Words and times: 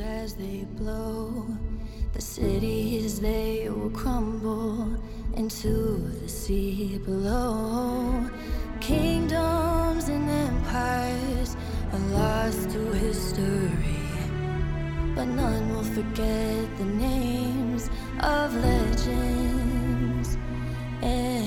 as 0.00 0.34
they 0.34 0.64
blow. 0.76 1.46
The 2.12 2.20
cities 2.20 3.20
they 3.20 3.68
will 3.68 3.90
crumble 3.90 4.96
into 5.34 5.98
the 6.20 6.28
sea 6.28 6.98
below. 6.98 8.28
Kingdoms 8.80 10.08
and 10.08 10.28
empires 10.28 11.56
are 11.92 11.98
lost 12.20 12.70
to 12.70 12.92
history, 12.92 14.10
but 15.14 15.26
none 15.26 15.74
will 15.74 15.84
forget 15.84 16.78
the 16.78 16.84
names 16.84 17.90
of 18.20 18.54
legends 18.54 20.36
and 21.02 21.37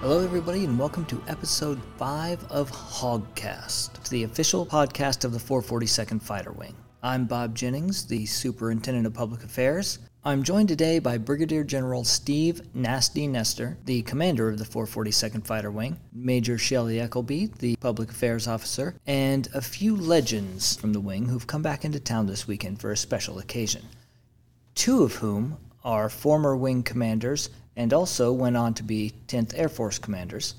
Hello, 0.00 0.22
everybody, 0.22 0.64
and 0.64 0.78
welcome 0.78 1.04
to 1.06 1.20
episode 1.26 1.80
5 1.96 2.52
of 2.52 2.70
HawgCast, 2.70 4.08
the 4.10 4.22
official 4.22 4.64
podcast 4.64 5.24
of 5.24 5.32
the 5.32 5.40
442nd 5.40 6.22
Fighter 6.22 6.52
Wing. 6.52 6.76
I'm 7.02 7.24
Bob 7.24 7.56
Jennings, 7.56 8.06
the 8.06 8.24
Superintendent 8.24 9.08
of 9.08 9.14
Public 9.14 9.42
Affairs. 9.42 9.98
I'm 10.24 10.44
joined 10.44 10.68
today 10.68 11.00
by 11.00 11.18
Brigadier 11.18 11.64
General 11.64 12.04
Steve 12.04 12.62
Nasty 12.74 13.26
Nester, 13.26 13.76
the 13.86 14.02
commander 14.02 14.48
of 14.48 14.58
the 14.58 14.64
442nd 14.64 15.44
Fighter 15.44 15.72
Wing, 15.72 15.98
Major 16.12 16.58
Shelley 16.58 17.00
Eckleby, 17.00 17.46
the 17.58 17.74
Public 17.76 18.10
Affairs 18.10 18.46
Officer, 18.46 18.94
and 19.08 19.48
a 19.52 19.60
few 19.60 19.96
legends 19.96 20.76
from 20.76 20.92
the 20.92 21.00
wing 21.00 21.26
who've 21.26 21.48
come 21.48 21.62
back 21.62 21.84
into 21.84 21.98
town 21.98 22.26
this 22.26 22.46
weekend 22.46 22.80
for 22.80 22.92
a 22.92 22.96
special 22.96 23.40
occasion. 23.40 23.82
Two 24.76 25.02
of 25.02 25.16
whom 25.16 25.56
are 25.84 26.08
former 26.08 26.56
wing 26.56 26.82
commanders 26.82 27.50
and 27.76 27.92
also 27.92 28.32
went 28.32 28.56
on 28.56 28.74
to 28.74 28.82
be 28.82 29.12
10th 29.28 29.52
Air 29.56 29.68
Force 29.68 29.98
commanders, 29.98 30.54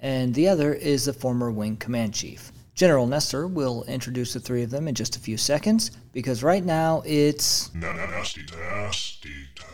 and 0.00 0.34
the 0.34 0.48
other 0.48 0.72
is 0.72 1.04
the 1.04 1.12
former 1.12 1.50
wing 1.50 1.76
command 1.76 2.14
chief. 2.14 2.52
General 2.74 3.06
Nester 3.06 3.46
will 3.46 3.84
introduce 3.84 4.32
the 4.32 4.40
three 4.40 4.62
of 4.62 4.70
them 4.70 4.88
in 4.88 4.94
just 4.94 5.16
a 5.16 5.20
few 5.20 5.36
seconds 5.36 5.90
because 6.12 6.42
right 6.42 6.64
now 6.64 7.02
it's 7.04 7.72
Nasty, 7.74 8.42
nasty 8.50 9.30
time. 9.54 9.68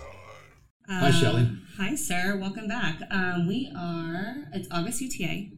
Hi, 0.89 1.11
Shelley. 1.11 1.49
Hi, 1.77 1.95
sir. 1.95 2.39
Welcome 2.41 2.67
back. 2.67 3.01
Um, 3.11 3.47
we 3.47 3.71
are, 3.77 4.49
it's 4.53 4.67
August 4.71 5.01
UTA. 5.03 5.51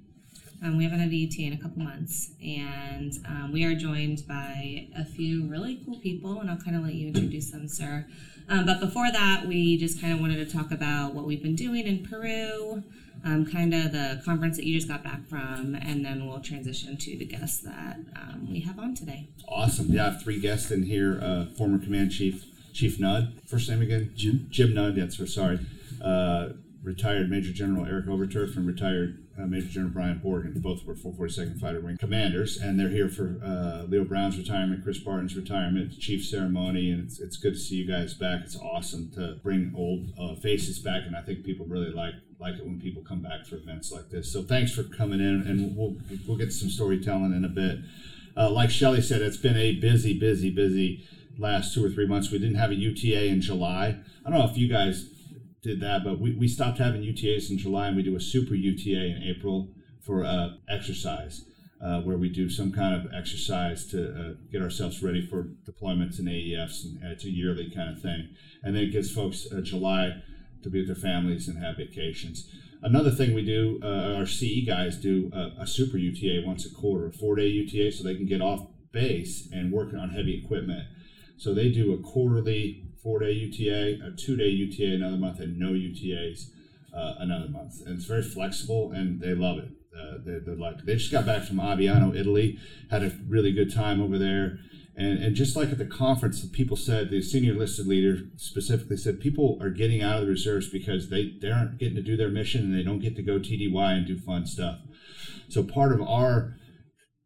Um, 0.62 0.76
we 0.76 0.84
haven't 0.84 1.00
had 1.00 1.10
a 1.10 1.14
UTA 1.14 1.42
in 1.42 1.52
a 1.54 1.58
couple 1.58 1.82
months. 1.82 2.30
And 2.44 3.12
um, 3.26 3.50
we 3.52 3.64
are 3.64 3.74
joined 3.74 4.26
by 4.28 4.88
a 4.96 5.04
few 5.04 5.46
really 5.46 5.80
cool 5.84 5.98
people, 5.98 6.40
and 6.40 6.50
I'll 6.50 6.58
kind 6.58 6.76
of 6.76 6.82
let 6.82 6.94
you 6.94 7.08
introduce 7.08 7.50
them, 7.50 7.66
sir. 7.68 8.06
Um, 8.48 8.66
but 8.66 8.80
before 8.80 9.10
that, 9.12 9.46
we 9.46 9.76
just 9.76 10.00
kind 10.00 10.12
of 10.12 10.20
wanted 10.20 10.36
to 10.36 10.56
talk 10.56 10.70
about 10.70 11.14
what 11.14 11.24
we've 11.24 11.42
been 11.42 11.54
doing 11.54 11.86
in 11.86 12.04
Peru, 12.04 12.82
um, 13.24 13.46
kind 13.46 13.72
of 13.72 13.92
the 13.92 14.20
conference 14.24 14.56
that 14.56 14.66
you 14.66 14.74
just 14.74 14.88
got 14.88 15.04
back 15.04 15.24
from, 15.28 15.76
and 15.80 16.04
then 16.04 16.26
we'll 16.26 16.40
transition 16.40 16.96
to 16.96 17.16
the 17.16 17.24
guests 17.24 17.60
that 17.60 17.98
um, 18.16 18.48
we 18.50 18.60
have 18.60 18.78
on 18.78 18.94
today. 18.94 19.28
Awesome. 19.48 19.86
Yeah, 19.88 20.06
I 20.06 20.10
have 20.10 20.22
three 20.22 20.40
guests 20.40 20.70
in 20.70 20.82
here. 20.82 21.20
Uh, 21.22 21.46
former 21.56 21.78
Command 21.78 22.10
Chief 22.10 22.44
Chief 22.72 22.98
Nudd. 22.98 23.34
First 23.46 23.68
name 23.68 23.82
again? 23.82 24.12
Jim. 24.16 24.46
Jim 24.50 24.74
Nudd. 24.74 24.96
That's 24.96 25.16
for 25.16 25.26
sorry. 25.26 25.60
Uh, 26.02 26.50
retired 26.82 27.30
Major 27.30 27.52
General 27.52 27.86
Eric 27.86 28.06
Overturf 28.06 28.56
and 28.56 28.66
retired 28.66 29.22
uh, 29.38 29.46
Major 29.46 29.68
General 29.68 29.92
Brian 29.92 30.20
Borgen. 30.24 30.60
Both 30.62 30.84
were 30.84 30.94
442nd 30.94 31.60
Fighter 31.60 31.80
Wing 31.80 31.98
commanders, 31.98 32.56
and 32.56 32.78
they're 32.78 32.88
here 32.88 33.08
for 33.08 33.40
uh, 33.44 33.84
Leo 33.86 34.04
Brown's 34.04 34.38
retirement, 34.38 34.82
Chris 34.82 34.98
Barton's 34.98 35.36
retirement, 35.36 35.98
chief 35.98 36.24
ceremony, 36.24 36.90
and 36.90 37.04
it's, 37.04 37.20
it's 37.20 37.36
good 37.36 37.54
to 37.54 37.58
see 37.58 37.76
you 37.76 37.86
guys 37.86 38.14
back. 38.14 38.40
It's 38.44 38.56
awesome 38.56 39.10
to 39.14 39.38
bring 39.42 39.72
old 39.76 40.12
uh, 40.18 40.34
faces 40.36 40.78
back, 40.78 41.02
and 41.06 41.16
I 41.16 41.22
think 41.22 41.44
people 41.44 41.66
really 41.66 41.90
like 41.90 42.14
like 42.38 42.54
it 42.54 42.64
when 42.64 42.80
people 42.80 43.02
come 43.02 43.20
back 43.20 43.44
for 43.44 43.56
events 43.56 43.92
like 43.92 44.08
this. 44.08 44.32
So 44.32 44.42
thanks 44.42 44.72
for 44.72 44.82
coming 44.82 45.20
in, 45.20 45.42
and 45.46 45.76
we'll 45.76 45.96
we'll 46.26 46.38
get 46.38 46.52
some 46.52 46.70
storytelling 46.70 47.34
in 47.34 47.44
a 47.44 47.48
bit. 47.48 47.80
Uh, 48.36 48.50
like 48.50 48.70
Shelley 48.70 49.02
said, 49.02 49.20
it's 49.20 49.36
been 49.36 49.56
a 49.56 49.74
busy, 49.74 50.18
busy, 50.18 50.50
busy 50.50 51.06
last 51.38 51.74
two 51.74 51.84
or 51.84 51.90
three 51.90 52.06
months. 52.06 52.30
We 52.30 52.38
didn't 52.38 52.56
have 52.56 52.70
a 52.70 52.74
UTA 52.74 53.26
in 53.26 53.40
July. 53.40 53.96
I 54.24 54.30
don't 54.30 54.38
know 54.38 54.48
if 54.48 54.56
you 54.56 54.68
guys 54.68 55.08
did 55.62 55.80
that, 55.80 56.04
but 56.04 56.18
we, 56.18 56.34
we 56.34 56.48
stopped 56.48 56.78
having 56.78 57.02
UTAs 57.02 57.50
in 57.50 57.58
July 57.58 57.88
and 57.88 57.96
we 57.96 58.02
do 58.02 58.16
a 58.16 58.20
super 58.20 58.54
UTA 58.54 59.16
in 59.16 59.22
April 59.22 59.68
for 60.00 60.24
uh, 60.24 60.50
exercise, 60.68 61.44
uh, 61.84 62.00
where 62.00 62.16
we 62.16 62.28
do 62.28 62.48
some 62.48 62.72
kind 62.72 62.94
of 62.94 63.12
exercise 63.12 63.86
to 63.88 64.10
uh, 64.10 64.34
get 64.50 64.62
ourselves 64.62 65.02
ready 65.02 65.24
for 65.24 65.48
deployments 65.68 66.18
and 66.18 66.28
AEFs. 66.28 66.84
And 66.84 67.12
it's 67.12 67.24
a 67.24 67.30
yearly 67.30 67.70
kind 67.70 67.90
of 67.90 68.00
thing. 68.00 68.30
And 68.62 68.74
then 68.74 68.84
it 68.84 68.92
gives 68.92 69.12
folks 69.12 69.46
uh, 69.52 69.60
July 69.60 70.22
to 70.62 70.70
be 70.70 70.80
with 70.80 70.88
their 70.88 70.96
families 70.96 71.48
and 71.48 71.62
have 71.62 71.76
vacations. 71.76 72.50
Another 72.82 73.10
thing 73.10 73.34
we 73.34 73.44
do, 73.44 73.78
uh, 73.82 74.14
our 74.16 74.26
CE 74.26 74.64
guys 74.66 74.96
do 74.96 75.30
a, 75.34 75.62
a 75.62 75.66
super 75.66 75.98
UTA 75.98 76.42
once 76.46 76.64
a 76.64 76.74
quarter, 76.74 77.06
a 77.06 77.12
four 77.12 77.36
day 77.36 77.46
UTA, 77.46 77.92
so 77.92 78.02
they 78.02 78.14
can 78.14 78.26
get 78.26 78.40
off 78.40 78.66
base 78.92 79.48
and 79.52 79.70
work 79.70 79.92
on 79.92 80.10
heavy 80.10 80.42
equipment. 80.42 80.84
So 81.36 81.52
they 81.52 81.70
do 81.70 81.92
a 81.92 81.98
quarterly 81.98 82.89
four 83.02 83.20
day 83.20 83.32
UTA, 83.32 84.06
a 84.06 84.16
two 84.16 84.36
day 84.36 84.48
UTA 84.48 84.94
another 84.94 85.16
month, 85.16 85.40
and 85.40 85.58
no 85.58 85.70
UTAs 85.70 86.50
uh, 86.94 87.14
another 87.18 87.48
month. 87.48 87.80
And 87.84 87.96
it's 87.96 88.06
very 88.06 88.22
flexible, 88.22 88.92
and 88.92 89.20
they 89.20 89.34
love 89.34 89.58
it. 89.58 89.70
Uh, 89.96 90.18
they, 90.24 90.38
they 90.38 90.56
like. 90.56 90.84
They 90.84 90.96
just 90.96 91.12
got 91.12 91.26
back 91.26 91.42
from 91.44 91.56
Aviano, 91.56 92.16
Italy, 92.16 92.58
had 92.90 93.02
a 93.02 93.12
really 93.26 93.52
good 93.52 93.74
time 93.74 94.00
over 94.00 94.18
there. 94.18 94.58
And, 94.96 95.22
and 95.22 95.34
just 95.34 95.56
like 95.56 95.70
at 95.70 95.78
the 95.78 95.86
conference, 95.86 96.42
the 96.42 96.48
people 96.48 96.76
said, 96.76 97.10
the 97.10 97.22
senior 97.22 97.54
listed 97.54 97.86
leader 97.86 98.24
specifically 98.36 98.96
said, 98.96 99.20
people 99.20 99.58
are 99.60 99.70
getting 99.70 100.02
out 100.02 100.18
of 100.18 100.24
the 100.24 100.30
reserves 100.30 100.68
because 100.68 101.08
they, 101.08 101.34
they 101.40 101.50
aren't 101.50 101.78
getting 101.78 101.94
to 101.96 102.02
do 102.02 102.16
their 102.16 102.28
mission 102.28 102.62
and 102.64 102.76
they 102.76 102.82
don't 102.82 102.98
get 102.98 103.16
to 103.16 103.22
go 103.22 103.38
TDY 103.38 103.96
and 103.96 104.06
do 104.06 104.18
fun 104.18 104.46
stuff. 104.46 104.80
So 105.48 105.62
part 105.62 105.92
of 105.92 106.02
our 106.02 106.56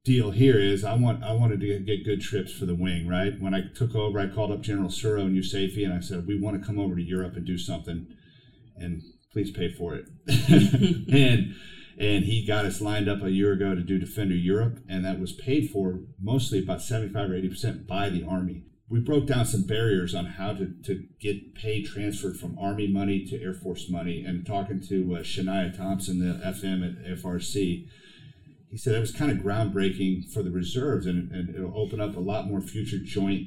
deal 0.05 0.31
here 0.31 0.59
is 0.59 0.85
I 0.85 0.95
want 0.95 1.25
I 1.25 1.33
wanted 1.33 1.61
to 1.61 1.79
get 1.81 2.05
good 2.05 2.21
trips 2.21 2.53
for 2.53 2.67
the 2.67 2.75
wing, 2.75 3.09
right? 3.09 3.41
When 3.41 3.55
I 3.55 3.63
took 3.75 3.95
over, 3.95 4.21
I 4.21 4.29
called 4.29 4.53
up 4.53 4.61
General 4.61 4.91
Suro 4.91 5.23
and 5.23 5.37
Yusefi 5.37 5.85
and 5.85 5.95
I 5.95 6.01
said, 6.01 6.27
we 6.27 6.39
want 6.39 6.61
to 6.61 6.67
come 6.67 6.79
over 6.79 6.95
to 6.95 7.03
Europe 7.03 7.37
and 7.37 7.47
do 7.47 7.57
something, 7.57 8.07
and 8.77 9.03
please 9.33 9.51
pay 9.51 9.73
for 9.73 9.95
it. 9.95 10.07
and 10.29 11.55
and 11.99 12.25
he 12.25 12.45
got 12.47 12.67
us 12.67 12.81
lined 12.81 13.09
up 13.09 13.23
a 13.23 13.31
year 13.31 13.53
ago 13.53 13.75
to 13.75 13.81
do 13.81 13.99
Defender 13.99 14.35
Europe, 14.35 14.81
and 14.89 15.05
that 15.05 15.21
was 15.21 15.33
paid 15.33 15.71
for 15.71 16.01
mostly 16.21 16.59
about 16.59 16.83
75 16.83 17.31
or 17.31 17.35
80 17.35 17.49
percent 17.49 17.87
by 17.87 18.11
the 18.11 18.25
Army. 18.25 18.65
We 18.87 19.01
broke 19.01 19.27
down 19.27 19.47
some 19.47 19.63
barriers 19.63 20.15
on 20.15 20.27
how 20.27 20.53
to, 20.53 20.75
to 20.85 21.05
get 21.19 21.55
pay 21.55 21.83
transferred 21.83 22.37
from 22.37 22.59
Army 22.59 22.87
money 22.87 23.25
to 23.25 23.43
Air 23.43 23.55
Force 23.55 23.89
money, 23.89 24.23
and 24.23 24.45
talking 24.45 24.83
to 24.89 25.17
uh, 25.17 25.19
Shania 25.21 25.75
Thompson, 25.75 26.19
the 26.19 26.45
FM 26.45 26.87
at 26.87 27.19
FRC, 27.19 27.87
he 28.75 28.79
said 28.79 28.97
it 28.97 28.99
was 28.99 29.13
kind 29.13 29.31
of 29.31 29.39
groundbreaking 29.39 30.29
for 30.29 30.43
the 30.43 30.51
reserves 30.51 31.07
and, 31.07 31.31
and 31.31 31.55
it'll 31.55 31.79
open 31.79 32.01
up 32.01 32.17
a 32.17 32.21
lot 32.21 32.49
more 32.49 32.61
future 32.61 32.99
joint 32.99 33.47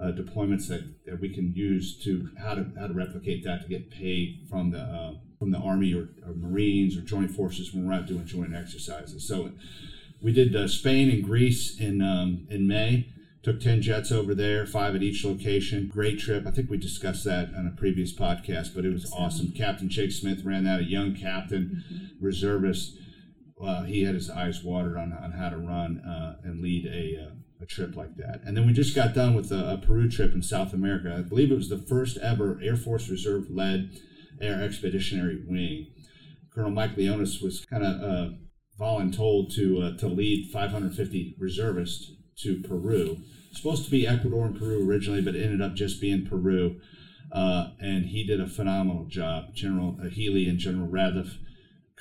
uh, 0.00 0.06
deployments 0.12 0.66
that, 0.68 0.82
that 1.04 1.20
we 1.20 1.28
can 1.28 1.52
use 1.52 2.02
to 2.02 2.30
how 2.38 2.54
to 2.54 2.64
how 2.80 2.86
to 2.86 2.94
replicate 2.94 3.44
that 3.44 3.60
to 3.60 3.68
get 3.68 3.90
paid 3.90 4.46
from 4.48 4.70
the 4.70 4.78
uh, 4.78 5.12
from 5.38 5.50
the 5.50 5.58
army 5.58 5.92
or, 5.92 6.08
or, 6.26 6.32
marines 6.34 6.96
or 6.96 7.02
joint 7.02 7.30
forces 7.30 7.74
when 7.74 7.86
we're 7.86 7.92
out 7.92 8.06
doing 8.06 8.24
joint 8.24 8.54
exercises. 8.54 9.28
So 9.28 9.52
we 10.22 10.32
did 10.32 10.56
uh, 10.56 10.66
Spain 10.68 11.10
and 11.10 11.22
Greece 11.22 11.78
in 11.78 12.00
um, 12.00 12.46
in 12.48 12.66
May 12.66 13.12
took 13.42 13.60
10 13.60 13.82
jets 13.82 14.10
over 14.10 14.34
there 14.34 14.64
five 14.64 14.94
at 14.94 15.02
each 15.02 15.22
location. 15.22 15.86
Great 15.86 16.18
trip. 16.18 16.46
I 16.46 16.50
think 16.50 16.70
we 16.70 16.78
discussed 16.78 17.24
that 17.24 17.52
on 17.54 17.66
a 17.66 17.78
previous 17.78 18.10
podcast 18.10 18.74
but 18.74 18.86
it 18.86 18.92
was 18.94 19.12
awesome. 19.12 19.52
Captain 19.52 19.90
Jake 19.90 20.12
Smith 20.12 20.46
ran 20.46 20.64
that 20.64 20.80
a 20.80 20.84
young 20.84 21.14
captain 21.14 21.84
mm-hmm. 21.92 22.24
reservist 22.24 22.96
uh, 23.62 23.84
he 23.84 24.02
had 24.02 24.14
his 24.14 24.28
eyes 24.28 24.64
watered 24.64 24.96
on, 24.96 25.12
on 25.12 25.32
how 25.32 25.48
to 25.48 25.56
run 25.56 26.00
uh, 26.00 26.36
and 26.42 26.60
lead 26.60 26.86
a, 26.86 27.26
uh, 27.26 27.34
a 27.62 27.66
trip 27.66 27.96
like 27.96 28.16
that. 28.16 28.40
And 28.44 28.56
then 28.56 28.66
we 28.66 28.72
just 28.72 28.94
got 28.94 29.14
done 29.14 29.34
with 29.34 29.52
a, 29.52 29.74
a, 29.74 29.78
Peru 29.78 30.10
trip 30.10 30.34
in 30.34 30.42
South 30.42 30.72
America. 30.72 31.14
I 31.16 31.22
believe 31.22 31.52
it 31.52 31.56
was 31.56 31.68
the 31.68 31.78
first 31.78 32.18
ever 32.18 32.60
Air 32.62 32.76
Force 32.76 33.08
Reserve 33.08 33.50
led 33.50 33.90
air 34.40 34.62
expeditionary 34.62 35.42
wing. 35.46 35.86
Colonel 36.52 36.70
Mike 36.72 36.96
Leonis 36.96 37.40
was 37.40 37.64
kind 37.64 37.84
of 37.84 38.02
uh, 38.02 38.34
voluntold 38.78 39.54
to 39.54 39.82
uh, 39.82 39.96
to 39.98 40.08
lead 40.08 40.50
550 40.52 41.36
reservists 41.38 42.12
to 42.38 42.60
Peru. 42.62 43.18
Supposed 43.52 43.84
to 43.84 43.90
be 43.90 44.06
Ecuador 44.06 44.46
and 44.46 44.58
Peru 44.58 44.88
originally, 44.88 45.22
but 45.22 45.36
ended 45.36 45.62
up 45.62 45.74
just 45.74 46.00
being 46.00 46.26
Peru. 46.26 46.80
Uh, 47.30 47.70
and 47.80 48.06
he 48.06 48.26
did 48.26 48.40
a 48.40 48.46
phenomenal 48.46 49.06
job. 49.06 49.54
General 49.54 49.96
Healy 50.10 50.48
and 50.48 50.58
General 50.58 50.88
Radliff 50.88 51.36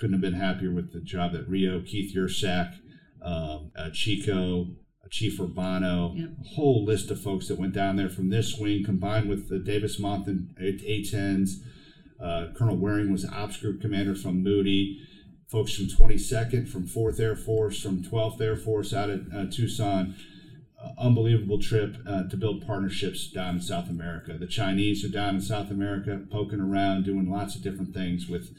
couldn't 0.02 0.14
have 0.14 0.22
been 0.22 0.34
happier 0.34 0.72
with 0.72 0.94
the 0.94 1.00
job 1.00 1.32
that 1.32 1.48
Rio, 1.48 1.80
Keith 1.80 2.16
Yersak, 2.16 2.74
um, 3.22 3.72
uh, 3.78 3.92
Chico, 3.94 4.64
uh, 5.06 5.08
Chief 5.12 5.38
Urbano, 5.38 6.18
yep. 6.18 6.30
a 6.44 6.48
whole 6.56 6.84
list 6.84 7.12
of 7.12 7.22
folks 7.22 7.48
that 7.48 7.60
went 7.60 7.74
down 7.74 7.98
there 7.98 8.10
from 8.10 8.32
this 8.32 8.58
wing, 8.58 8.84
combined 8.84 9.30
with 9.30 9.48
the 9.48 9.60
Davis 9.60 10.02
Monthan 10.02 10.56
A-10s. 10.60 11.58
Uh, 12.20 12.48
Colonel 12.58 12.78
Waring 12.78 13.12
was 13.12 13.26
Ops 13.26 13.58
Group 13.58 13.80
Commander 13.80 14.16
from 14.16 14.42
Moody. 14.42 15.00
Folks 15.48 15.76
from 15.76 15.86
22nd, 15.86 16.68
from 16.68 16.88
4th 16.88 17.20
Air 17.20 17.36
Force, 17.36 17.80
from 17.80 18.02
12th 18.04 18.42
Air 18.42 18.56
Force 18.56 18.96
out 18.96 19.12
at 19.12 19.20
uh, 19.36 19.46
Tucson. 19.52 20.16
Uh, 20.84 20.94
unbelievable 20.98 21.60
trip 21.60 21.98
uh, 22.08 22.24
to 22.24 22.36
build 22.36 22.66
partnerships 22.66 23.30
down 23.30 23.56
in 23.56 23.62
South 23.62 23.88
America. 23.88 24.36
The 24.36 24.48
Chinese 24.48 25.06
are 25.06 25.10
down 25.10 25.36
in 25.36 25.42
South 25.42 25.70
America, 25.70 26.22
poking 26.32 26.60
around, 26.60 27.06
doing 27.06 27.30
lots 27.30 27.56
of 27.56 27.62
different 27.62 27.94
things 27.94 28.28
with 28.28 28.50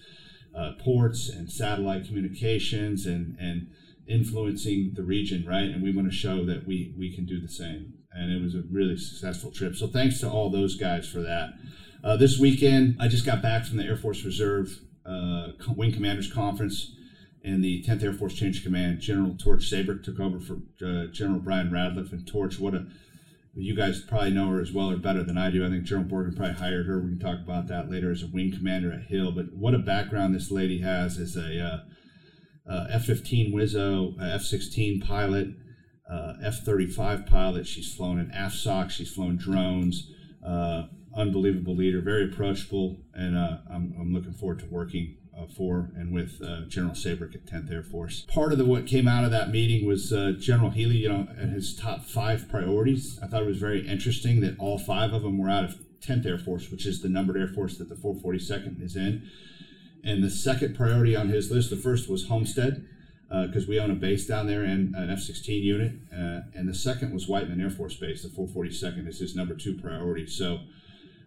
uh, 0.57 0.73
ports 0.79 1.29
and 1.29 1.51
satellite 1.51 2.07
communications 2.07 3.07
and, 3.07 3.37
and 3.39 3.69
influencing 4.07 4.93
the 4.95 5.03
region, 5.03 5.45
right? 5.47 5.71
And 5.71 5.83
we 5.83 5.95
want 5.95 6.11
to 6.11 6.17
show 6.17 6.45
that 6.45 6.67
we 6.67 6.95
we 6.99 7.15
can 7.15 7.25
do 7.25 7.41
the 7.41 7.49
same. 7.49 7.95
And 8.13 8.31
it 8.31 8.43
was 8.43 8.55
a 8.55 8.63
really 8.71 8.97
successful 8.97 9.51
trip. 9.51 9.75
So 9.75 9.87
thanks 9.87 10.21
to 10.21 10.31
all 10.31 10.51
those 10.51 10.77
guys 10.77 11.09
for 11.09 11.21
that. 11.21 11.55
Uh, 12.05 12.17
this 12.17 12.39
weekend, 12.39 12.97
I 13.01 13.09
just 13.09 13.25
got 13.25 13.41
back 13.41 13.65
from 13.65 13.79
the 13.79 13.85
Air 13.85 13.97
Force 13.97 14.25
Reserve 14.25 14.81
uh, 15.07 15.53
Wing 15.69 15.93
Commanders 15.93 16.31
Conference 16.31 16.95
and 17.45 17.63
the 17.65 17.83
10th 17.83 18.03
Air 18.03 18.13
Force 18.13 18.35
Change 18.35 18.63
Command. 18.63 19.01
General 19.01 19.37
Torch 19.37 19.69
Saber 19.69 19.97
took 19.97 20.21
over 20.21 20.39
for 20.39 20.59
uh, 20.85 21.07
General 21.07 21.41
Brian 21.41 21.71
Radliff. 21.71 22.13
And 22.13 22.27
Torch, 22.27 22.59
what 22.59 22.75
a 22.75 22.87
you 23.55 23.77
guys 23.77 24.01
probably 24.01 24.31
know 24.31 24.49
her 24.49 24.61
as 24.61 24.73
well 24.73 24.91
or 24.91 24.97
better 24.97 25.23
than 25.23 25.37
I 25.37 25.51
do. 25.51 25.65
I 25.65 25.69
think 25.69 25.85
General 25.85 26.09
Borgen 26.09 26.37
probably 26.37 26.55
hired 26.55 26.87
her. 26.87 27.01
We 27.01 27.11
can 27.11 27.19
talk 27.19 27.39
about 27.39 27.69
that 27.69 27.91
later 27.91 28.11
as 28.11 28.23
a 28.23 28.27
wing 28.27 28.53
commander 28.53 28.93
at 28.93 29.05
Hill. 29.05 29.33
But 29.33 29.53
what 29.53 29.75
a 29.75 29.79
background 29.79 30.35
this 30.35 30.51
lady 30.51 30.79
has 30.81 31.19
as 31.19 31.37
a 31.37 31.61
uh, 31.61 31.79
uh, 32.71 32.87
F-15 32.91 33.53
Wizzo, 33.53 34.15
F-16 34.21 35.05
pilot, 35.05 35.49
uh, 36.11 36.35
F-35 36.43 37.27
pilot. 37.27 37.67
She's 37.67 37.95
flown 37.95 38.19
an 38.19 38.33
AFSOC. 38.35 38.91
She's 38.91 39.13
flown 39.13 39.37
drones. 39.37 40.11
Uh, 40.47 40.85
unbelievable 41.15 41.77
leader, 41.77 42.01
very 42.01 42.25
approachable, 42.25 42.99
and 43.15 43.37
uh, 43.37 43.59
I'm, 43.71 43.95
I'm 43.99 44.15
looking 44.15 44.33
forward 44.33 44.61
to 44.61 44.67
working 44.67 45.17
uh, 45.37 45.47
for 45.47 45.91
and 45.97 46.13
with 46.13 46.41
uh, 46.43 46.63
General 46.63 46.95
Sabric 46.95 47.35
at 47.35 47.47
10th 47.47 47.73
Air 47.73 47.83
Force. 47.83 48.27
Part 48.29 48.53
of 48.53 48.59
the, 48.59 48.65
what 48.65 48.87
came 48.87 49.09
out 49.09 49.25
of 49.25 49.31
that 49.31 49.51
meeting 49.51 49.87
was 49.87 50.13
uh, 50.13 50.33
General 50.39 50.71
Healy, 50.71 50.97
you 50.97 51.09
know, 51.09 51.29
and 51.39 51.53
his 51.53 51.75
top 51.75 52.05
five 52.05 52.49
priorities. 52.49 53.19
I 53.23 53.27
thought 53.27 53.43
it 53.43 53.47
was 53.47 53.59
very 53.59 53.87
interesting 53.87 54.41
that 54.41 54.59
all 54.59 54.79
five 54.79 55.13
of 55.13 55.23
them 55.23 55.39
were 55.39 55.49
out 55.49 55.65
of 55.65 55.79
10th 56.01 56.27
Air 56.27 56.39
Force, 56.39 56.71
which 56.71 56.85
is 56.85 57.01
the 57.01 57.09
numbered 57.09 57.37
Air 57.37 57.49
Force 57.49 57.79
that 57.79 57.89
the 57.89 57.95
442nd 57.95 58.83
is 58.83 58.97
in. 58.97 59.29
And 60.05 60.23
the 60.23 60.31
second 60.31 60.77
priority 60.77 61.15
on 61.15 61.29
his 61.29 61.51
list, 61.51 61.71
the 61.71 61.77
first 61.77 62.09
was 62.09 62.27
Homestead, 62.27 62.87
because 63.29 63.65
uh, 63.65 63.69
we 63.69 63.81
own 63.81 63.91
a 63.91 63.95
base 63.95 64.27
down 64.27 64.47
there 64.47 64.63
and 64.63 64.95
an 64.95 65.11
F 65.11 65.21
16 65.21 65.63
unit. 65.63 65.93
Uh, 66.13 66.41
and 66.55 66.69
the 66.69 66.75
second 66.75 67.15
was 67.15 67.29
Whiteman 67.29 67.61
Air 67.61 67.71
Force 67.71 67.97
Base. 67.97 68.23
The 68.23 68.29
442nd 68.29 69.09
is 69.09 69.21
his 69.21 69.35
number 69.35 69.55
two 69.55 69.75
priority. 69.79 70.27
So 70.27 70.61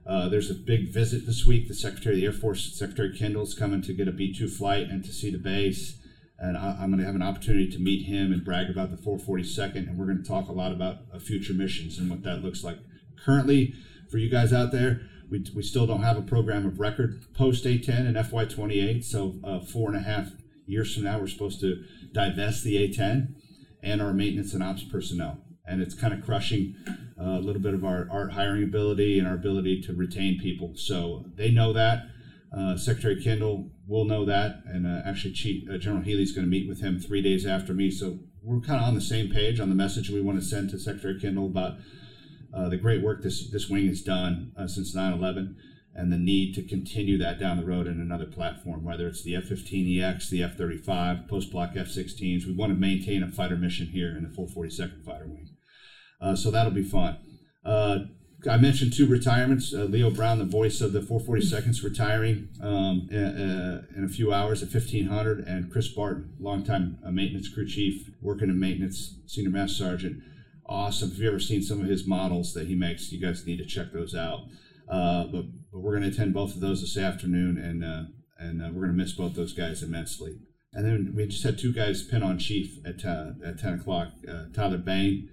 uh, 0.06 0.30
there's 0.30 0.52
a 0.52 0.56
big 0.56 0.90
visit 0.90 1.26
this 1.26 1.46
week. 1.46 1.68
The 1.68 1.74
Secretary 1.74 2.16
of 2.16 2.22
the 2.22 2.26
Air 2.28 2.32
Force, 2.32 2.78
Secretary 2.78 3.16
Kendall, 3.18 3.44
is 3.44 3.56
coming 3.56 3.82
to 3.82 3.94
get 3.94 4.08
a 4.08 4.12
B 4.12 4.34
2 4.34 4.48
flight 4.48 4.88
and 4.88 5.04
to 5.04 5.12
see 5.12 5.32
the 5.32 5.40
base. 5.40 5.98
And 6.38 6.58
I, 6.58 6.84
am 6.84 6.92
going 6.92 7.00
to 7.00 7.06
have 7.06 7.16
an 7.16 7.24
opportunity 7.24 7.72
to 7.72 7.80
meet 7.80 8.06
him 8.06 8.32
and 8.32 8.44
brag 8.44 8.70
about 8.70 8.92
the 8.92 8.98
442nd. 8.98 9.88
And 9.88 9.98
we're 9.98 10.06
going 10.06 10.22
to 10.22 10.28
talk 10.28 10.48
a 10.48 10.52
lot 10.52 10.72
about 10.72 10.98
uh, 11.14 11.18
future 11.18 11.54
missions 11.54 11.98
and 11.98 12.10
what 12.10 12.24
that 12.24 12.44
looks 12.44 12.64
like. 12.64 12.78
Currently, 13.24 13.74
for 14.12 14.18
you 14.18 14.30
guys 14.30 14.54
out 14.54 14.72
there, 14.72 15.02
we, 15.30 15.44
we 15.56 15.64
still 15.64 15.88
don't 15.88 16.04
have 16.04 16.18
a 16.18 16.22
program 16.22 16.68
of 16.68 16.80
record 16.80 17.22
post 17.34 17.64
A10 17.64 18.08
and 18.08 18.16
FY28. 18.16 19.04
So, 19.04 19.36
uh, 19.44 19.60
four 19.60 19.90
and 19.90 19.98
a 19.98 20.02
half 20.02 20.34
years 20.68 20.94
from 20.94 21.06
now, 21.06 21.20
we're 21.20 21.28
supposed 21.28 21.62
to 21.62 21.84
divest 22.12 22.64
the 22.64 22.76
A10 22.76 23.34
and 23.82 24.02
our 24.02 24.14
maintenance 24.14 24.54
and 24.54 24.62
ops 24.62 24.84
personnel. 24.84 25.45
And 25.68 25.82
it's 25.82 25.96
kind 25.96 26.14
of 26.14 26.24
crushing 26.24 26.76
a 27.18 27.40
little 27.40 27.62
bit 27.62 27.74
of 27.74 27.84
our, 27.84 28.08
our 28.12 28.30
hiring 28.30 28.64
ability 28.64 29.18
and 29.20 29.28
our 29.28 29.34
ability 29.34 29.82
to 29.82 29.94
retain 29.94 30.40
people. 30.40 30.74
So 30.76 31.26
they 31.36 31.52
know 31.52 31.74
that. 31.74 32.08
Uh, 32.56 32.78
Secretary 32.78 33.22
Kendall 33.22 33.70
will 33.86 34.06
know 34.06 34.24
that, 34.26 34.62
and 34.66 34.88
uh, 34.88 35.02
actually, 35.06 35.34
Chief 35.34 35.70
uh, 35.70 35.78
General 35.78 36.04
Healy 36.04 36.24
is 36.24 36.32
going 36.32 36.46
to 36.46 36.50
meet 36.50 36.70
with 36.70 36.82
him 36.82 37.00
three 37.00 37.22
days 37.22 37.46
after 37.46 37.74
me. 37.74 37.92
So 37.92 38.20
we're 38.42 38.62
kind 38.62 38.80
of 38.80 38.88
on 38.88 38.96
the 38.96 39.02
same 39.02 39.30
page 39.30 39.60
on 39.60 39.68
the 39.70 39.76
message 39.76 40.10
we 40.10 40.22
want 40.22 40.40
to 40.40 40.46
send 40.46 40.70
to 40.70 40.80
Secretary 40.80 41.20
Kendall 41.20 41.48
about 41.48 41.78
uh, 42.54 42.70
the 42.70 42.78
great 42.78 43.04
work 43.04 43.24
this 43.24 43.50
this 43.50 43.70
wing 43.70 43.88
has 43.88 44.02
done 44.02 44.54
uh, 44.58 44.68
since 44.68 44.96
9/11, 44.96 45.56
and 45.94 46.14
the 46.14 46.18
need 46.18 46.56
to 46.56 46.64
continue 46.64 47.18
that 47.18 47.40
down 47.40 47.58
the 47.58 47.66
road 47.66 47.88
in 47.88 48.00
another 48.00 48.26
platform, 48.26 48.86
whether 48.86 49.08
it's 49.08 49.24
the 49.24 49.36
F-15EX, 49.36 50.30
the 50.30 50.44
F-35, 50.44 51.28
post 51.28 51.52
block 51.52 51.72
F-16s. 51.76 52.46
We 52.46 52.54
want 52.54 52.72
to 52.72 52.80
maintain 52.80 53.22
a 53.22 53.28
fighter 53.28 53.58
mission 53.58 53.88
here 53.88 54.16
in 54.16 54.24
the 54.24 54.30
442nd 54.30 55.04
Fighter 55.04 55.28
Wing. 55.28 55.55
Uh, 56.22 56.36
so 56.36 56.52
that'll 56.52 56.72
be 56.72 56.84
fun. 56.84 57.18
Uh, 57.64 58.00
I 58.50 58.58
mentioned 58.58 58.94
two 58.94 59.08
retirements. 59.08 59.74
Uh, 59.74 59.86
Leo 59.86 60.12
Brown, 60.12 60.38
the 60.38 60.46
voice 60.46 60.80
of 60.82 60.94
the 60.94 61.00
442nd, 61.00 61.84
retiring 61.84 62.50
um, 62.62 63.08
in, 63.12 63.88
in, 63.96 64.04
a 64.06 64.08
few 64.08 64.32
hours 64.32 64.62
at 64.62 64.72
1500, 64.72 65.40
and 65.40 65.72
Chris 65.72 65.88
Barton, 65.88 66.34
longtime 66.40 67.00
maintenance 67.12 67.50
crew 67.50 67.68
chief, 67.68 68.12
working 68.22 68.50
in 68.50 68.60
maintenance, 68.60 69.16
senior 69.26 69.50
master 69.50 69.84
sergeant. 69.84 70.22
Awesome. 70.68 71.12
If 71.12 71.18
you've 71.18 71.28
ever 71.28 71.40
seen 71.40 71.62
some 71.62 71.82
of 71.82 71.88
his 71.88 72.08
models 72.08 72.54
that 72.54 72.68
he 72.68 72.76
makes, 72.76 73.12
you 73.12 73.20
guys 73.20 73.46
need 73.46 73.58
to 73.58 73.66
check 73.66 73.92
those 73.94 74.16
out. 74.16 74.42
Uh, 74.88 75.26
but, 75.26 75.46
but 75.72 75.80
we're 75.80 75.98
going 75.98 76.04
to 76.04 76.10
attend 76.10 76.34
both 76.34 76.54
of 76.56 76.62
those 76.62 76.82
this 76.82 76.98
afternoon, 76.98 77.58
and 77.58 77.84
uh, 77.84 78.04
and 78.38 78.62
uh, 78.62 78.66
we're 78.66 78.86
going 78.86 78.98
to 78.98 79.04
miss 79.04 79.14
both 79.14 79.34
those 79.36 79.54
guys 79.54 79.82
immensely. 79.82 80.38
And 80.74 80.86
then 80.86 81.14
we 81.16 81.26
just 81.26 81.44
had 81.44 81.58
two 81.58 81.72
guys 81.72 82.04
pin 82.04 82.22
on 82.22 82.38
chief 82.38 82.78
at 82.86 83.04
at 83.06 83.60
10 83.60 83.80
o'clock. 83.80 84.10
Tyler 84.54 84.78
Bain 84.78 85.30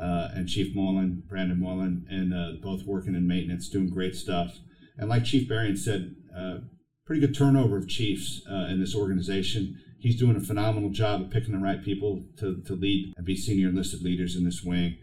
uh, 0.00 0.28
and 0.34 0.48
Chief 0.48 0.74
Mullen, 0.74 1.22
Brandon 1.28 1.60
Mullen, 1.60 2.06
and 2.10 2.34
uh, 2.34 2.60
both 2.62 2.84
working 2.84 3.14
in 3.14 3.26
maintenance, 3.26 3.68
doing 3.68 3.88
great 3.88 4.14
stuff. 4.14 4.58
And 4.98 5.08
like 5.08 5.24
Chief 5.24 5.48
Berrien 5.48 5.76
said, 5.76 6.14
uh, 6.36 6.58
pretty 7.06 7.20
good 7.20 7.36
turnover 7.36 7.76
of 7.76 7.88
chiefs 7.88 8.42
uh, 8.50 8.66
in 8.66 8.80
this 8.80 8.94
organization. 8.94 9.78
He's 9.98 10.18
doing 10.18 10.36
a 10.36 10.40
phenomenal 10.40 10.90
job 10.90 11.22
of 11.22 11.30
picking 11.30 11.52
the 11.52 11.58
right 11.58 11.82
people 11.82 12.24
to, 12.38 12.62
to 12.66 12.74
lead 12.74 13.14
and 13.16 13.24
be 13.24 13.36
senior 13.36 13.68
enlisted 13.68 14.02
leaders 14.02 14.36
in 14.36 14.44
this 14.44 14.62
wing. 14.62 14.98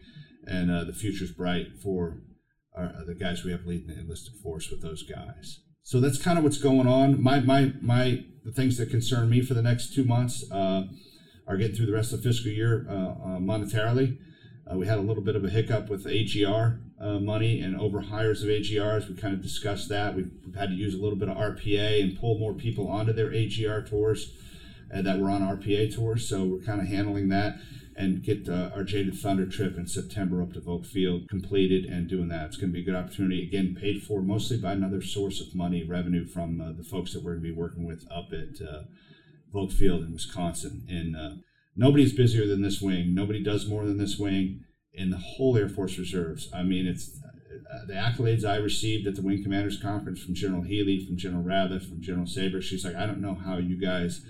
And 0.46 0.70
uh, 0.70 0.84
the 0.84 0.94
future's 0.94 1.32
bright 1.32 1.68
for 1.82 2.20
our, 2.76 2.86
uh, 2.86 3.06
the 3.06 3.16
guys 3.16 3.44
we 3.44 3.52
have 3.52 3.66
leading 3.66 3.88
the 3.88 4.00
enlisted 4.00 4.36
force 4.44 4.70
with 4.70 4.82
those 4.82 5.04
guys. 5.04 5.62
So 5.82 6.00
that's 6.00 6.22
kind 6.22 6.38
of 6.38 6.44
what's 6.44 6.60
going 6.60 6.88
on. 6.88 7.22
My, 7.22 7.40
my, 7.40 7.74
my, 7.82 8.26
the 8.44 8.52
things 8.52 8.78
that 8.78 8.90
concern 8.90 9.30
me 9.30 9.42
for 9.42 9.54
the 9.54 9.62
next 9.62 9.94
two 9.94 10.04
months 10.04 10.44
are 10.52 11.58
getting 11.58 11.76
through 11.76 11.88
the 11.88 11.94
rest 11.94 12.14
of 12.14 12.22
the 12.22 12.30
fiscal 12.30 12.52
year 12.52 12.86
monetarily. 12.90 14.18
Uh, 14.70 14.78
we 14.78 14.88
had 14.88 14.98
a 14.98 15.02
little 15.02 15.24
bit 15.24 15.36
of 15.36 15.44
a 15.44 15.50
hiccup 15.50 15.90
with 15.90 16.08
AGR 16.08 16.80
uh, 17.00 17.20
money 17.20 17.60
and 17.60 17.80
over 17.80 18.02
hires 18.02 18.44
of 18.44 18.50
AGRs. 18.50 19.10
We 19.10 19.16
kind 19.16 19.34
of 19.34 19.42
discussed 19.42 19.90
that. 19.90 20.16
We've, 20.16 20.32
we've, 20.46 20.56
had 20.56 20.70
to 20.70 20.76
use 20.76 20.94
a 20.94 20.98
little 20.98 21.18
bit 21.18 21.28
of 21.28 21.36
RPA 21.36 22.02
and 22.02 22.18
pull 22.18 22.40
more 22.40 22.54
people 22.54 22.88
onto 22.88 23.12
their 23.12 23.34
AGR 23.34 23.82
tours 23.82 24.34
uh, 24.94 25.02
that 25.02 25.20
were 25.20 25.30
on 25.30 25.42
RPA 25.42 25.94
tours. 25.94 26.28
So 26.28 26.46
we're 26.46 26.62
kind 26.62 26.80
of 26.80 26.88
handling 26.88 27.30
that 27.30 27.58
and 27.96 28.24
get 28.24 28.48
uh, 28.50 28.72
our 28.74 28.84
Jaded 28.84 29.16
Thunder 29.16 29.46
trip 29.46 29.78
in 29.78 29.86
September 29.86 30.42
up 30.42 30.54
to 30.54 30.62
Volk 30.62 30.86
Field 30.86 31.30
completed 31.30 31.86
and 31.86 32.08
doing 32.08 32.30
that. 32.30 32.48
It's 32.48 32.58
going 32.58 32.70
to 32.70 32.74
be 32.74 32.82
a 32.82 32.86
good 32.86 32.96
opportunity. 32.96 33.44
Again, 33.44 33.76
paid 33.80 34.02
for 34.02 34.22
mostly 34.22 34.58
by 34.58 34.72
another 34.72 35.02
source 35.02 35.42
of 35.42 35.54
money, 35.54 35.84
revenue 35.84 36.26
from 36.26 36.60
uh, 36.62 36.72
the 36.72 36.84
folks 36.84 37.14
that 37.14 37.24
we're 37.24 37.34
going 37.34 37.44
to 37.44 37.50
be 37.50 37.56
working 37.56 37.86
with 37.86 38.08
up 38.10 38.32
at 38.32 38.66
uh, 38.66 38.84
Volk 39.52 39.72
Field 39.72 40.04
in 40.04 40.14
Wisconsin 40.14 40.86
in 40.90 41.44
nobody's 41.76 42.14
busier 42.14 42.48
than 42.48 42.62
this 42.62 42.82
wing. 42.82 43.14
Nobody 43.14 43.42
does 43.44 43.68
more 43.68 43.86
than 43.86 43.98
this 43.98 44.18
wing 44.18 44.64
in 44.94 45.10
the 45.10 45.18
whole 45.18 45.58
Air 45.58 45.70
Force 45.70 45.98
Reserves. 45.98 46.50
I 46.54 46.64
mean, 46.64 46.86
it's 46.86 47.20
uh, 47.24 47.86
the 47.88 47.94
accolades 47.94 48.46
I 48.46 48.58
received 48.58 49.08
at 49.08 49.16
the 49.16 49.22
Wing 49.22 49.42
Commanders 49.42 49.82
Conference 49.82 50.22
from 50.22 50.36
General 50.36 50.62
Healy, 50.62 51.06
from 51.06 51.18
General 51.18 51.44
Radliff, 51.44 51.88
from 51.90 52.02
General 52.02 52.28
Saber. 52.28 52.62
She's 52.62 52.86
like, 52.86 52.96
I 52.96 53.06
don't 53.06 53.22
know 53.22 53.34
how 53.36 53.58
you 53.58 53.80
guys 53.80 54.22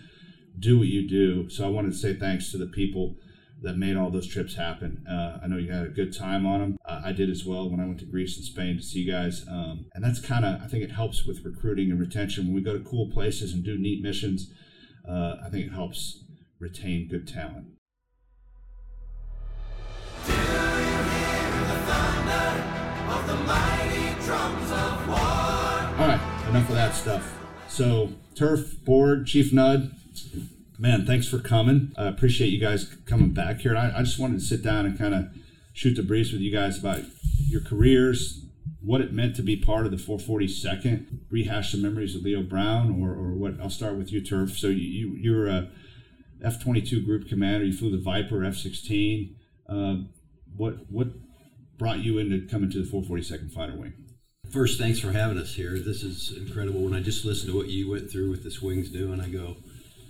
do 0.57 0.79
what 0.79 0.87
you 0.87 1.07
do. 1.07 1.49
So 1.49 1.65
I 1.65 1.69
wanted 1.69 1.91
to 1.91 1.97
say 1.97 2.13
thanks 2.13 2.51
to 2.51 2.57
the 2.57 2.67
people 2.67 3.15
that 3.61 3.77
made 3.77 3.95
all 3.95 4.09
those 4.09 4.27
trips 4.27 4.55
happen. 4.55 5.05
Uh, 5.09 5.39
I 5.41 5.47
know 5.47 5.57
you 5.57 5.71
had 5.71 5.85
a 5.85 5.89
good 5.89 6.15
time 6.15 6.45
on 6.45 6.59
them. 6.59 6.77
Uh, 6.85 7.01
I 7.05 7.13
did 7.13 7.29
as 7.29 7.45
well 7.45 7.69
when 7.69 7.79
I 7.79 7.85
went 7.85 7.99
to 7.99 8.05
Greece 8.05 8.35
and 8.35 8.45
Spain 8.45 8.75
to 8.77 8.83
see 8.83 8.99
you 8.99 9.11
guys. 9.11 9.45
Um, 9.49 9.85
and 9.93 10.03
that's 10.03 10.19
kind 10.19 10.43
of, 10.43 10.61
I 10.61 10.67
think 10.67 10.83
it 10.83 10.91
helps 10.91 11.25
with 11.25 11.45
recruiting 11.45 11.89
and 11.89 11.99
retention. 11.99 12.45
When 12.45 12.55
we 12.55 12.61
go 12.61 12.77
to 12.77 12.83
cool 12.83 13.09
places 13.09 13.53
and 13.53 13.63
do 13.63 13.77
neat 13.77 14.01
missions, 14.03 14.51
uh, 15.07 15.37
I 15.45 15.49
think 15.49 15.65
it 15.65 15.71
helps 15.71 16.22
retain 16.63 17.09
good 17.09 17.27
talent. 17.27 17.67
All 25.99 26.07
right, 26.07 26.47
enough 26.49 26.69
of 26.69 26.75
that 26.75 26.95
stuff. 26.95 27.37
So, 27.67 28.13
Turf 28.35 28.77
Borg, 28.85 29.25
Chief 29.25 29.51
Nudd, 29.51 29.91
man, 30.79 31.05
thanks 31.05 31.27
for 31.27 31.39
coming. 31.39 31.91
I 31.97 32.07
appreciate 32.07 32.47
you 32.47 32.59
guys 32.59 32.95
coming 33.05 33.31
back 33.31 33.59
here. 33.59 33.75
I, 33.75 33.91
I 33.97 34.03
just 34.03 34.17
wanted 34.17 34.39
to 34.39 34.45
sit 34.45 34.63
down 34.63 34.85
and 34.85 34.97
kind 34.97 35.13
of 35.13 35.25
shoot 35.73 35.95
the 35.95 36.03
breeze 36.03 36.31
with 36.31 36.41
you 36.41 36.51
guys 36.51 36.79
about 36.79 37.01
your 37.47 37.61
careers, 37.61 38.45
what 38.81 39.01
it 39.01 39.11
meant 39.11 39.35
to 39.35 39.41
be 39.41 39.57
part 39.57 39.85
of 39.85 39.91
the 39.91 39.97
442nd, 39.97 41.19
rehash 41.29 41.71
some 41.71 41.81
memories 41.81 42.15
of 42.15 42.23
Leo 42.23 42.41
Brown, 42.41 43.01
or, 43.01 43.11
or 43.11 43.33
what. 43.33 43.59
I'll 43.61 43.69
start 43.69 43.97
with 43.97 44.13
you, 44.13 44.21
Turf. 44.21 44.57
So 44.57 44.67
you, 44.67 44.77
you 44.77 45.15
you're 45.15 45.47
a 45.47 45.69
F 46.43 46.61
22 46.61 47.01
group 47.01 47.27
commander. 47.27 47.65
You 47.65 47.73
flew 47.73 47.91
the 47.91 48.03
Viper 48.03 48.43
F 48.43 48.55
16. 48.55 49.35
Uh, 49.67 49.95
what, 50.55 50.91
what 50.91 51.07
brought 51.77 51.99
you 51.99 52.17
into 52.17 52.45
coming 52.47 52.69
to 52.71 52.83
the 52.83 52.89
442nd 52.89 53.51
Fighter 53.51 53.75
Wing? 53.75 53.93
First, 54.51 54.79
thanks 54.79 54.99
for 54.99 55.11
having 55.11 55.37
us 55.37 55.55
here. 55.55 55.79
This 55.79 56.03
is 56.03 56.35
incredible. 56.37 56.81
When 56.81 56.93
I 56.93 57.01
just 57.01 57.25
listened 57.25 57.51
to 57.51 57.57
what 57.57 57.69
you 57.69 57.89
went 57.89 58.11
through 58.11 58.29
with 58.29 58.43
this 58.43 58.61
wing's 58.61 58.91
doing, 58.91 59.19
I 59.19 59.29
go, 59.29 59.57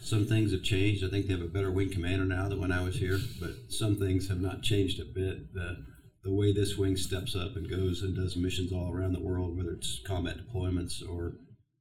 some 0.01 0.25
things 0.25 0.51
have 0.51 0.63
changed. 0.63 1.03
I 1.03 1.09
think 1.09 1.27
they 1.27 1.33
have 1.33 1.41
a 1.41 1.47
better 1.47 1.71
wing 1.71 1.91
commander 1.91 2.25
now 2.25 2.49
than 2.49 2.59
when 2.59 2.71
I 2.71 2.83
was 2.83 2.95
here, 2.95 3.19
but 3.39 3.51
some 3.69 3.95
things 3.95 4.27
have 4.27 4.41
not 4.41 4.61
changed 4.61 4.99
a 4.99 5.05
bit. 5.05 5.53
The, 5.53 5.85
the 6.23 6.33
way 6.33 6.51
this 6.51 6.77
wing 6.77 6.97
steps 6.97 7.35
up 7.35 7.55
and 7.55 7.69
goes 7.69 8.01
and 8.01 8.15
does 8.15 8.35
missions 8.35 8.73
all 8.73 8.91
around 8.91 9.13
the 9.13 9.23
world, 9.23 9.55
whether 9.55 9.71
it's 9.71 10.01
combat 10.05 10.37
deployments 10.37 11.07
or 11.07 11.35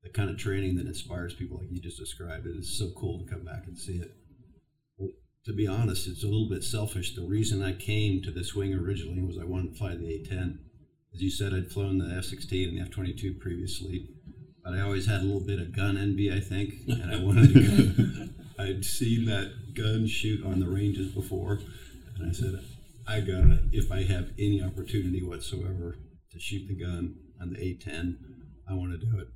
the 0.04 0.10
kind 0.10 0.30
of 0.30 0.36
training 0.36 0.76
that 0.76 0.86
inspires 0.86 1.34
people 1.34 1.58
like 1.58 1.70
you 1.70 1.80
just 1.80 1.98
described, 1.98 2.46
it 2.46 2.56
is 2.56 2.78
so 2.78 2.90
cool 2.96 3.18
to 3.18 3.30
come 3.30 3.44
back 3.44 3.66
and 3.66 3.78
see 3.78 3.94
it 3.94 4.12
to 5.44 5.52
be 5.52 5.66
honest, 5.66 6.06
it's 6.06 6.22
a 6.22 6.28
little 6.28 6.48
bit 6.48 6.62
selfish. 6.62 7.14
The 7.14 7.26
reason 7.26 7.62
I 7.62 7.72
came 7.72 8.22
to 8.22 8.30
this 8.30 8.54
wing 8.54 8.74
originally 8.74 9.22
was 9.22 9.38
I 9.38 9.44
wanted 9.44 9.72
to 9.72 9.78
fly 9.78 9.96
the 9.96 10.14
A-10. 10.14 10.58
As 11.14 11.20
you 11.20 11.30
said, 11.30 11.52
I'd 11.52 11.70
flown 11.70 11.98
the 11.98 12.14
F-16 12.16 12.68
and 12.68 12.78
the 12.78 12.82
F-22 12.82 13.40
previously, 13.40 14.08
but 14.64 14.74
I 14.74 14.80
always 14.80 15.06
had 15.06 15.20
a 15.20 15.24
little 15.24 15.44
bit 15.44 15.58
of 15.58 15.74
gun 15.74 15.96
envy, 15.96 16.32
I 16.32 16.40
think, 16.40 16.74
and 16.88 17.12
I 17.12 17.18
wanted 17.18 17.52
to 17.54 17.60
go. 17.62 18.28
I'd 18.62 18.84
seen 18.84 19.24
that 19.26 19.74
gun 19.74 20.06
shoot 20.06 20.44
on 20.44 20.60
the 20.60 20.68
ranges 20.68 21.10
before, 21.10 21.58
and 22.16 22.28
I 22.28 22.32
said, 22.32 22.60
I 23.06 23.20
gotta, 23.20 23.58
if 23.72 23.90
I 23.90 24.04
have 24.04 24.30
any 24.38 24.62
opportunity 24.62 25.22
whatsoever 25.22 25.98
to 26.30 26.38
shoot 26.38 26.68
the 26.68 26.76
gun 26.76 27.16
on 27.40 27.50
the 27.52 27.58
A10, 27.58 28.16
I 28.70 28.74
want 28.74 28.92
to 28.92 28.98
do 28.98 29.18
it. 29.18 29.26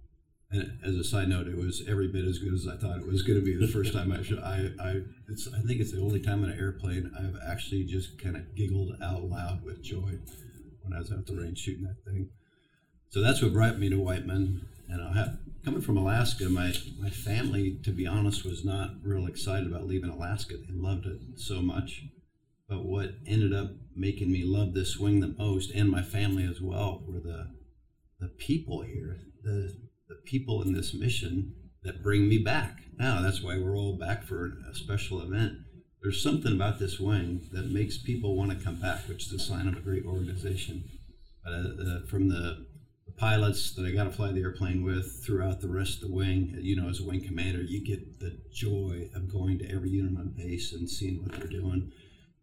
And 0.57 0.79
as 0.85 0.97
a 0.97 1.05
side 1.05 1.29
note, 1.29 1.49
it 1.49 1.57
was 1.57 1.83
every 1.89 2.09
bit 2.09 2.25
as 2.25 2.39
good 2.39 2.55
as 2.55 2.67
I 2.67 2.77
thought 2.77 2.99
it 2.99 3.07
was 3.07 3.23
going 3.23 3.39
to 3.39 3.45
be 3.45 3.57
the 3.57 3.69
first 3.69 3.93
time 3.93 4.11
I 4.13 4.23
shot. 4.23 4.43
I, 4.43 4.71
I, 4.81 5.03
it's, 5.29 5.49
I 5.53 5.61
think 5.61 5.81
it's 5.81 5.93
the 5.93 6.01
only 6.01 6.21
time 6.21 6.45
in 6.45 6.51
an 6.51 6.59
airplane 6.59 7.11
I've 7.19 7.37
actually 7.47 7.85
just 7.85 8.19
kind 8.23 8.37
of 8.37 8.55
giggled 8.55 8.97
out 9.03 9.25
loud 9.25 9.65
with 9.65 9.83
joy 9.83 10.19
when 10.83 10.93
I 10.95 10.99
was 10.99 11.13
out 11.13 11.27
the 11.27 11.37
range 11.37 11.59
shooting 11.59 11.85
that 11.85 12.05
thing. 12.11 12.31
So 13.11 13.21
that's 13.21 13.43
what 13.43 13.53
brought 13.53 13.79
me 13.79 13.91
to 13.91 13.97
Whiteman. 13.97 14.67
And 14.89 15.03
I 15.03 15.13
have, 15.13 15.39
coming 15.65 15.81
from 15.81 15.97
Alaska, 15.97 16.49
my, 16.49 16.73
my 16.99 17.11
family, 17.11 17.79
to 17.85 17.91
be 17.91 18.07
honest, 18.07 18.45
was 18.45 18.65
not 18.65 18.95
real 19.03 19.27
excited 19.27 19.67
about 19.67 19.87
leaving 19.87 20.11
Alaska. 20.11 20.55
They 20.57 20.75
loved 20.75 21.07
it 21.07 21.19
so 21.37 21.61
much. 21.61 22.03
But 22.69 22.85
what 22.85 23.11
ended 23.27 23.53
up 23.53 23.73
making 23.95 24.33
me 24.33 24.45
love 24.45 24.75
this 24.75 24.91
swing 24.91 25.21
the 25.21 25.35
most, 25.39 25.71
and 25.71 25.89
my 25.89 26.03
family 26.03 26.45
as 26.45 26.61
well, 26.61 27.03
were 27.07 27.21
the 27.21 27.55
the 28.19 28.29
people 28.29 28.81
here, 28.83 29.19
the 29.43 29.77
the 30.09 30.17
people 30.25 30.63
in 30.63 30.73
this 30.73 30.95
mission 30.95 31.55
that 31.83 32.03
bring 32.03 32.29
me 32.29 32.39
back. 32.39 32.79
Now 32.99 33.23
that's 33.23 33.43
why 33.43 33.59
we're 33.59 33.77
all 33.77 33.99
back 33.99 34.25
for 34.25 34.59
a 34.71 34.75
special 34.75 35.21
event. 35.21 35.59
There's 36.03 36.23
something 36.23 36.53
about 36.53 36.79
this 36.79 37.01
wing 37.01 37.49
that 37.53 37.71
makes 37.71 37.99
people 37.99 38.37
want 38.37 38.57
to 38.57 38.65
come 38.65 38.77
back, 38.77 39.09
which 39.09 39.27
is 39.27 39.33
a 39.33 39.39
sign 39.39 39.67
of 39.67 39.77
a 39.77 39.81
great 39.81 40.05
organization. 40.05 40.85
Uh, 41.47 41.51
uh, 41.51 42.07
from 42.07 42.29
the, 42.29 42.67
the 43.07 43.13
pilots 43.17 43.75
that 43.75 43.87
I 43.87 43.91
got 43.91 44.05
to 44.05 44.11
fly 44.11 44.33
the 44.33 44.43
airplane 44.43 44.85
with 44.85 45.25
throughout 45.25 45.61
the 45.61 45.69
rest 45.69 46.03
of 46.03 46.09
the 46.09 46.15
wing, 46.15 46.57
you 46.61 46.77
know, 46.77 46.89
as 46.89 47.01
a 47.01 47.05
wing 47.05 47.25
commander, 47.25 47.63
you 47.63 47.85
get 47.85 48.21
the 48.21 48.39
joy 48.53 49.09
of 49.15 49.33
going 49.33 49.59
to 49.59 49.71
every 49.71 49.91
unit 49.91 50.19
on 50.19 50.35
base 50.37 50.73
and 50.73 50.89
seeing 50.89 51.23
what 51.23 51.33
they're 51.33 51.49
doing 51.49 51.93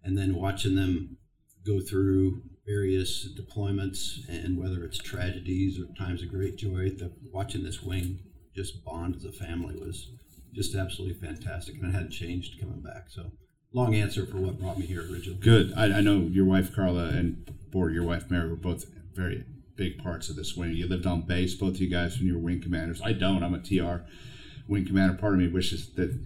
and 0.03 0.17
then 0.17 0.35
watching 0.35 0.75
them 0.75 1.17
go 1.65 1.79
through 1.79 2.41
various 2.65 3.27
deployments 3.37 4.27
and 4.29 4.57
whether 4.57 4.83
it's 4.83 4.97
tragedies 4.97 5.79
or 5.79 5.85
times 5.95 6.21
of 6.21 6.29
great 6.29 6.55
joy, 6.55 6.89
the, 6.89 7.11
watching 7.31 7.63
this 7.63 7.81
wing 7.81 8.19
just 8.55 8.83
bond 8.85 9.15
as 9.15 9.25
a 9.25 9.31
family 9.31 9.75
was 9.75 10.11
just 10.53 10.75
absolutely 10.75 11.15
fantastic, 11.15 11.75
and 11.75 11.85
it 11.85 11.93
hadn't 11.93 12.11
changed 12.11 12.59
coming 12.59 12.81
back. 12.81 13.05
So, 13.09 13.31
long 13.73 13.95
answer 13.95 14.25
for 14.25 14.37
what 14.37 14.59
brought 14.59 14.77
me 14.77 14.85
here 14.85 15.01
originally. 15.01 15.39
Good. 15.39 15.73
I, 15.75 15.85
I 15.85 16.01
know 16.01 16.19
your 16.31 16.45
wife 16.45 16.75
Carla 16.75 17.05
and 17.09 17.49
Borg, 17.71 17.93
your 17.93 18.03
wife 18.03 18.29
Mary, 18.29 18.49
were 18.49 18.55
both 18.55 18.85
very 19.13 19.45
big 19.75 19.97
parts 19.97 20.29
of 20.29 20.35
this 20.35 20.55
wing. 20.55 20.73
You 20.73 20.87
lived 20.87 21.07
on 21.07 21.21
base, 21.21 21.55
both 21.55 21.75
of 21.75 21.81
you 21.81 21.89
guys, 21.89 22.17
when 22.17 22.27
you 22.27 22.35
were 22.35 22.39
wing 22.39 22.61
commanders. 22.61 23.01
I 23.01 23.13
don't. 23.13 23.43
I'm 23.43 23.55
a 23.55 23.59
TR 23.59 24.05
wing 24.67 24.85
commander. 24.85 25.15
Part 25.15 25.33
of 25.33 25.39
me 25.39 25.47
wishes 25.47 25.89
that 25.95 26.17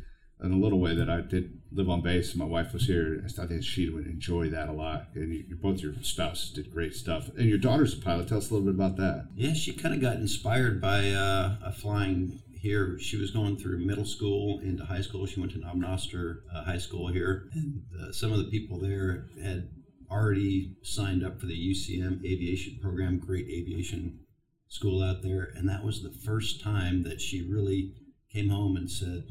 in 0.43 0.51
a 0.51 0.57
little 0.57 0.79
way 0.79 0.93
that 0.93 1.09
I 1.09 1.21
did 1.21 1.61
live 1.71 1.89
on 1.89 2.01
base 2.01 2.31
and 2.31 2.39
my 2.39 2.45
wife 2.45 2.73
was 2.73 2.85
here. 2.85 3.23
I 3.25 3.45
think 3.47 3.63
she 3.63 3.89
would 3.89 4.05
enjoy 4.05 4.49
that 4.49 4.69
a 4.69 4.71
lot. 4.71 5.07
And 5.15 5.33
you, 5.33 5.57
both 5.59 5.79
your 5.79 5.93
spouses 6.01 6.51
did 6.51 6.71
great 6.71 6.93
stuff. 6.93 7.29
And 7.37 7.49
your 7.49 7.57
daughter's 7.57 7.97
a 7.97 8.01
pilot. 8.01 8.27
Tell 8.27 8.37
us 8.37 8.49
a 8.49 8.53
little 8.53 8.71
bit 8.71 8.75
about 8.75 8.97
that. 8.97 9.29
Yeah, 9.35 9.53
she 9.53 9.73
kind 9.73 9.95
of 9.95 10.01
got 10.01 10.17
inspired 10.17 10.79
by 10.79 11.09
uh, 11.09 11.57
a 11.63 11.71
flying 11.71 12.39
here. 12.53 12.99
She 12.99 13.17
was 13.17 13.31
going 13.31 13.57
through 13.57 13.85
middle 13.85 14.05
school 14.05 14.59
into 14.59 14.85
high 14.85 15.01
school. 15.01 15.25
She 15.25 15.39
went 15.39 15.53
to 15.53 15.59
Knob 15.59 15.83
uh, 15.83 16.63
High 16.63 16.77
School 16.77 17.07
here. 17.07 17.49
And 17.53 17.81
uh, 17.99 18.11
some 18.11 18.31
of 18.31 18.37
the 18.37 18.51
people 18.51 18.79
there 18.79 19.27
had 19.41 19.69
already 20.09 20.75
signed 20.83 21.25
up 21.25 21.39
for 21.39 21.47
the 21.47 21.73
UCM 21.73 22.23
aviation 22.23 22.79
program, 22.81 23.19
great 23.19 23.47
aviation 23.47 24.19
school 24.67 25.01
out 25.01 25.23
there. 25.23 25.49
And 25.55 25.67
that 25.67 25.83
was 25.83 26.03
the 26.03 26.11
first 26.11 26.61
time 26.61 27.03
that 27.03 27.21
she 27.21 27.41
really 27.41 27.93
came 28.31 28.49
home 28.49 28.75
and 28.75 28.89
said, 28.89 29.23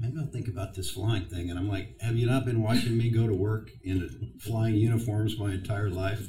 maybe 0.00 0.16
I'll 0.18 0.26
think 0.26 0.48
about 0.48 0.74
this 0.74 0.90
flying 0.90 1.26
thing. 1.26 1.50
And 1.50 1.58
I'm 1.58 1.68
like, 1.68 2.00
have 2.00 2.16
you 2.16 2.26
not 2.26 2.44
been 2.44 2.62
watching 2.62 2.96
me 2.96 3.10
go 3.10 3.26
to 3.26 3.34
work 3.34 3.70
in 3.82 4.32
flying 4.40 4.74
uniforms 4.74 5.38
my 5.38 5.52
entire 5.52 5.90
life? 5.90 6.26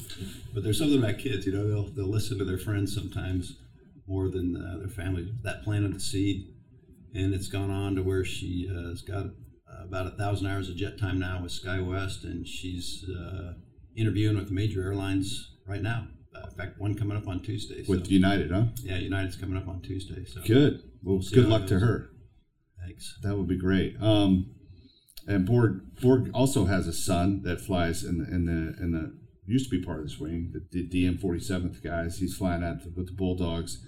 But 0.54 0.64
there's 0.64 0.80
something 0.80 1.00
about 1.00 1.18
kids, 1.18 1.46
you 1.46 1.54
know, 1.54 1.68
they'll, 1.68 1.94
they'll 1.94 2.12
listen 2.12 2.38
to 2.40 2.46
their 2.46 2.58
friends 2.58 2.94
sometimes 2.94 3.58
more 4.08 4.30
than 4.30 4.56
uh, 4.56 4.80
their 4.80 4.90
family. 4.90 5.34
That 5.44 5.64
planted 5.64 5.94
the 5.94 6.00
seed, 6.00 6.54
and 7.14 7.34
it's 7.34 7.48
gone 7.48 7.72
on 7.72 7.96
to 7.96 8.04
where 8.04 8.24
she 8.24 8.70
uh, 8.72 8.90
has 8.90 9.02
got 9.02 9.26
uh, 9.26 9.84
about 9.84 10.08
a 10.08 10.12
thousand 10.12 10.48
hours 10.48 10.70
of 10.70 10.76
jet 10.76 11.00
time 11.00 11.20
now 11.20 11.42
with 11.42 11.52
SkyWest, 11.52 12.24
and 12.24 12.48
she's 12.48 13.06
uh, 13.10 13.54
interviewing 13.96 14.38
with 14.38 14.52
major 14.52 14.84
airlines 14.84 15.56
right 15.68 15.82
now. 15.82 16.08
Uh, 16.36 16.48
in 16.50 16.56
fact, 16.56 16.80
one 16.80 16.96
coming 16.96 17.18
up 17.18 17.28
on 17.28 17.42
Tuesday. 17.42 17.84
So. 17.84 17.92
With 17.92 18.12
United, 18.12 18.52
huh? 18.52 18.66
Yeah, 18.84 18.98
United's 18.98 19.38
coming 19.38 19.58
up 19.58 19.68
on 19.68 19.82
Tuesday. 19.82 20.26
So 20.26 20.42
good. 20.42 20.84
Well, 21.02 21.18
we'll 21.18 21.30
good 21.34 21.48
luck 21.48 21.68
to 21.68 21.80
her. 21.80 22.10
Thanks. 22.86 23.18
That 23.24 23.36
would 23.38 23.48
be 23.48 23.58
great. 23.58 23.96
Um, 24.02 24.52
and 25.28 25.46
Borg 25.46 25.82
Borg 26.02 26.30
also 26.34 26.66
has 26.66 26.88
a 26.88 26.94
son 26.94 27.42
that 27.44 27.60
flies 27.60 28.04
in 28.04 28.20
the 28.20 28.26
in 28.26 28.46
the 28.46 28.84
in 28.84 28.92
the 28.92 29.18
used 29.48 29.70
to 29.70 29.78
be 29.78 29.84
part 29.84 30.00
of 30.00 30.06
this 30.06 30.20
wing, 30.20 30.54
the, 30.72 30.88
DM 30.88 31.22
47th 31.22 31.84
guys. 31.84 32.18
He's 32.18 32.36
flying 32.36 32.64
out 32.64 32.78
with 32.96 33.08
the 33.08 33.14
Bulldogs. 33.14 33.84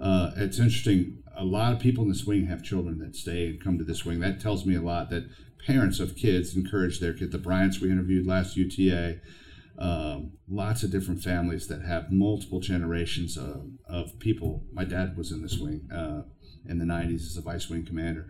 Uh, 0.00 0.30
it's 0.36 0.58
interesting. 0.58 1.22
A 1.36 1.44
lot 1.44 1.72
of 1.72 1.80
people 1.80 2.04
in 2.04 2.08
this 2.08 2.24
wing 2.24 2.46
have 2.46 2.62
children 2.62 2.98
that 2.98 3.16
stay 3.16 3.46
and 3.46 3.62
come 3.62 3.78
to 3.78 3.84
this 3.84 4.04
wing. 4.04 4.20
That 4.20 4.40
tells 4.40 4.64
me 4.64 4.76
a 4.76 4.82
lot 4.82 5.10
that 5.10 5.28
parents 5.66 6.00
of 6.00 6.16
kids 6.16 6.56
encourage 6.56 7.00
their 7.00 7.12
kids. 7.12 7.32
The 7.32 7.38
Bryants 7.38 7.80
we 7.80 7.90
interviewed 7.90 8.26
last 8.26 8.56
UTA, 8.56 9.20
um, 9.78 10.32
lots 10.48 10.82
of 10.82 10.90
different 10.90 11.22
families 11.22 11.68
that 11.68 11.82
have 11.82 12.12
multiple 12.12 12.60
generations 12.60 13.36
of, 13.36 13.70
of 13.88 14.18
people. 14.18 14.64
My 14.72 14.84
dad 14.84 15.16
was 15.16 15.32
in 15.32 15.42
this 15.42 15.58
wing. 15.58 15.88
Uh, 15.92 16.22
in 16.68 16.78
the 16.78 16.84
90s 16.84 17.26
as 17.26 17.36
a 17.36 17.42
vice 17.42 17.68
wing 17.68 17.84
commander, 17.84 18.26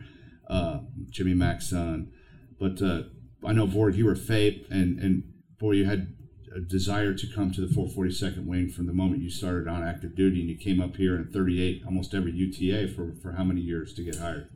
uh, 0.49 0.81
Jimmy 1.11 1.35
Mack's 1.35 1.69
son. 1.69 2.13
But 2.59 2.83
uh, 2.83 3.03
I 3.47 3.53
know, 3.53 3.67
Borg, 3.67 3.97
you 3.97 4.07
were 4.07 4.15
FAIP, 4.15 4.71
and, 4.71 4.99
and 4.99 5.25
boy, 5.59 5.73
you 5.73 5.85
had 5.85 6.15
a 6.55 6.61
desire 6.61 7.15
to 7.15 7.27
come 7.27 7.51
to 7.53 7.61
the 7.61 7.75
442nd 7.75 8.47
Wing 8.47 8.69
from 8.69 8.87
the 8.87 8.93
moment 8.93 9.23
you 9.23 9.31
started 9.31 9.69
on 9.69 9.83
active 9.83 10.15
duty, 10.15 10.41
and 10.41 10.51
you 10.51 10.57
came 10.57 10.81
up 10.81 10.97
here 10.97 11.17
in 11.17 11.31
38, 11.33 11.83
almost 11.87 12.15
every 12.15 12.33
UTA 12.33 12.89
for, 12.95 13.15
for 13.23 13.33
how 13.33 13.45
many 13.45 13.61
years 13.61 13.95
to 13.95 14.05
get 14.05 14.17
hired? 14.17 14.49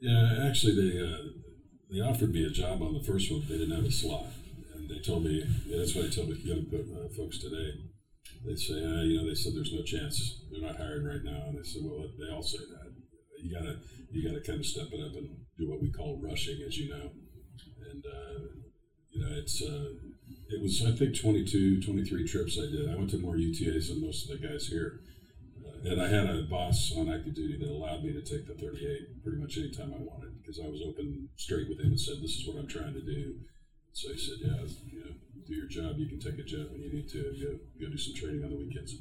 Yeah, 0.00 0.46
actually, 0.48 0.74
they 0.74 0.98
uh, 0.98 1.18
they 1.90 2.00
offered 2.00 2.32
me 2.32 2.44
a 2.44 2.50
job 2.50 2.82
on 2.82 2.94
the 2.94 3.04
first 3.04 3.30
one. 3.30 3.42
They 3.48 3.58
didn't 3.58 3.76
have 3.76 3.84
a 3.84 3.92
slot, 3.92 4.26
and 4.74 4.88
they 4.88 4.98
told 4.98 5.24
me 5.24 5.44
yeah, 5.66 5.78
that's 5.78 5.94
why 5.94 6.02
I 6.02 6.08
tell 6.08 6.26
the 6.26 6.38
young 6.42 6.66
uh, 6.74 7.08
folks 7.14 7.38
today. 7.38 7.70
They 8.44 8.56
say, 8.56 8.82
uh, 8.82 9.02
you 9.02 9.20
know, 9.20 9.28
they 9.28 9.34
said 9.34 9.52
there's 9.54 9.72
no 9.72 9.82
chance 9.82 10.42
they're 10.50 10.66
not 10.66 10.76
hiring 10.76 11.04
right 11.04 11.22
now, 11.22 11.46
and 11.48 11.58
I 11.58 11.62
said, 11.62 11.82
well, 11.84 12.08
they 12.18 12.34
all 12.34 12.42
say 12.42 12.58
that 12.58 12.91
you 13.42 13.52
gotta 13.52 13.76
you 14.10 14.22
gotta 14.28 14.40
kind 14.40 14.60
of 14.60 14.66
step 14.66 14.88
it 14.92 15.00
up 15.00 15.14
and 15.16 15.28
do 15.58 15.68
what 15.68 15.82
we 15.82 15.90
call 15.90 16.20
rushing, 16.22 16.62
as 16.66 16.78
you 16.78 16.90
know. 16.90 17.10
And 17.90 18.04
uh, 18.06 18.38
you 19.10 19.20
know, 19.20 19.34
it's 19.36 19.60
uh, 19.60 19.90
it 20.48 20.62
was 20.62 20.84
I 20.86 20.92
think 20.92 21.20
22, 21.20 21.82
23 21.82 22.28
trips 22.28 22.58
I 22.58 22.70
did. 22.70 22.90
I 22.90 22.96
went 22.96 23.10
to 23.10 23.18
more 23.18 23.34
UTAs 23.34 23.88
than 23.88 24.00
most 24.00 24.30
of 24.30 24.40
the 24.40 24.46
guys 24.46 24.68
here. 24.68 25.00
Uh, 25.64 25.90
and 25.90 26.00
I 26.00 26.08
had 26.08 26.30
a 26.30 26.42
boss 26.42 26.92
on 26.96 27.12
active 27.12 27.34
duty 27.34 27.58
that 27.58 27.68
allowed 27.68 28.04
me 28.04 28.12
to 28.12 28.22
take 28.22 28.46
the 28.46 28.54
38 28.54 29.22
pretty 29.22 29.38
much 29.38 29.58
anytime 29.58 29.92
I 29.94 30.02
wanted 30.02 30.38
because 30.40 30.60
I 30.60 30.68
was 30.68 30.82
open 30.82 31.28
straight 31.36 31.68
with 31.68 31.80
him 31.80 31.88
and 31.88 32.00
said, 32.00 32.22
"This 32.22 32.36
is 32.36 32.46
what 32.46 32.58
I'm 32.58 32.68
trying 32.68 32.94
to 32.94 33.02
do." 33.02 33.40
So 33.92 34.12
he 34.12 34.18
said, 34.18 34.38
"Yeah, 34.40 34.62
you 34.90 35.00
know, 35.00 35.12
do 35.46 35.54
your 35.54 35.66
job. 35.66 35.98
You 35.98 36.06
can 36.06 36.20
take 36.20 36.38
a 36.38 36.44
jet 36.44 36.70
when 36.70 36.82
you 36.82 36.92
need 36.92 37.08
to. 37.10 37.22
Go, 37.42 37.58
go 37.80 37.90
do 37.90 37.98
some 37.98 38.14
training 38.14 38.44
on 38.44 38.50
the 38.50 38.56
weekends." 38.56 38.96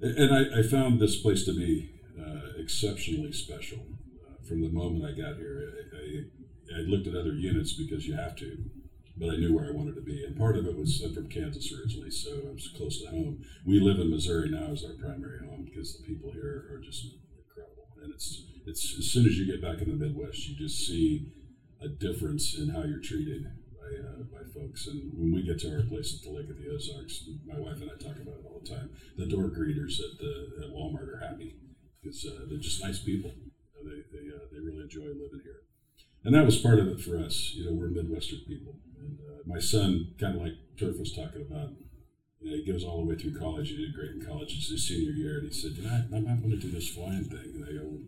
And 0.00 0.34
I, 0.34 0.58
I 0.58 0.62
found 0.64 0.98
this 0.98 1.20
place 1.20 1.44
to 1.44 1.54
be 1.54 2.01
uh, 2.18 2.58
exceptionally 2.58 3.32
special. 3.32 3.78
Uh, 3.78 4.46
from 4.46 4.62
the 4.62 4.68
moment 4.68 5.04
I 5.04 5.16
got 5.18 5.36
here, 5.36 5.72
I, 5.92 5.96
I, 5.96 6.78
I, 6.78 6.80
looked 6.82 7.06
at 7.06 7.14
other 7.14 7.32
units 7.32 7.72
because 7.72 8.06
you 8.06 8.14
have 8.14 8.36
to, 8.36 8.58
but 9.16 9.30
I 9.30 9.36
knew 9.36 9.54
where 9.54 9.66
I 9.66 9.72
wanted 9.72 9.94
to 9.94 10.02
be. 10.02 10.24
And 10.24 10.36
part 10.36 10.56
of 10.56 10.66
it 10.66 10.76
was 10.76 11.02
I'm 11.02 11.14
from 11.14 11.28
Kansas 11.28 11.72
originally, 11.72 12.10
so 12.10 12.30
I 12.48 12.52
was 12.52 12.72
close 12.76 13.00
to 13.02 13.08
home. 13.08 13.42
We 13.66 13.80
live 13.80 13.98
in 13.98 14.10
Missouri 14.10 14.50
now 14.50 14.72
as 14.72 14.84
our 14.84 14.94
primary 14.94 15.46
home 15.46 15.64
because 15.64 15.96
the 15.96 16.06
people 16.06 16.32
here 16.32 16.68
are 16.72 16.80
just 16.84 17.04
incredible. 17.36 17.88
And 18.02 18.12
it's 18.12 18.44
it's 18.66 18.98
as 18.98 19.10
soon 19.10 19.26
as 19.26 19.38
you 19.38 19.46
get 19.46 19.62
back 19.62 19.80
in 19.82 19.90
the 19.90 20.04
Midwest, 20.04 20.48
you 20.48 20.56
just 20.56 20.86
see 20.86 21.26
a 21.80 21.88
difference 21.88 22.56
in 22.56 22.68
how 22.68 22.84
you're 22.84 23.00
treated 23.00 23.44
by, 23.74 24.08
uh, 24.08 24.22
by 24.30 24.44
folks. 24.54 24.86
And 24.86 25.10
when 25.14 25.32
we 25.32 25.42
get 25.42 25.58
to 25.60 25.74
our 25.74 25.82
place 25.82 26.14
at 26.14 26.22
the 26.22 26.30
Lake 26.30 26.48
of 26.48 26.56
the 26.56 26.70
Ozarks, 26.72 27.28
my 27.44 27.58
wife 27.58 27.80
and 27.80 27.90
I 27.90 27.94
talk 27.94 28.16
about 28.16 28.38
it 28.38 28.46
all 28.46 28.60
the 28.62 28.70
time. 28.70 28.90
The 29.16 29.26
door 29.26 29.50
greeters 29.50 29.98
at 29.98 30.18
the 30.18 30.62
at 30.62 30.70
Walmart 30.70 31.08
are 31.08 31.18
happy 31.18 31.56
because 32.02 32.26
uh, 32.26 32.46
they're 32.48 32.58
just 32.58 32.82
nice 32.82 32.98
people. 32.98 33.30
They 33.84 34.02
they, 34.12 34.28
uh, 34.28 34.46
they 34.52 34.58
really 34.58 34.82
enjoy 34.82 35.06
living 35.06 35.40
here, 35.42 35.62
and 36.24 36.34
that 36.34 36.44
was 36.44 36.58
part 36.58 36.78
of 36.78 36.88
it 36.88 37.00
for 37.00 37.18
us. 37.18 37.52
You 37.54 37.66
know, 37.66 37.72
we're 37.72 37.88
Midwestern 37.88 38.40
people, 38.46 38.76
and 38.98 39.18
uh, 39.20 39.42
my 39.46 39.58
son, 39.58 40.14
kind 40.20 40.36
of 40.36 40.42
like 40.42 40.54
Turf 40.78 40.98
was 40.98 41.14
talking 41.14 41.42
about. 41.42 41.70
You 42.40 42.50
know, 42.50 42.56
he 42.56 42.72
goes 42.72 42.84
all 42.84 42.98
the 42.98 43.06
way 43.06 43.16
through 43.16 43.38
college. 43.38 43.68
He 43.68 43.76
did 43.76 43.94
great 43.94 44.10
in 44.10 44.26
college. 44.26 44.54
It's 44.56 44.68
his 44.68 44.86
senior 44.86 45.12
year, 45.12 45.38
and 45.38 45.48
he 45.48 45.52
said, 45.52 45.72
"You 45.72 45.84
know, 45.84 45.90
I, 45.90 46.16
I'm 46.16 46.40
going 46.40 46.50
to 46.50 46.56
do 46.56 46.70
this 46.70 46.88
flying 46.88 47.24
thing." 47.24 47.54
And 47.54 47.64
I 47.64 47.72
go, 47.72 47.98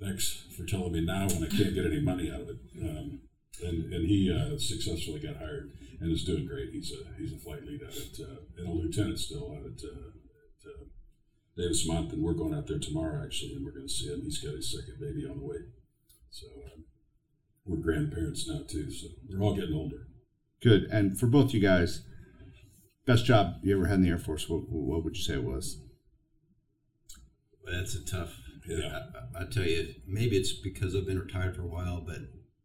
"Thanks 0.00 0.44
for 0.56 0.64
telling 0.64 0.92
me 0.92 1.04
now 1.04 1.26
when 1.28 1.44
I 1.44 1.48
can't 1.48 1.74
get 1.74 1.86
any 1.86 2.00
money 2.00 2.30
out 2.30 2.42
of 2.42 2.48
it." 2.48 2.58
Um, 2.82 3.20
and 3.62 3.92
and 3.92 4.06
he 4.06 4.32
uh, 4.32 4.58
successfully 4.58 5.20
got 5.20 5.36
hired 5.36 5.72
and 6.00 6.12
is 6.12 6.24
doing 6.24 6.46
great. 6.46 6.70
He's 6.72 6.92
a 6.92 7.20
he's 7.20 7.32
a 7.32 7.38
flight 7.38 7.64
lead 7.64 7.82
out 7.82 7.96
at 7.96 8.20
uh, 8.20 8.40
and 8.58 8.68
a 8.68 8.70
lieutenant 8.70 9.18
still 9.18 9.52
out 9.52 9.64
at, 9.64 9.80
uh, 9.84 10.08
at 10.08 10.86
Davis 11.56 11.86
Month, 11.86 12.12
and 12.12 12.22
we're 12.22 12.34
going 12.34 12.54
out 12.54 12.66
there 12.66 12.78
tomorrow 12.78 13.24
actually, 13.24 13.54
and 13.54 13.64
we're 13.64 13.72
going 13.72 13.86
to 13.86 13.92
see 13.92 14.08
him. 14.08 14.22
He's 14.22 14.38
got 14.38 14.54
his 14.54 14.70
second 14.70 15.00
baby 15.00 15.26
on 15.28 15.38
the 15.38 15.44
way, 15.44 15.56
so 16.30 16.46
uh, 16.66 16.80
we're 17.64 17.78
grandparents 17.78 18.48
now 18.48 18.60
too. 18.68 18.90
So 18.90 19.08
we're 19.28 19.42
all 19.42 19.54
getting 19.54 19.74
older. 19.74 20.06
Good. 20.62 20.84
And 20.84 21.18
for 21.18 21.26
both 21.26 21.54
you 21.54 21.60
guys, 21.60 22.02
best 23.06 23.24
job 23.24 23.54
you 23.62 23.76
ever 23.76 23.86
had 23.86 23.96
in 23.96 24.02
the 24.02 24.10
Air 24.10 24.18
Force, 24.18 24.48
what, 24.48 24.68
what 24.68 25.04
would 25.04 25.16
you 25.16 25.22
say 25.22 25.34
it 25.34 25.44
was? 25.44 25.80
That's 27.64 27.94
a 27.94 28.04
tough. 28.04 28.34
Yeah. 28.68 29.00
I, 29.34 29.42
I 29.42 29.44
tell 29.46 29.64
you, 29.64 29.94
maybe 30.06 30.36
it's 30.36 30.52
because 30.52 30.94
I've 30.94 31.06
been 31.06 31.18
retired 31.18 31.56
for 31.56 31.62
a 31.62 31.68
while, 31.68 32.00
but 32.00 32.18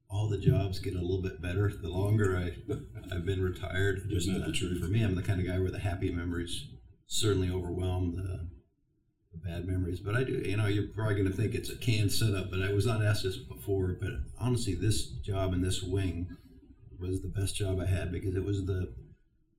all 0.10 0.28
the 0.28 0.38
jobs 0.38 0.80
get 0.80 0.96
a 0.96 1.02
little 1.02 1.22
bit 1.22 1.42
better 1.42 1.72
the 1.82 1.90
longer 1.90 2.38
I 2.38 2.56
I've 3.16 3.26
been 3.26 3.42
retired. 3.42 4.02
Just 4.10 4.28
Isn't 4.28 4.34
that 4.40 4.44
uh, 4.44 4.48
the 4.48 4.54
truth? 4.54 4.80
for 4.80 4.88
me, 4.88 5.04
I'm 5.04 5.16
the 5.16 5.22
kind 5.22 5.40
of 5.40 5.48
guy 5.48 5.60
where 5.60 5.72
the 5.72 5.80
happy 5.80 6.12
memories 6.12 6.68
certainly 7.08 7.50
overwhelm 7.50 8.16
the, 8.16 8.24
the 8.24 8.50
bad 9.38 9.66
memories. 9.66 10.00
But 10.00 10.16
I 10.16 10.24
do, 10.24 10.34
you 10.34 10.58
know, 10.58 10.68
you're 10.68 10.88
probably 10.88 11.16
going 11.16 11.28
to 11.28 11.34
think 11.34 11.54
it's 11.56 11.70
a 11.70 11.78
canned 11.78 12.12
setup, 12.12 12.52
but 12.52 12.62
I 12.62 12.72
was 12.74 12.86
not 12.86 13.04
asked 13.04 13.24
this 13.24 13.38
before. 13.38 13.98
But 14.00 14.12
honestly, 14.40 14.76
this 14.76 15.06
job 15.06 15.54
in 15.54 15.62
this 15.62 15.82
wing 15.82 16.36
was 17.00 17.22
the 17.22 17.28
best 17.28 17.56
job 17.56 17.80
I 17.80 17.86
had 17.86 18.12
because 18.12 18.36
it 18.36 18.44
was 18.44 18.66
the 18.66 18.94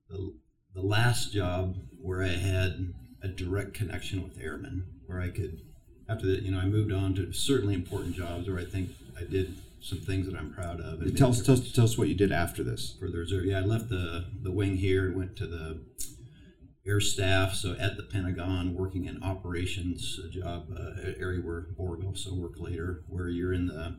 the, 0.09 0.33
the 0.75 0.81
last 0.81 1.33
job 1.33 1.75
where 2.01 2.23
I 2.23 2.27
had 2.27 2.93
a 3.23 3.27
direct 3.27 3.73
connection 3.73 4.21
with 4.21 4.37
airmen, 4.39 4.85
where 5.05 5.21
I 5.21 5.29
could, 5.29 5.61
after 6.09 6.27
that, 6.27 6.43
you 6.43 6.51
know, 6.51 6.59
I 6.59 6.65
moved 6.65 6.91
on 6.91 7.15
to 7.15 7.31
certainly 7.31 7.73
important 7.73 8.15
jobs 8.15 8.47
where 8.49 8.59
I 8.59 8.65
think 8.65 8.91
I 9.19 9.23
did 9.23 9.55
some 9.81 9.99
things 9.99 10.27
that 10.27 10.35
I'm 10.35 10.53
proud 10.53 10.79
of. 10.79 10.99
Tell 11.15 11.29
us, 11.29 11.41
tell 11.41 11.55
us, 11.55 11.71
tell 11.71 11.85
us 11.85 11.97
what 11.97 12.07
you 12.07 12.15
did 12.15 12.31
after 12.31 12.63
this. 12.63 12.95
for 12.99 13.09
the 13.09 13.17
reserve. 13.17 13.45
Yeah, 13.45 13.59
I 13.59 13.61
left 13.61 13.89
the 13.89 14.25
the 14.41 14.51
wing 14.51 14.77
here, 14.77 15.07
and 15.07 15.15
went 15.15 15.35
to 15.37 15.47
the 15.47 15.81
air 16.85 16.99
staff, 16.99 17.53
so 17.53 17.75
at 17.79 17.97
the 17.97 18.03
Pentagon, 18.03 18.73
working 18.73 19.05
in 19.05 19.23
operations, 19.23 20.19
a 20.23 20.29
job 20.29 20.67
uh, 20.77 21.11
area 21.17 21.41
where 21.41 21.67
Borg 21.77 22.03
also 22.03 22.33
worked 22.33 22.59
later, 22.59 23.03
where 23.07 23.29
you're 23.29 23.53
in 23.53 23.67
the 23.67 23.97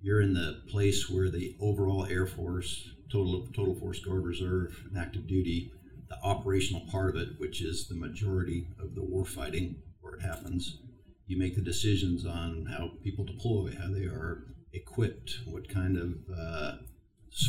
you're 0.00 0.20
in 0.20 0.34
the 0.34 0.62
place 0.68 1.10
where 1.10 1.28
the 1.28 1.56
overall 1.60 2.06
Air 2.06 2.26
Force, 2.26 2.88
total 3.10 3.48
total 3.54 3.74
force 3.74 3.98
guard 4.00 4.24
reserve, 4.24 4.84
and 4.88 4.98
active 4.98 5.26
duty, 5.26 5.72
the 6.08 6.18
operational 6.22 6.82
part 6.90 7.14
of 7.14 7.20
it, 7.20 7.28
which 7.38 7.62
is 7.62 7.88
the 7.88 7.96
majority 7.96 8.68
of 8.80 8.94
the 8.94 9.02
war 9.02 9.24
fighting 9.24 9.76
where 10.00 10.14
it 10.14 10.22
happens. 10.22 10.78
You 11.26 11.38
make 11.38 11.56
the 11.56 11.62
decisions 11.62 12.24
on 12.24 12.66
how 12.66 12.92
people 13.02 13.24
deploy, 13.24 13.74
how 13.78 13.92
they 13.92 14.04
are 14.04 14.44
equipped, 14.72 15.38
what 15.46 15.68
kind 15.68 15.96
of 15.96 16.14
uh, 16.34 16.76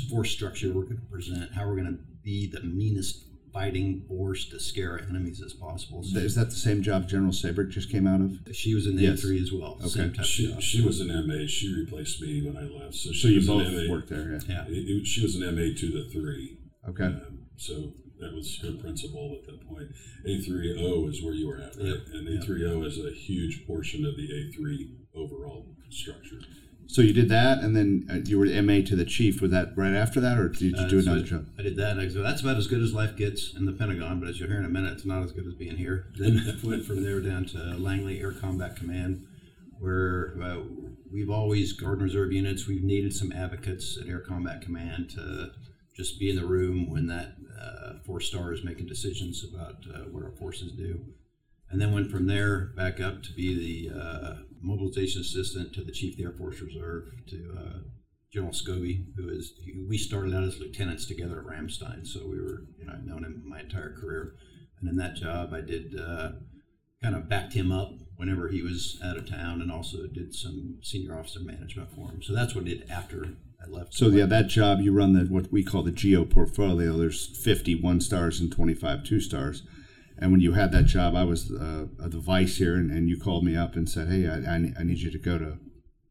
force 0.10 0.32
structure 0.32 0.74
we're 0.74 0.84
going 0.84 0.98
to 0.98 1.12
present, 1.12 1.54
how 1.54 1.66
we're 1.66 1.76
going 1.76 1.98
to 1.98 2.04
be 2.24 2.50
the 2.50 2.62
meanest 2.62 3.29
fighting 3.54 4.02
force 4.08 4.48
to 4.50 4.60
scare 4.60 5.00
enemies 5.00 5.42
as 5.42 5.54
possible. 5.54 6.04
So 6.04 6.20
Is 6.20 6.36
that 6.36 6.46
the 6.50 6.56
same 6.56 6.82
job 6.82 7.08
General 7.08 7.32
Sabric 7.32 7.70
just 7.70 7.90
came 7.92 8.08
out 8.08 8.22
of? 8.22 8.40
she 8.56 8.74
was 8.76 8.86
in 8.88 8.96
the 8.96 9.04
Yes. 9.04 9.24
A3 9.24 9.42
as 9.42 9.52
well. 9.52 9.78
Okay. 9.80 9.90
Same 9.90 10.14
type 10.14 10.26
She, 10.26 10.46
of 10.46 10.52
job. 10.54 10.62
she 10.62 10.82
was 10.82 11.00
an 11.00 11.08
MA. 11.28 11.46
She 11.48 11.74
replaced 11.74 12.22
me 12.22 12.42
when 12.42 12.58
I 12.58 12.64
left. 12.64 12.96
So, 12.96 13.12
she 13.12 13.20
So 13.22 13.28
you 13.30 13.36
was 13.38 13.48
both 13.48 13.68
an 13.68 13.74
MA. 13.88 13.92
worked 13.92 14.10
there, 14.10 14.32
yeah. 14.34 14.40
yeah. 14.48 14.66
It- 14.68 14.88
it- 14.90 15.06
she 15.08 15.22
was 15.22 15.36
an 15.36 15.44
MA 15.44 15.74
to 15.74 15.88
the 15.92 16.10
three. 16.12 16.58
Okay. 16.88 17.04
Um, 17.06 17.40
so 17.58 17.94
that 18.20 18.34
was 18.34 18.58
her 18.58 18.72
principal 18.74 19.40
at 19.42 19.46
that 19.48 19.62
point. 19.68 19.88
A3O 20.28 21.08
is 21.10 21.22
where 21.24 21.34
you 21.34 21.48
were 21.48 21.58
at, 21.60 21.76
right? 21.78 21.86
Yep. 21.86 21.98
And 22.14 22.28
A3O 22.28 22.86
is 22.86 22.98
a 23.00 23.12
huge 23.12 23.66
portion 23.66 24.06
of 24.06 24.16
the 24.18 24.28
A3 24.32 24.92
overall 25.16 25.66
structure. 25.90 26.40
So 26.92 27.04
you 27.04 27.14
did 27.14 27.30
that, 27.30 27.60
and 27.60 27.76
then 27.76 28.08
uh, 28.12 28.16
you 28.26 28.40
were 28.40 28.48
MA 28.64 28.82
to 28.88 28.96
the 28.96 29.06
chief. 29.06 29.42
Was 29.44 29.52
that 29.52 29.78
right 29.78 29.94
after 29.94 30.20
that, 30.22 30.40
or 30.40 30.50
did 30.50 30.62
you 30.62 30.76
Uh, 30.76 30.88
do 30.88 31.00
so 31.04 31.12
another 31.12 31.24
I- 31.26 31.30
job? 31.30 31.46
I 31.60 31.62
did 31.62 31.76
that. 31.76 31.92
And 31.92 32.02
I 32.02 32.06
go, 32.08 32.24
that's 32.24 32.42
about 32.42 32.58
as 32.58 32.66
good 32.66 32.82
as 32.82 32.96
life 32.96 33.16
gets 33.16 33.54
in 33.54 33.66
the 33.66 33.74
Pentagon, 33.74 34.20
but 34.20 34.28
as 34.28 34.40
you'll 34.40 34.50
hear 34.50 34.58
in 34.58 34.66
a 34.66 34.70
minute, 34.70 34.94
it's 34.94 35.06
not 35.06 35.22
as 35.24 35.32
good 35.32 35.46
as 35.46 35.54
being 35.54 35.78
here. 35.78 36.08
Then 36.18 36.40
I 36.64 36.68
went 36.68 36.86
from 36.86 37.04
there 37.04 37.22
down 37.22 37.46
to 37.46 37.58
Langley 37.78 38.20
Air 38.20 38.32
Combat 38.32 38.76
Command, 38.76 39.24
where 39.80 40.34
uh, 40.42 40.62
we've 41.12 41.30
always, 41.30 41.74
Guard 41.74 42.00
and 42.00 42.04
Reserve 42.06 42.32
units, 42.34 42.66
we've 42.68 42.84
needed 42.84 43.14
some 43.14 43.32
advocates 43.34 43.96
at 44.02 44.08
Air 44.08 44.20
Combat 44.22 44.60
Command 44.64 45.12
to 45.12 45.52
just 45.96 46.20
be 46.20 46.32
in 46.32 46.38
the 46.38 46.46
room 46.46 46.90
when 46.90 47.06
that 47.06 47.36
uh, 47.62 48.00
four 48.04 48.20
star 48.20 48.52
is 48.52 48.64
making 48.64 48.88
decisions 48.88 49.44
about 49.44 49.86
uh, 49.94 50.00
what 50.10 50.24
our 50.24 50.32
forces 50.32 50.72
do. 50.72 51.02
And 51.70 51.80
then 51.80 51.94
went 51.94 52.10
from 52.10 52.26
there 52.26 52.72
back 52.76 53.00
up 53.00 53.22
to 53.22 53.34
be 53.34 53.54
the 53.90 53.96
uh, 53.96 54.34
mobilization 54.62 55.22
assistant 55.22 55.74
to 55.74 55.84
the 55.84 55.92
chief 55.92 56.14
of 56.14 56.18
the 56.18 56.24
Air 56.24 56.34
Force 56.34 56.62
Reserve 56.62 57.10
to 57.28 57.56
uh, 57.58 57.80
General 58.32 58.54
Scobee, 58.54 59.06
who 59.16 59.30
is 59.30 59.54
we 59.88 59.98
started 59.98 60.36
out 60.36 60.44
as 60.44 60.60
lieutenants 60.60 61.06
together 61.06 61.40
at 61.40 61.46
Ramstein, 61.46 62.06
so 62.06 62.28
we 62.28 62.40
were 62.40 62.66
you 62.78 62.86
know 62.86 62.94
I've 62.94 63.06
known 63.06 63.24
him 63.24 63.44
my 63.46 63.62
entire 63.62 63.94
career, 63.94 64.36
and 64.80 64.90
in 64.90 64.98
that 64.98 65.16
job 65.16 65.54
I 65.54 65.62
did 65.62 66.00
uh, 66.00 66.32
kind 67.02 67.16
of 67.16 67.28
backed 67.28 67.54
him 67.54 67.72
up 67.72 67.94
whenever 68.18 68.50
he 68.50 68.62
was 68.62 69.00
out 69.04 69.18
of 69.18 69.28
town, 69.28 69.62
and 69.62 69.72
also 69.72 70.06
did 70.06 70.36
some 70.36 70.78
senior 70.84 71.18
officer 71.18 71.40
management 71.40 71.90
for 71.92 72.12
him. 72.12 72.22
So 72.22 72.34
that's 72.34 72.54
what 72.54 72.66
I 72.66 72.68
did 72.68 72.90
after 72.90 73.26
I 73.64 73.70
left. 73.70 73.94
So 73.94 74.10
yeah, 74.10 74.26
that 74.26 74.48
job 74.48 74.80
you 74.82 74.94
run 74.94 75.14
the 75.14 75.26
what 75.26 75.52
we 75.52 75.64
call 75.64 75.82
the 75.82 75.92
geo 75.92 76.24
portfolio. 76.24 76.98
There's 76.98 77.26
50 77.26 77.82
one 77.82 78.00
stars 78.00 78.40
and 78.40 78.52
25 78.52 79.04
two 79.04 79.20
stars. 79.20 79.64
And 80.22 80.32
when 80.32 80.42
you 80.42 80.54
had 80.54 80.72
that 80.74 80.86
job, 80.86 81.16
I 81.16 81.24
was 81.24 81.52
uh, 81.52 81.86
the 81.98 82.20
vice 82.20 82.58
here, 82.58 82.76
and, 82.76 82.92
and 82.92 83.10
you 83.10 83.18
called 83.18 83.46
me 83.46 83.56
up 83.56 83.76
and 83.76 83.90
said, 83.90 84.10
"Hey, 84.10 84.28
I, 84.28 84.56
I, 84.78 84.84
need 84.84 85.00
you 85.00 85.12
to 85.12 85.18
go 85.18 85.38
to 85.38 85.58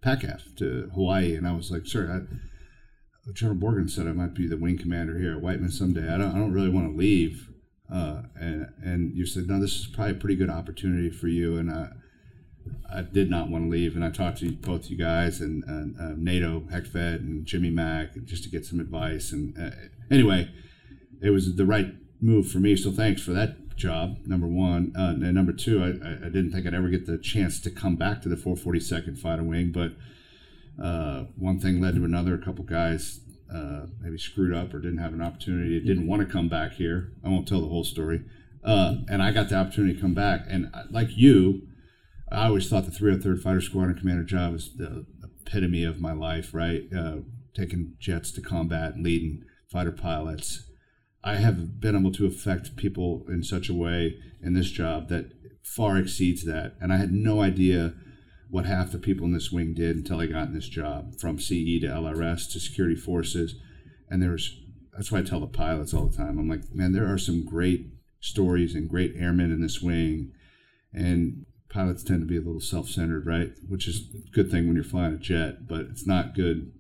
PACAF 0.02 0.56
to 0.56 0.90
Hawaii." 0.94 1.34
And 1.34 1.46
I 1.46 1.52
was 1.52 1.70
like, 1.70 1.86
"Sir, 1.86 2.26
I, 2.26 3.32
General 3.32 3.58
Borgen 3.58 3.90
said 3.90 4.06
I 4.06 4.12
might 4.12 4.34
be 4.34 4.46
the 4.46 4.56
wing 4.56 4.78
commander 4.78 5.18
here 5.18 5.34
at 5.34 5.42
Whiteman 5.42 5.70
someday. 5.70 6.08
I 6.08 6.16
don't, 6.16 6.34
I 6.34 6.38
don't 6.38 6.52
really 6.52 6.70
want 6.70 6.90
to 6.90 6.96
leave." 6.96 7.50
Uh, 7.92 8.22
and 8.34 8.68
and 8.82 9.14
you 9.14 9.26
said, 9.26 9.46
"No, 9.46 9.60
this 9.60 9.76
is 9.76 9.86
probably 9.86 10.12
a 10.12 10.18
pretty 10.18 10.36
good 10.36 10.50
opportunity 10.50 11.10
for 11.10 11.28
you." 11.28 11.58
And 11.58 11.70
I, 11.70 11.90
I 12.90 13.02
did 13.02 13.28
not 13.28 13.50
want 13.50 13.64
to 13.64 13.70
leave, 13.70 13.94
and 13.94 14.02
I 14.02 14.08
talked 14.08 14.38
to 14.38 14.52
both 14.52 14.88
you 14.88 14.96
guys 14.96 15.40
and, 15.42 15.64
uh, 15.64 16.14
NATO, 16.16 16.60
HECFED, 16.70 17.20
and 17.20 17.46
Jimmy 17.46 17.70
Mack 17.70 18.10
just 18.24 18.44
to 18.44 18.50
get 18.50 18.64
some 18.64 18.80
advice. 18.80 19.32
And 19.32 19.58
uh, 19.58 19.70
anyway, 20.10 20.50
it 21.22 21.30
was 21.30 21.56
the 21.56 21.66
right 21.66 21.94
move 22.20 22.50
for 22.50 22.58
me. 22.58 22.76
So 22.76 22.90
thanks 22.90 23.22
for 23.22 23.32
that 23.32 23.67
job, 23.78 24.18
number 24.26 24.46
one. 24.46 24.92
Uh, 24.96 25.10
and 25.10 25.34
number 25.34 25.52
two, 25.52 25.82
I, 25.82 26.26
I 26.26 26.28
didn't 26.28 26.50
think 26.52 26.66
I'd 26.66 26.74
ever 26.74 26.88
get 26.88 27.06
the 27.06 27.18
chance 27.18 27.60
to 27.60 27.70
come 27.70 27.96
back 27.96 28.20
to 28.22 28.28
the 28.28 28.36
442nd 28.36 29.18
Fighter 29.18 29.42
Wing, 29.42 29.72
but 29.72 29.92
uh, 30.82 31.24
one 31.36 31.58
thing 31.58 31.80
led 31.80 31.94
to 31.94 32.04
another. 32.04 32.34
A 32.34 32.44
couple 32.44 32.64
guys 32.64 33.20
uh, 33.52 33.86
maybe 34.00 34.18
screwed 34.18 34.54
up 34.54 34.74
or 34.74 34.80
didn't 34.80 34.98
have 34.98 35.14
an 35.14 35.22
opportunity, 35.22 35.80
didn't 35.80 36.06
want 36.06 36.26
to 36.26 36.32
come 36.32 36.48
back 36.48 36.72
here. 36.72 37.12
I 37.24 37.28
won't 37.28 37.48
tell 37.48 37.60
the 37.60 37.68
whole 37.68 37.84
story. 37.84 38.22
Uh, 38.64 38.96
and 39.08 39.22
I 39.22 39.30
got 39.30 39.48
the 39.48 39.56
opportunity 39.56 39.94
to 39.94 40.00
come 40.00 40.14
back. 40.14 40.42
And 40.48 40.70
uh, 40.74 40.82
like 40.90 41.16
you, 41.16 41.62
I 42.30 42.46
always 42.46 42.68
thought 42.68 42.84
the 42.84 42.90
303rd 42.90 43.40
Fighter 43.40 43.60
Squadron 43.60 43.98
Commander 43.98 44.24
job 44.24 44.52
was 44.52 44.76
the 44.76 45.06
epitome 45.22 45.84
of 45.84 46.00
my 46.00 46.12
life, 46.12 46.52
right? 46.52 46.84
Uh, 46.96 47.18
taking 47.54 47.94
jets 47.98 48.30
to 48.32 48.40
combat 48.40 48.94
and 48.94 49.04
leading 49.04 49.44
fighter 49.70 49.92
pilots. 49.92 50.67
I 51.24 51.36
have 51.36 51.80
been 51.80 51.96
able 51.96 52.12
to 52.12 52.26
affect 52.26 52.76
people 52.76 53.24
in 53.28 53.42
such 53.42 53.68
a 53.68 53.74
way 53.74 54.18
in 54.42 54.54
this 54.54 54.70
job 54.70 55.08
that 55.08 55.32
far 55.62 55.96
exceeds 55.98 56.44
that. 56.44 56.74
And 56.80 56.92
I 56.92 56.96
had 56.96 57.12
no 57.12 57.40
idea 57.40 57.94
what 58.50 58.64
half 58.64 58.92
the 58.92 58.98
people 58.98 59.26
in 59.26 59.32
this 59.32 59.52
wing 59.52 59.74
did 59.74 59.96
until 59.96 60.20
I 60.20 60.26
got 60.26 60.48
in 60.48 60.54
this 60.54 60.68
job 60.68 61.18
from 61.20 61.38
CE 61.38 61.80
to 61.80 61.88
LRS 61.88 62.50
to 62.52 62.60
security 62.60 62.96
forces. 62.96 63.56
And 64.08 64.22
there's, 64.22 64.58
that's 64.92 65.12
why 65.12 65.18
I 65.18 65.22
tell 65.22 65.40
the 65.40 65.46
pilots 65.46 65.92
all 65.92 66.06
the 66.06 66.16
time 66.16 66.38
I'm 66.38 66.48
like, 66.48 66.72
man, 66.72 66.92
there 66.92 67.12
are 67.12 67.18
some 67.18 67.44
great 67.44 67.86
stories 68.20 68.74
and 68.74 68.88
great 68.88 69.14
airmen 69.16 69.52
in 69.52 69.60
this 69.60 69.82
wing. 69.82 70.32
And 70.92 71.44
pilots 71.68 72.02
tend 72.02 72.20
to 72.20 72.26
be 72.26 72.36
a 72.36 72.40
little 72.40 72.60
self 72.60 72.88
centered, 72.88 73.26
right? 73.26 73.52
Which 73.68 73.86
is 73.86 74.08
a 74.14 74.30
good 74.30 74.50
thing 74.50 74.66
when 74.66 74.76
you're 74.76 74.84
flying 74.84 75.14
a 75.14 75.18
jet, 75.18 75.66
but 75.68 75.82
it's 75.82 76.06
not 76.06 76.34
good 76.34 76.72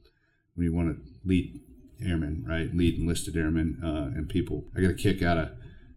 when 0.54 0.64
you 0.64 0.74
want 0.74 0.96
to 0.96 1.28
lead 1.28 1.60
airmen, 2.04 2.44
right? 2.46 2.74
Lead 2.74 2.98
enlisted 2.98 3.36
airmen 3.36 3.80
uh, 3.84 4.16
and 4.16 4.28
people. 4.28 4.64
I 4.76 4.80
get 4.80 4.90
a 4.90 4.94
kick 4.94 5.22
out 5.22 5.38
of 5.38 5.50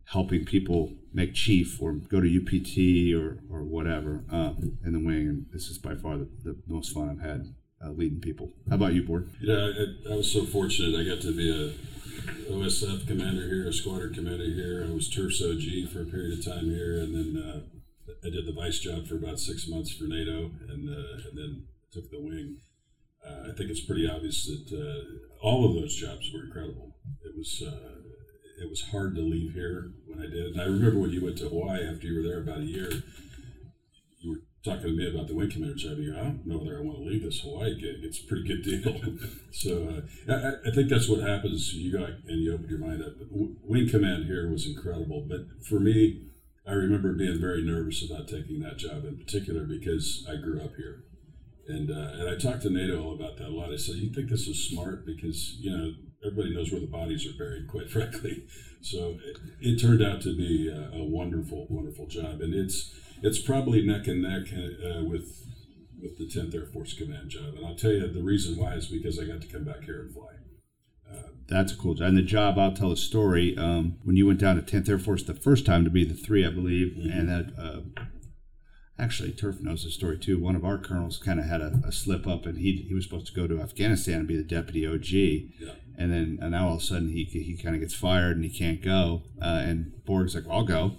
helping 0.06 0.46
people 0.46 0.94
make 1.14 1.34
chief 1.34 1.82
or 1.82 1.94
go 1.94 2.22
to 2.22 2.28
UPT 2.28 3.14
or, 3.16 3.40
or 3.50 3.64
whatever 3.64 4.24
uh, 4.32 4.54
in 4.86 4.94
the 4.94 5.00
wing. 5.00 5.28
And 5.28 5.46
this 5.52 5.68
is 5.68 5.78
by 5.78 5.96
far 5.96 6.18
the, 6.18 6.28
the 6.44 6.58
most 6.68 6.94
fun 6.94 7.10
I've 7.10 7.26
had 7.26 7.54
uh, 7.84 7.92
leading 7.92 8.20
people. 8.20 8.52
How 8.70 8.76
about 8.76 8.94
you, 8.94 9.04
Borg? 9.04 9.30
Yeah, 9.42 9.56
I, 9.56 10.14
I 10.14 10.16
was 10.18 10.32
so 10.32 10.46
fortunate. 10.46 11.00
I 11.00 11.04
got 11.04 11.22
to 11.22 11.36
be 11.36 11.50
a 11.50 11.74
OSF 12.52 13.08
commander 13.08 13.48
here, 13.48 13.68
a 13.68 13.74
squadron 13.74 14.14
commander 14.14 14.46
here. 14.46 14.86
I 14.88 14.94
was 14.94 15.10
Turf's 15.10 15.42
OG 15.42 15.92
for 15.92 16.02
a 16.02 16.06
period 16.06 16.38
of 16.38 16.46
time 16.46 16.70
here, 16.70 17.00
and 17.00 17.16
then 17.16 17.44
uh, 17.44 17.62
I 18.26 18.30
did 18.30 18.46
the 18.46 18.54
vice 18.54 18.80
job 18.80 19.08
for 19.08 19.16
about 19.16 19.40
six 19.40 19.68
months 19.68 19.92
for 19.92 20.04
NATO, 20.06 20.52
and 20.70 20.90
uh, 20.90 21.30
and 21.30 21.38
then 21.38 21.64
took 21.92 22.12
the 22.12 22.20
wing. 22.20 22.58
Uh, 23.26 23.52
I 23.52 23.56
think 23.56 23.70
it's 23.70 23.86
pretty 23.86 24.10
obvious 24.10 24.46
that 24.46 24.76
uh, 24.76 25.46
all 25.46 25.66
of 25.66 25.76
those 25.76 25.96
jobs 25.96 26.32
were 26.34 26.46
incredible. 26.46 26.96
It 27.24 27.36
was 27.36 27.64
uh, 27.66 28.02
it 28.62 28.70
was 28.70 28.82
hard 28.92 29.16
to 29.16 29.22
leave 29.22 29.54
here 29.54 29.92
when 30.06 30.20
I 30.20 30.30
did. 30.30 30.54
And 30.54 30.62
I 30.62 30.66
remember 30.66 31.00
when 31.00 31.12
you 31.12 31.24
went 31.24 31.38
to 31.40 31.50
Hawaii 31.50 31.88
after 31.88 32.08
you 32.08 32.18
were 32.18 32.28
there 32.28 32.42
about 32.42 32.60
a 32.60 32.66
year. 32.66 32.92
You 34.20 34.32
were 34.32 34.42
talking 34.64 34.84
to 34.84 34.96
me 34.96 35.10
about 35.10 35.28
the 35.28 35.34
wing 35.34 35.50
commander 35.50 35.76
job, 35.76 35.98
you 35.98 36.14
I 36.16 36.24
don't 36.24 36.46
know 36.46 36.60
whether 36.60 36.78
I 36.78 36.82
want 36.82 37.00
to 37.00 37.04
leave 37.04 37.24
this 37.24 37.42
Hawaii 37.42 37.74
gig. 37.80 38.04
It's 38.04 38.24
a 38.24 38.28
pretty 38.28 38.48
good 38.48 38.64
deal. 38.64 39.18
so 39.52 40.04
uh, 40.30 40.32
I, 40.32 40.70
I, 40.70 40.72
think 40.74 40.90
that's 40.90 41.10
what 41.10 41.22
happens. 41.22 41.74
You 41.74 41.92
go 41.92 42.04
and 42.06 42.42
you 42.42 42.54
open 42.54 42.70
your 42.70 42.80
mind 42.80 43.02
up. 43.02 43.14
Wing 43.32 43.90
command 43.90 44.26
here 44.26 44.50
was 44.50 44.68
incredible, 44.68 45.26
but 45.28 45.42
for 45.68 45.80
me, 45.80 46.28
I 46.68 46.74
remember 46.74 47.14
being 47.14 47.42
very 47.42 47.64
nervous 47.64 48.06
about 48.06 48.28
taking 48.28 48.60
that 48.60 48.78
job 48.78 49.04
in 49.06 49.18
particular 49.18 49.64
because 49.64 50.26
I 50.30 50.36
grew 50.36 50.62
up 50.62 50.76
here. 50.76 51.04
And, 51.68 51.92
uh, 51.92 52.20
and 52.20 52.30
I 52.30 52.38
talked 52.38 52.64
to 52.64 52.70
NATO 52.70 53.14
about 53.14 53.38
that 53.38 53.48
a 53.48 53.56
lot. 53.56 53.72
I 53.72 53.78
said, 53.78 53.96
"You 53.96 54.12
think 54.12 54.30
this 54.30 54.48
is 54.48 54.68
smart? 54.68 55.06
Because 55.06 55.58
you 55.60 55.76
know 55.76 55.94
everybody 56.26 56.56
knows 56.56 56.72
where 56.72 56.82
the 56.82 56.88
bodies 56.88 57.26
are 57.26 57.38
buried, 57.38 57.68
quite 57.70 57.90
frankly." 57.90 58.44
So 58.82 59.20
it, 59.24 59.38
it 59.62 59.80
turned 59.80 60.02
out 60.02 60.22
to 60.22 60.36
be 60.36 60.68
a, 60.68 60.98
a, 60.98 61.04
wonderful, 61.04 61.68
wonderful 61.70 62.08
job, 62.08 62.42
and 62.42 62.54
it's 62.54 62.94
it's 63.22 63.40
probably 63.40 63.86
neck 63.86 64.08
and 64.08 64.24
neck 64.24 64.48
uh, 64.52 65.04
with 65.04 65.42
with 66.02 66.18
the 66.18 66.26
10th 66.26 66.56
Air 66.56 66.66
Force 66.66 66.94
Command 66.94 67.30
job. 67.30 67.54
And 67.56 67.66
I'll 67.66 67.76
tell 67.76 67.92
you 67.92 68.08
the 68.08 68.24
reason 68.24 68.58
why 68.58 68.74
is 68.74 68.88
because 68.88 69.20
I 69.20 69.26
got 69.26 69.42
to 69.42 69.48
come 69.48 69.64
back 69.64 69.84
here 69.84 70.02
and 70.02 70.14
fly. 70.14 70.34
Uh, 71.10 71.30
That's 71.48 71.74
a 71.74 71.78
cool 71.78 71.94
job. 71.94 72.08
And 72.08 72.18
the 72.18 72.24
job, 72.24 72.58
I'll 72.58 72.74
tell 72.74 72.92
a 72.92 72.98
story. 72.98 73.56
Um, 73.58 73.98
when 74.04 74.16
you 74.16 74.26
went 74.26 74.40
down 74.40 74.56
to 74.56 74.62
10th 74.62 74.90
Air 74.90 75.00
Force 75.00 75.24
the 75.24 75.34
first 75.34 75.66
time 75.66 75.84
to 75.84 75.90
be 75.90 76.04
the 76.04 76.16
three, 76.16 76.46
I 76.46 76.50
believe, 76.50 76.96
mm-hmm. 76.98 77.12
and 77.12 77.30
that 77.30 77.54
uh, 77.58 77.82
actually 79.02 79.32
Turf 79.32 79.60
knows 79.60 79.84
the 79.84 79.90
story 79.90 80.18
too. 80.18 80.40
One 80.40 80.56
of 80.56 80.64
our 80.64 80.78
colonels 80.78 81.18
kind 81.18 81.40
of 81.40 81.46
had 81.46 81.62
a, 81.62 81.82
a, 81.86 81.92
slip 81.92 82.28
up, 82.28 82.46
and 82.46 82.58
he 82.58 82.86
he 82.88 82.94
was 82.94 83.04
supposed 83.04 83.28
to 83.28 83.34
go 83.34 83.48
to 83.48 83.62
Afghanistan 83.62 84.20
and 84.20 84.28
be 84.28 84.38
the 84.38 84.44
deputy 84.44 84.86
OG. 84.88 85.12
Yeah. 85.12 85.74
And 85.98 86.12
then 86.12 86.40
and 86.42 86.52
now 86.52 86.68
all 86.68 86.76
of 86.76 86.82
a 86.82 86.84
sudden 86.84 87.10
he 87.10 87.24
he 87.26 87.58
kind 87.58 87.76
of 87.76 87.82
gets 87.82 87.94
fired 87.94 88.36
and 88.36 88.46
he 88.46 88.52
can't 88.52 88.82
go. 88.82 89.24
Uh, 89.42 89.62
and 89.66 90.06
Borg's 90.06 90.36
like, 90.36 90.48
well, 90.48 90.60
I'll 90.60 90.66
go 90.66 90.96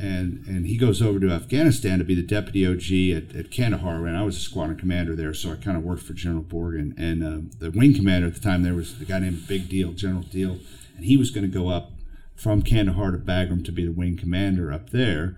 and 0.00 0.46
and 0.46 0.66
he 0.66 0.76
goes 0.76 1.02
over 1.02 1.20
to 1.20 1.30
Afghanistan 1.30 1.98
to 1.98 2.04
be 2.04 2.14
the 2.14 2.22
deputy 2.22 2.66
OG 2.66 3.16
at, 3.16 3.36
at 3.36 3.50
Kandahar. 3.50 4.06
And 4.06 4.16
I 4.16 4.22
was 4.22 4.36
a 4.36 4.40
squadron 4.40 4.78
commander 4.78 5.14
there, 5.14 5.34
so 5.34 5.52
I 5.52 5.56
kind 5.56 5.76
of 5.76 5.84
worked 5.84 6.02
for 6.02 6.14
General 6.14 6.42
Borgen. 6.42 6.94
And 6.96 7.22
uh, 7.22 7.56
the 7.58 7.70
wing 7.70 7.94
commander 7.94 8.28
at 8.28 8.34
the 8.34 8.40
time 8.40 8.62
there 8.62 8.74
was 8.74 8.98
the 8.98 9.04
guy 9.04 9.18
named 9.18 9.46
Big 9.46 9.68
Deal, 9.68 9.92
General 9.92 10.22
Deal, 10.22 10.58
and 10.96 11.04
he 11.04 11.16
was 11.16 11.30
going 11.30 11.50
to 11.50 11.58
go 11.58 11.68
up 11.68 11.92
from 12.34 12.62
Kandahar 12.62 13.12
to 13.12 13.18
Bagram 13.18 13.64
to 13.66 13.72
be 13.72 13.84
the 13.84 13.92
wing 13.92 14.16
commander 14.16 14.72
up 14.72 14.90
there. 14.90 15.36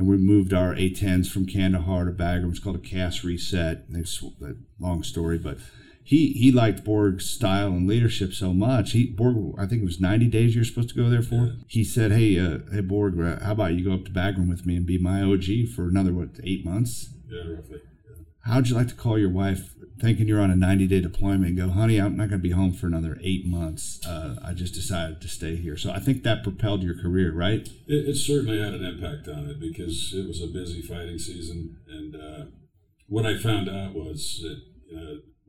And 0.00 0.08
we 0.08 0.16
moved 0.16 0.54
our 0.54 0.72
A-10s 0.72 1.30
from 1.30 1.44
Kandahar 1.44 2.06
to 2.06 2.10
Bagram. 2.10 2.48
It's 2.48 2.58
called 2.58 2.76
a 2.76 2.78
CAS 2.78 3.22
reset. 3.22 3.84
It's 3.90 4.22
a 4.22 4.54
long 4.78 5.02
story, 5.02 5.36
but 5.36 5.58
he 6.02 6.32
he 6.32 6.50
liked 6.50 6.84
Borg's 6.84 7.28
style 7.28 7.66
and 7.66 7.86
leadership 7.86 8.32
so 8.32 8.54
much. 8.54 8.92
He 8.92 9.04
Borg, 9.04 9.56
I 9.58 9.66
think 9.66 9.82
it 9.82 9.84
was 9.84 10.00
90 10.00 10.28
days 10.28 10.54
you're 10.54 10.64
supposed 10.64 10.88
to 10.88 10.94
go 10.94 11.10
there 11.10 11.20
for. 11.20 11.34
Yeah. 11.34 11.52
He 11.66 11.84
said, 11.84 12.12
"Hey, 12.12 12.38
uh, 12.38 12.60
hey 12.72 12.80
Borg, 12.80 13.20
uh, 13.20 13.44
how 13.44 13.52
about 13.52 13.74
you 13.74 13.84
go 13.84 13.92
up 13.92 14.06
to 14.06 14.10
Bagram 14.10 14.48
with 14.48 14.64
me 14.64 14.74
and 14.74 14.86
be 14.86 14.96
my 14.96 15.20
OG 15.20 15.66
for 15.76 15.86
another 15.86 16.14
what 16.14 16.30
eight 16.44 16.64
months?" 16.64 17.10
Yeah, 17.28 17.52
roughly. 17.52 17.80
Yeah. 18.08 18.24
How'd 18.50 18.68
you 18.68 18.76
like 18.76 18.88
to 18.88 18.94
call 18.94 19.18
your 19.18 19.28
wife, 19.28 19.74
thinking 20.00 20.26
you're 20.26 20.40
on 20.40 20.50
a 20.50 20.56
90 20.56 20.86
day 20.86 21.00
deployment, 21.00 21.56
go, 21.56 21.68
"Honey, 21.68 21.98
I'm 21.98 22.16
not 22.16 22.28
going 22.28 22.40
to 22.40 22.48
be 22.48 22.50
home 22.50 22.72
for 22.72 22.86
another 22.86 23.18
eight 23.22 23.46
months. 23.46 24.00
Uh, 24.06 24.36
I 24.44 24.52
just 24.52 24.74
decided 24.74 25.20
to 25.20 25.28
stay 25.28 25.56
here." 25.56 25.76
So 25.76 25.90
I 25.90 26.00
think 26.00 26.22
that 26.22 26.42
propelled 26.42 26.82
your 26.82 27.00
career, 27.00 27.32
right? 27.32 27.68
It, 27.86 28.08
it, 28.08 28.16
certainly 28.16 28.60
had 28.60 28.74
an 28.74 28.84
impact 28.84 29.28
on 29.28 29.48
it 29.48 29.60
because 29.60 30.12
it 30.14 30.26
was 30.26 30.42
a 30.42 30.46
busy 30.46 30.82
fighting 30.82 31.18
season, 31.18 31.76
and 31.88 32.16
uh, 32.16 32.44
what 33.06 33.26
I 33.26 33.38
found 33.38 33.68
out 33.68 33.94
was 33.94 34.40
that 34.42 34.60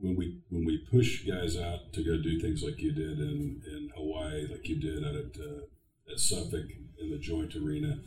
when 0.01 0.15
we 0.15 0.41
when 0.49 0.65
we 0.65 0.77
push 0.91 1.25
guys 1.25 1.57
out 1.57 1.93
to 1.93 2.03
go 2.03 2.21
do 2.21 2.39
things 2.39 2.63
like 2.63 2.81
you 2.81 2.91
did 2.91 3.19
in, 3.19 3.61
in 3.65 3.91
Hawaii, 3.95 4.47
like 4.47 4.67
you 4.67 4.75
did 4.75 5.05
out 5.05 5.15
at 5.15 5.39
uh, 5.39 6.11
at 6.11 6.19
Suffolk 6.19 6.65
in 6.99 7.11
the 7.11 7.17
joint 7.17 7.55
arena, 7.55 7.99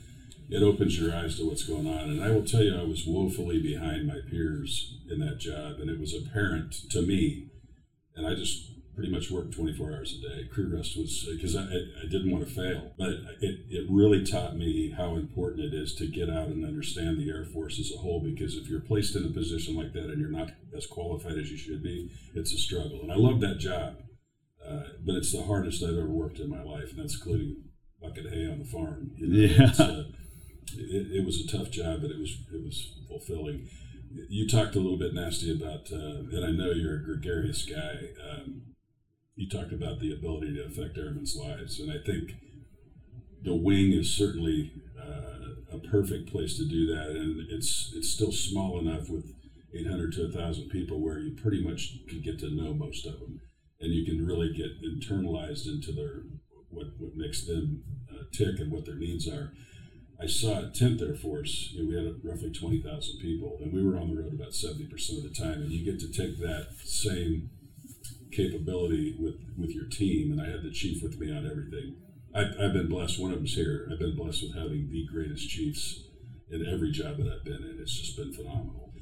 it 0.51 0.63
opens 0.63 0.99
your 0.99 1.15
eyes 1.15 1.37
to 1.39 1.47
what's 1.47 1.65
going 1.65 1.87
on. 1.87 2.11
And 2.11 2.23
I 2.23 2.31
will 2.31 2.45
tell 2.45 2.63
you, 2.63 2.79
I 2.79 2.85
was 2.85 3.07
woefully 3.07 3.61
behind 3.61 4.07
my 4.07 4.19
peers 4.31 4.99
in 5.11 5.21
that 5.21 5.39
job, 5.39 5.81
and 5.81 5.91
it 5.91 5.99
was 5.99 6.15
apparent 6.15 6.73
to 6.91 7.03
me. 7.03 7.49
And 8.17 8.27
I 8.27 8.35
just 8.35 8.71
pretty 8.95 9.11
much 9.11 9.31
worked 9.31 9.55
24 9.55 9.93
hours 9.93 10.19
a 10.19 10.29
day. 10.29 10.49
Crew 10.49 10.75
rest 10.75 10.97
was 10.97 11.29
because 11.31 11.57
I, 11.57 11.63
I, 11.63 12.07
didn't 12.09 12.31
want 12.31 12.47
to 12.47 12.55
fail, 12.55 12.93
but 12.97 13.09
it, 13.41 13.61
it 13.69 13.87
really 13.91 14.25
taught 14.25 14.57
me 14.57 14.95
how 14.97 15.17
important 15.17 15.65
it 15.65 15.75
is 15.75 15.95
to 15.97 16.07
get 16.07 16.31
out 16.31 16.49
and 16.49 16.65
understand 16.65 17.19
the 17.19 17.29
Air 17.29 17.45
Force 17.45 17.81
as 17.81 17.91
a 17.93 17.99
whole. 17.99 18.21
Because 18.21 18.55
if 18.55 18.69
you're 18.69 18.81
placed 18.81 19.17
in 19.17 19.25
a 19.25 19.31
position 19.31 19.75
like 19.75 19.93
that 19.95 20.11
and 20.11 20.21
you're 20.21 20.31
not 20.31 20.53
as 20.77 20.87
qualified 20.87 21.39
as 21.39 21.51
you 21.51 21.57
should 21.57 21.83
be, 21.83 22.11
it's 22.35 22.53
a 22.53 22.59
struggle. 22.59 23.01
And 23.03 23.11
I 23.11 23.17
love 23.17 23.41
that 23.41 23.59
job, 23.59 23.97
uh, 24.65 24.83
but 25.05 25.17
it's 25.17 25.33
the 25.33 25.43
hardest 25.43 25.83
I've 25.83 25.99
ever 25.99 26.07
worked 26.07 26.39
in 26.39 26.49
my 26.49 26.63
life, 26.63 26.91
and 26.91 27.01
that's 27.01 27.15
including 27.15 27.65
bucket 28.01 28.33
hay 28.33 28.47
on 28.47 28.61
the 28.61 28.65
farm. 28.65 29.11
You 29.17 29.27
know, 29.27 29.75
yeah. 29.79 30.03
It, 30.77 31.21
it 31.21 31.25
was 31.25 31.41
a 31.41 31.47
tough 31.47 31.71
job, 31.71 32.03
but 32.03 32.11
it 32.11 32.19
was 32.19 32.39
it 32.53 32.63
was 32.63 32.95
fulfilling 33.09 33.69
you 34.29 34.49
talked 34.49 34.77
a 34.77 34.81
little 34.81 34.99
bit 34.99 35.15
nasty 35.15 35.53
about, 35.53 35.91
uh, 35.93 36.37
and 36.37 36.45
I 36.45 36.51
know 36.51 36.71
you're 36.71 36.97
a 36.97 37.05
gregarious 37.05 37.65
guy. 37.65 38.11
Um, 38.31 38.63
you 39.35 39.49
talked 39.49 39.73
about 39.73 39.99
the 40.01 40.13
ability 40.13 40.55
to 40.55 40.67
affect 40.67 40.97
airmen's 40.97 41.37
lives, 41.37 41.81
and 41.81 41.91
I 41.91 41.97
think 42.05 42.33
the 43.43 43.55
wing 43.55 43.93
is 43.93 44.15
certainly 44.15 44.73
uh, 44.99 45.77
a 45.77 45.79
perfect 45.91 46.31
place 46.31 46.57
to 46.59 46.69
do 46.69 46.87
that. 46.95 47.11
And 47.11 47.47
it's 47.51 47.93
it's 47.95 48.11
still 48.11 48.33
small 48.33 48.79
enough 48.79 49.09
with 49.09 49.25
800 49.75 50.13
to 50.15 50.23
1,000 50.29 50.69
people 50.69 51.01
where 51.01 51.19
you 51.19 51.35
pretty 51.35 51.63
much 51.63 52.07
can 52.09 52.21
get 52.21 52.39
to 52.41 52.55
know 52.55 52.73
most 52.73 53.07
of 53.07 53.19
them, 53.19 53.41
and 53.81 53.93
you 53.93 54.05
can 54.05 54.25
really 54.25 54.53
get 54.53 54.83
internalized 54.83 55.67
into 55.67 55.91
their 55.93 56.23
what 56.71 56.87
what 56.99 57.17
makes 57.17 57.47
them 57.47 57.83
uh, 58.13 58.23
tick 58.33 58.61
and 58.61 58.71
what 58.71 58.87
their 58.87 58.97
needs 58.97 59.29
are. 59.29 59.53
I 60.21 60.27
saw 60.27 60.59
at 60.59 60.75
10th 60.75 61.03
Air 61.03 61.17
Force, 61.17 61.71
you 61.73 61.83
know, 61.83 61.89
we 61.89 61.97
had 61.97 62.25
roughly 62.25 62.53
20,000 62.53 63.19
people, 63.19 63.59
and 63.61 63.73
we 63.73 63.85
were 63.85 63.99
on 63.99 64.15
the 64.15 64.23
road 64.23 64.35
about 64.35 64.53
70% 64.53 64.85
of 65.19 65.23
the 65.25 65.35
time. 65.37 65.63
And 65.63 65.73
you 65.73 65.85
get 65.85 66.01
to 66.01 66.13
take 66.13 66.39
that 66.39 66.69
same 66.85 67.51
capability 68.33 69.17
with 69.19 69.37
with 69.57 69.71
your 69.71 69.87
team, 69.87 70.33
and 70.33 70.41
I 70.41 70.51
had 70.51 70.63
the 70.63 70.71
chief 70.71 71.03
with 71.03 71.19
me 71.19 71.31
on 71.31 71.47
everything. 71.47 71.97
I've, 72.35 72.53
I've 72.61 72.73
been 72.73 72.89
blessed. 72.89 73.21
One 73.21 73.31
of 73.31 73.39
them's 73.39 73.55
here. 73.55 73.89
I've 73.91 74.01
been 74.01 74.17
blessed 74.17 74.43
with 74.43 74.55
having 74.55 74.91
the 74.91 75.07
greatest 75.07 75.49
chiefs 75.49 76.05
in 76.51 76.67
every 76.67 76.91
job 76.91 77.19
that 77.19 77.29
I've 77.29 77.45
been 77.45 77.63
in. 77.63 77.79
It's 77.81 77.97
just 77.97 78.17
been 78.17 78.33
phenomenal. 78.33 78.93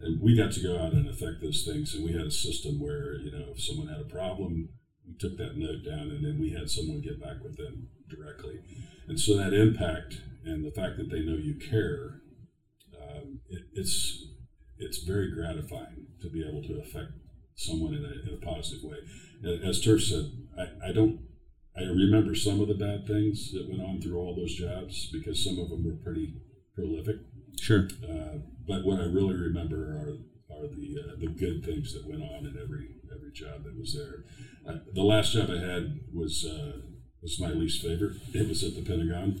And 0.00 0.20
we 0.20 0.36
got 0.36 0.52
to 0.52 0.62
go 0.62 0.78
out 0.78 0.92
and 0.92 1.08
affect 1.08 1.40
those 1.40 1.64
things. 1.64 1.94
And 1.94 2.04
we 2.04 2.12
had 2.12 2.26
a 2.26 2.30
system 2.30 2.80
where, 2.80 3.16
you 3.16 3.30
know, 3.30 3.52
if 3.54 3.62
someone 3.62 3.88
had 3.88 4.00
a 4.00 4.04
problem, 4.04 4.70
we 5.06 5.14
took 5.18 5.36
that 5.36 5.56
note 5.56 5.84
down 5.84 6.10
and 6.10 6.24
then 6.24 6.38
we 6.40 6.50
had 6.50 6.70
someone 6.70 7.00
get 7.00 7.20
back 7.20 7.42
with 7.42 7.56
them 7.56 7.88
directly. 8.08 8.60
And 9.08 9.20
so 9.20 9.36
that 9.36 9.52
impact 9.52 10.20
and 10.44 10.64
the 10.64 10.70
fact 10.70 10.96
that 10.98 11.10
they 11.10 11.20
know 11.20 11.36
you 11.36 11.54
care, 11.54 12.20
um, 13.00 13.40
it, 13.48 13.62
it's 13.74 14.26
it's 14.78 15.02
very 15.04 15.30
gratifying 15.32 16.06
to 16.22 16.30
be 16.30 16.46
able 16.46 16.62
to 16.62 16.80
affect 16.80 17.12
someone 17.54 17.94
in 17.94 18.04
a, 18.04 18.28
in 18.28 18.42
a 18.42 18.44
positive 18.44 18.82
way. 18.84 18.96
As 19.62 19.80
Turf 19.80 20.02
said, 20.02 20.30
I, 20.58 20.88
I 20.88 20.92
don't 20.92 21.20
I 21.76 21.82
remember 21.82 22.34
some 22.34 22.60
of 22.60 22.68
the 22.68 22.74
bad 22.74 23.06
things 23.06 23.52
that 23.52 23.68
went 23.68 23.82
on 23.82 24.00
through 24.00 24.18
all 24.18 24.34
those 24.34 24.54
jobs 24.54 25.08
because 25.12 25.42
some 25.42 25.58
of 25.58 25.70
them 25.70 25.84
were 25.84 25.96
pretty 26.02 26.34
prolific. 26.74 27.16
Sure. 27.60 27.88
Uh, 28.02 28.38
but 28.66 28.84
what 28.84 29.00
I 29.00 29.04
really 29.04 29.36
remember 29.36 29.76
are 29.76 30.16
are 30.50 30.66
the 30.66 30.96
uh, 31.00 31.16
the 31.18 31.28
good 31.28 31.64
things 31.64 31.94
that 31.94 32.06
went 32.08 32.22
on 32.22 32.46
in 32.46 32.56
every 32.60 32.96
every 33.14 33.32
job 33.32 33.64
that 33.64 33.78
was 33.78 33.94
there. 33.94 34.24
Uh, 34.68 34.78
the 34.92 35.02
last 35.02 35.32
job 35.32 35.50
I 35.50 35.58
had 35.58 36.00
was 36.12 36.44
uh, 36.44 36.80
was 37.22 37.40
my 37.40 37.50
least 37.50 37.82
favorite. 37.82 38.16
It 38.34 38.48
was 38.48 38.64
at 38.64 38.74
the 38.74 38.82
Pentagon, 38.82 39.40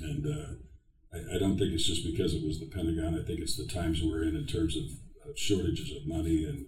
and 0.00 0.26
uh, 0.26 1.16
I, 1.16 1.36
I, 1.36 1.38
don't 1.38 1.58
think 1.58 1.72
it's 1.72 1.86
just 1.86 2.04
because 2.04 2.34
it 2.34 2.44
was 2.44 2.60
the 2.60 2.66
Pentagon. 2.66 3.18
I 3.18 3.24
think 3.24 3.40
it's 3.40 3.56
the 3.56 3.66
times 3.66 4.02
we're 4.02 4.24
in 4.24 4.36
in 4.36 4.46
terms 4.46 4.76
of, 4.76 4.84
of 5.28 5.38
shortages 5.38 5.90
of 5.96 6.06
money 6.06 6.44
and 6.44 6.66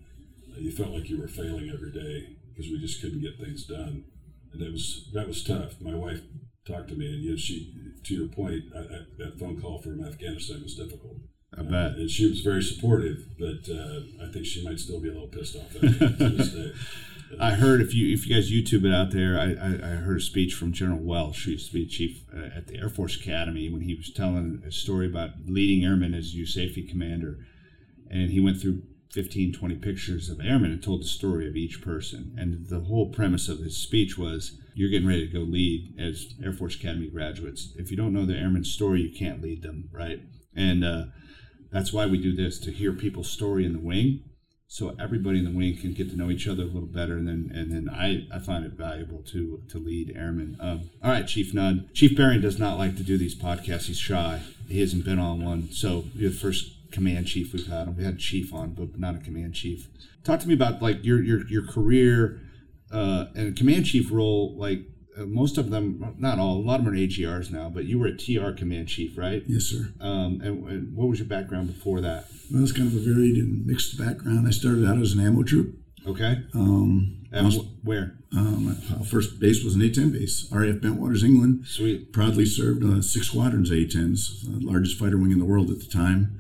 you 0.60 0.70
felt 0.70 0.90
like 0.90 1.08
you 1.08 1.20
were 1.20 1.28
failing 1.28 1.70
every 1.72 1.92
day 1.92 2.36
because 2.48 2.70
we 2.70 2.78
just 2.78 3.00
couldn't 3.00 3.20
get 3.20 3.38
things 3.38 3.64
done, 3.64 4.04
and 4.52 4.60
that 4.60 4.72
was 4.72 5.10
that 5.14 5.28
was 5.28 5.44
tough. 5.44 5.80
My 5.80 5.94
wife 5.94 6.20
talked 6.66 6.88
to 6.88 6.94
me, 6.94 7.06
and 7.06 7.22
you 7.22 7.30
know, 7.30 7.36
she, 7.36 7.72
to 8.04 8.14
your 8.14 8.28
point, 8.28 8.64
I, 8.74 8.80
I, 8.80 8.98
that 9.18 9.38
phone 9.38 9.60
call 9.60 9.78
from 9.78 10.04
Afghanistan 10.04 10.62
was 10.62 10.74
difficult. 10.74 11.16
I 11.56 11.62
bet. 11.62 11.92
Uh, 11.92 12.00
and 12.00 12.10
she 12.10 12.28
was 12.28 12.40
very 12.40 12.62
supportive, 12.62 13.18
but 13.38 13.70
uh, 13.72 14.00
I 14.26 14.32
think 14.32 14.46
she 14.46 14.64
might 14.64 14.78
still 14.80 15.00
be 15.00 15.08
a 15.08 15.12
little 15.12 15.28
pissed 15.28 15.56
off 15.56 15.72
to 15.72 15.78
this 15.78 16.52
day. 16.52 16.72
I 17.40 17.52
heard 17.52 17.80
if 17.80 17.94
you 17.94 18.12
if 18.12 18.26
you 18.26 18.34
guys 18.34 18.50
YouTube 18.50 18.84
it 18.84 18.94
out 18.94 19.12
there, 19.12 19.38
I, 19.38 19.52
I, 19.52 19.92
I 19.92 19.94
heard 19.96 20.18
a 20.18 20.20
speech 20.20 20.54
from 20.54 20.72
General 20.72 21.00
Welsh, 21.00 21.44
who 21.44 21.52
used 21.52 21.68
to 21.68 21.72
be 21.74 21.86
chief 21.86 22.24
uh, 22.34 22.56
at 22.56 22.66
the 22.66 22.78
Air 22.78 22.88
Force 22.88 23.16
Academy, 23.16 23.68
when 23.68 23.82
he 23.82 23.94
was 23.94 24.10
telling 24.12 24.62
a 24.66 24.72
story 24.72 25.06
about 25.06 25.30
leading 25.46 25.84
airmen 25.84 26.14
as 26.14 26.34
USAFE 26.34 26.88
commander, 26.88 27.38
and 28.10 28.30
he 28.30 28.40
went 28.40 28.60
through 28.60 28.82
15, 29.12 29.52
20 29.52 29.74
pictures 29.76 30.28
of 30.28 30.40
airmen 30.40 30.70
and 30.70 30.82
told 30.82 31.02
the 31.02 31.06
story 31.06 31.48
of 31.48 31.56
each 31.56 31.82
person. 31.82 32.34
And 32.38 32.68
the 32.68 32.80
whole 32.80 33.10
premise 33.10 33.48
of 33.48 33.58
his 33.58 33.76
speech 33.76 34.18
was 34.18 34.58
you're 34.74 34.90
getting 34.90 35.08
ready 35.08 35.26
to 35.26 35.32
go 35.32 35.40
lead 35.40 35.94
as 35.98 36.34
Air 36.42 36.52
Force 36.52 36.76
Academy 36.76 37.08
graduates. 37.08 37.72
If 37.76 37.90
you 37.90 37.96
don't 37.96 38.12
know 38.12 38.26
the 38.26 38.36
airman's 38.36 38.72
story, 38.72 39.02
you 39.02 39.16
can't 39.16 39.42
lead 39.42 39.62
them, 39.62 39.88
right? 39.92 40.20
And 40.54 40.84
uh, 40.84 41.04
that's 41.70 41.92
why 41.92 42.06
we 42.06 42.18
do 42.18 42.34
this 42.34 42.58
to 42.60 42.70
hear 42.70 42.92
people's 42.92 43.30
story 43.30 43.64
in 43.64 43.72
the 43.72 43.80
wing 43.80 44.24
so 44.70 44.94
everybody 45.00 45.38
in 45.38 45.44
the 45.44 45.50
wing 45.50 45.76
can 45.76 45.94
get 45.94 46.10
to 46.10 46.16
know 46.16 46.30
each 46.30 46.46
other 46.46 46.62
a 46.62 46.66
little 46.66 46.82
better 46.82 47.14
and 47.14 47.26
then 47.26 47.50
and 47.54 47.72
then 47.72 47.88
I, 47.88 48.26
I 48.32 48.38
find 48.38 48.64
it 48.64 48.72
valuable 48.72 49.22
to 49.28 49.62
to 49.70 49.78
lead 49.78 50.14
airmen 50.14 50.56
um, 50.60 50.90
all 51.02 51.10
right 51.10 51.26
chief 51.26 51.54
nudd 51.54 51.92
chief 51.94 52.16
Berrien 52.16 52.40
does 52.40 52.58
not 52.58 52.78
like 52.78 52.96
to 52.96 53.02
do 53.02 53.18
these 53.18 53.34
podcasts 53.34 53.86
he's 53.86 53.98
shy 53.98 54.40
he 54.68 54.80
hasn't 54.80 55.04
been 55.04 55.18
on 55.18 55.44
one 55.44 55.72
so 55.72 56.04
you're 56.14 56.30
the 56.30 56.36
first 56.36 56.72
command 56.90 57.26
chief 57.26 57.52
we've 57.52 57.66
had. 57.66 57.96
We 57.96 58.04
had 58.04 58.18
chief 58.18 58.52
on, 58.54 58.70
but 58.70 58.98
not 58.98 59.14
a 59.14 59.18
command 59.18 59.54
chief. 59.54 59.88
Talk 60.24 60.40
to 60.40 60.48
me 60.48 60.54
about 60.54 60.82
like 60.82 61.04
your 61.04 61.22
your 61.22 61.46
your 61.48 61.66
career 61.66 62.40
uh, 62.90 63.26
and 63.34 63.56
command 63.56 63.86
chief 63.86 64.10
role. 64.10 64.54
Like 64.56 64.82
most 65.26 65.58
of 65.58 65.70
them, 65.70 66.14
not 66.18 66.38
all, 66.38 66.56
a 66.58 66.64
lot 66.64 66.78
of 66.80 66.84
them 66.84 66.94
are 66.94 66.96
AGRs 66.96 67.50
now. 67.50 67.68
But 67.68 67.84
you 67.86 67.98
were 67.98 68.06
a 68.06 68.16
TR 68.16 68.50
command 68.56 68.88
chief, 68.88 69.16
right? 69.18 69.42
Yes, 69.46 69.64
sir. 69.64 69.92
Um, 70.00 70.40
and, 70.42 70.68
and 70.68 70.96
what 70.96 71.08
was 71.08 71.18
your 71.18 71.28
background 71.28 71.68
before 71.68 72.00
that? 72.00 72.26
Well, 72.52 72.62
it's 72.62 72.72
kind 72.72 72.88
of 72.88 72.94
a 72.96 73.00
varied 73.00 73.36
and 73.36 73.66
mixed 73.66 73.98
background. 73.98 74.46
I 74.46 74.50
started 74.50 74.84
out 74.86 74.98
as 74.98 75.12
an 75.12 75.20
ammo 75.20 75.42
troop. 75.42 75.76
Okay. 76.06 76.42
Um, 76.54 77.18
And 77.32 77.46
was- 77.46 77.66
where? 77.82 78.14
um, 78.36 78.66
my 78.98 79.04
first 79.04 79.40
base 79.40 79.64
was 79.64 79.74
an 79.74 79.82
A-10 79.82 80.12
base, 80.12 80.48
RAF 80.52 80.76
Bentwaters, 80.76 81.22
England. 81.24 81.66
Sweet. 81.66 82.12
Proudly 82.12 82.44
served 82.46 82.84
uh, 82.84 83.00
six 83.02 83.28
squadrons 83.28 83.70
A-10s, 83.70 84.42
the 84.44 84.64
largest 84.66 84.98
fighter 84.98 85.16
wing 85.18 85.32
in 85.32 85.38
the 85.38 85.44
world 85.46 85.70
at 85.70 85.80
the 85.80 85.86
time. 85.86 86.38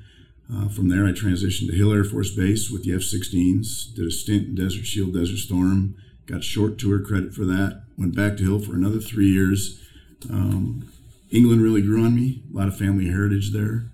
Uh, 0.52 0.68
from 0.68 0.88
there, 0.88 1.04
I 1.06 1.12
transitioned 1.12 1.66
to 1.70 1.76
Hill 1.76 1.92
Air 1.92 2.04
Force 2.04 2.34
Base 2.34 2.70
with 2.70 2.84
the 2.84 2.94
F-16s. 2.94 3.94
Did 3.94 4.06
a 4.06 4.10
stint 4.10 4.48
in 4.48 4.54
Desert 4.54 4.86
Shield, 4.86 5.12
Desert 5.14 5.38
Storm. 5.38 5.94
Got 6.26 6.44
short 6.44 6.78
tour 6.78 7.00
credit 7.00 7.34
for 7.34 7.44
that. 7.46 7.82
Went 7.98 8.14
back 8.14 8.36
to 8.36 8.44
Hill 8.44 8.60
for 8.60 8.74
another 8.74 9.00
three 9.00 9.28
years. 9.28 9.84
Um, 10.30 10.88
England 11.30 11.62
really 11.62 11.82
grew 11.82 12.04
on 12.04 12.14
me. 12.14 12.42
A 12.52 12.56
lot 12.56 12.68
of 12.68 12.78
family 12.78 13.06
heritage 13.06 13.52
there. 13.52 13.90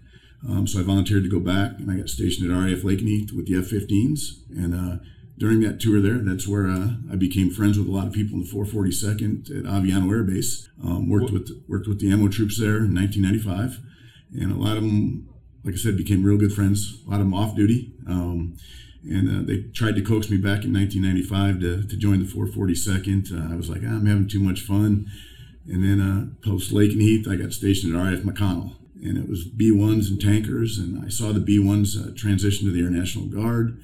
Um, 0.46 0.66
so 0.66 0.78
I 0.78 0.82
volunteered 0.82 1.24
to 1.24 1.30
go 1.30 1.40
back, 1.40 1.78
and 1.78 1.90
I 1.90 1.96
got 1.96 2.10
stationed 2.10 2.50
at 2.50 2.54
RAF 2.54 2.82
Lakenheath 2.82 3.32
with 3.32 3.46
the 3.46 3.56
F-15s. 3.56 4.42
And 4.50 4.74
uh, 4.74 5.02
during 5.38 5.60
that 5.60 5.80
tour 5.80 6.00
there, 6.00 6.18
that's 6.18 6.46
where 6.46 6.68
uh, 6.68 6.90
I 7.10 7.16
became 7.16 7.50
friends 7.50 7.78
with 7.78 7.88
a 7.88 7.90
lot 7.90 8.06
of 8.06 8.12
people 8.12 8.38
in 8.38 8.44
the 8.44 8.50
442nd 8.50 9.58
at 9.58 9.64
Aviano 9.64 10.12
Air 10.12 10.22
Base. 10.22 10.68
Um, 10.82 11.08
worked 11.08 11.30
with 11.30 11.50
worked 11.66 11.88
with 11.88 12.00
the 12.00 12.12
ammo 12.12 12.28
troops 12.28 12.60
there 12.60 12.76
in 12.76 12.94
1995, 12.94 13.80
and 14.38 14.52
a 14.52 14.62
lot 14.62 14.76
of 14.76 14.82
them, 14.82 15.28
like 15.64 15.74
I 15.74 15.78
said, 15.78 15.96
became 15.96 16.22
real 16.22 16.36
good 16.36 16.52
friends. 16.52 17.02
A 17.06 17.10
lot 17.10 17.20
of 17.20 17.26
them 17.26 17.34
off 17.34 17.56
duty. 17.56 17.94
Um, 18.06 18.56
and 19.08 19.28
uh, 19.28 19.46
they 19.46 19.62
tried 19.72 19.96
to 19.96 20.02
coax 20.02 20.30
me 20.30 20.36
back 20.36 20.64
in 20.64 20.72
1995 20.72 21.60
to, 21.60 21.88
to 21.88 21.96
join 21.96 22.20
the 22.20 22.26
442nd. 22.26 23.32
Uh, 23.32 23.52
I 23.52 23.56
was 23.56 23.68
like, 23.68 23.82
"Ah, 23.84 23.96
I'm 23.96 24.06
having 24.06 24.28
too 24.28 24.40
much 24.40 24.60
fun. 24.60 25.10
And 25.66 25.84
then 25.84 26.00
uh, 26.00 26.46
post 26.46 26.72
Lakenheath, 26.72 27.28
I 27.28 27.36
got 27.36 27.52
stationed 27.52 27.94
at 27.94 27.98
RAF 27.98 28.20
McConnell, 28.20 28.76
and 29.02 29.16
it 29.16 29.28
was 29.28 29.48
B1s 29.48 30.08
and 30.08 30.20
tankers. 30.20 30.78
And 30.78 31.04
I 31.04 31.08
saw 31.08 31.32
the 31.32 31.40
B1s 31.40 31.96
uh, 31.96 32.14
transition 32.16 32.66
to 32.66 32.72
the 32.72 32.82
Air 32.82 32.90
National 32.90 33.26
Guard. 33.26 33.82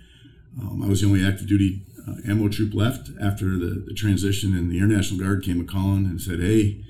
Um, 0.61 0.83
I 0.83 0.89
was 0.89 1.01
the 1.01 1.07
only 1.07 1.25
active 1.25 1.49
duty 1.49 1.83
uh, 2.07 2.17
ammo 2.27 2.49
troop 2.49 2.75
left 2.75 3.11
after 3.21 3.57
the, 3.57 3.85
the 3.87 3.95
transition, 3.95 4.55
and 4.55 4.71
the 4.71 4.81
Air 4.81 4.87
National 4.87 5.21
Guard 5.21 5.43
came 5.43 5.61
a 5.61 5.65
calling 5.65 6.07
and 6.07 6.21
said, 6.21 6.41
"Hey, 6.41 6.83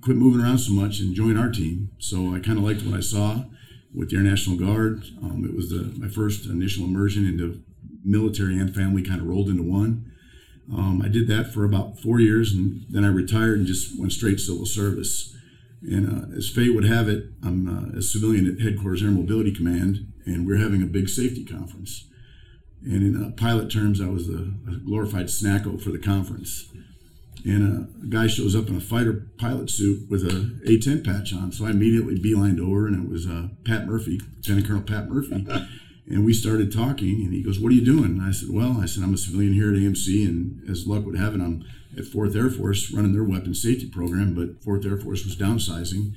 quit 0.00 0.16
moving 0.16 0.40
around 0.40 0.58
so 0.58 0.72
much 0.72 1.00
and 1.00 1.14
join 1.14 1.36
our 1.36 1.50
team." 1.50 1.90
So 1.98 2.34
I 2.34 2.40
kind 2.40 2.58
of 2.58 2.64
liked 2.64 2.82
what 2.82 2.96
I 2.96 3.00
saw 3.00 3.44
with 3.94 4.10
the 4.10 4.16
Air 4.16 4.22
National 4.22 4.56
Guard. 4.56 5.04
Um, 5.22 5.44
it 5.44 5.54
was 5.54 5.70
the, 5.70 5.92
my 5.98 6.08
first 6.08 6.46
initial 6.46 6.84
immersion 6.84 7.26
into 7.26 7.62
military 8.04 8.58
and 8.58 8.74
family, 8.74 9.02
kind 9.02 9.20
of 9.20 9.26
rolled 9.26 9.48
into 9.48 9.62
one. 9.62 10.10
Um, 10.72 11.02
I 11.04 11.08
did 11.08 11.26
that 11.28 11.52
for 11.52 11.64
about 11.64 11.98
four 11.98 12.20
years, 12.20 12.52
and 12.52 12.84
then 12.88 13.04
I 13.04 13.08
retired 13.08 13.58
and 13.58 13.66
just 13.66 13.98
went 13.98 14.12
straight 14.12 14.38
civil 14.38 14.66
service. 14.66 15.36
And 15.82 16.06
uh, 16.06 16.36
as 16.36 16.48
fate 16.48 16.74
would 16.74 16.84
have 16.84 17.08
it, 17.08 17.24
I'm 17.42 17.68
uh, 17.68 17.98
a 17.98 18.02
civilian 18.02 18.46
at 18.46 18.60
Headquarters 18.60 19.02
Air 19.02 19.10
Mobility 19.10 19.52
Command, 19.52 20.12
and 20.26 20.46
we're 20.46 20.58
having 20.58 20.82
a 20.82 20.86
big 20.86 21.08
safety 21.08 21.44
conference. 21.44 22.06
And 22.84 23.02
in 23.02 23.22
uh, 23.22 23.30
pilot 23.32 23.70
terms, 23.70 24.00
I 24.00 24.08
was 24.08 24.26
the 24.26 24.54
a 24.68 24.76
glorified 24.76 25.26
snacko 25.26 25.80
for 25.82 25.90
the 25.90 25.98
conference. 25.98 26.70
And 27.44 27.88
a 28.02 28.06
guy 28.06 28.26
shows 28.26 28.54
up 28.54 28.68
in 28.68 28.76
a 28.76 28.80
fighter 28.80 29.26
pilot 29.38 29.70
suit 29.70 30.10
with 30.10 30.24
a 30.24 30.60
A-10 30.66 31.04
patch 31.04 31.32
on, 31.32 31.52
so 31.52 31.64
I 31.64 31.70
immediately 31.70 32.18
beelined 32.18 32.60
over, 32.60 32.86
and 32.86 33.04
it 33.04 33.10
was 33.10 33.26
uh, 33.26 33.48
Pat 33.64 33.86
Murphy, 33.86 34.20
Lieutenant 34.36 34.66
Colonel 34.66 34.82
Pat 34.82 35.08
Murphy. 35.08 35.46
and 36.10 36.24
we 36.24 36.34
started 36.34 36.72
talking, 36.72 37.22
and 37.24 37.32
he 37.32 37.42
goes, 37.42 37.58
"What 37.58 37.72
are 37.72 37.76
you 37.76 37.84
doing?" 37.84 38.04
And 38.04 38.22
I 38.22 38.32
said, 38.32 38.50
"Well, 38.50 38.78
I 38.80 38.86
said 38.86 39.04
I'm 39.04 39.14
a 39.14 39.18
civilian 39.18 39.54
here 39.54 39.70
at 39.70 39.78
AMC, 39.78 40.26
and 40.26 40.68
as 40.68 40.86
luck 40.86 41.06
would 41.06 41.16
have 41.16 41.34
it, 41.34 41.40
I'm 41.40 41.64
at 41.96 42.04
Fourth 42.04 42.34
Air 42.36 42.50
Force 42.50 42.92
running 42.92 43.12
their 43.12 43.24
weapons 43.24 43.62
safety 43.62 43.88
program, 43.88 44.34
but 44.34 44.62
Fourth 44.62 44.84
Air 44.84 44.96
Force 44.96 45.24
was 45.24 45.36
downsizing." 45.36 46.14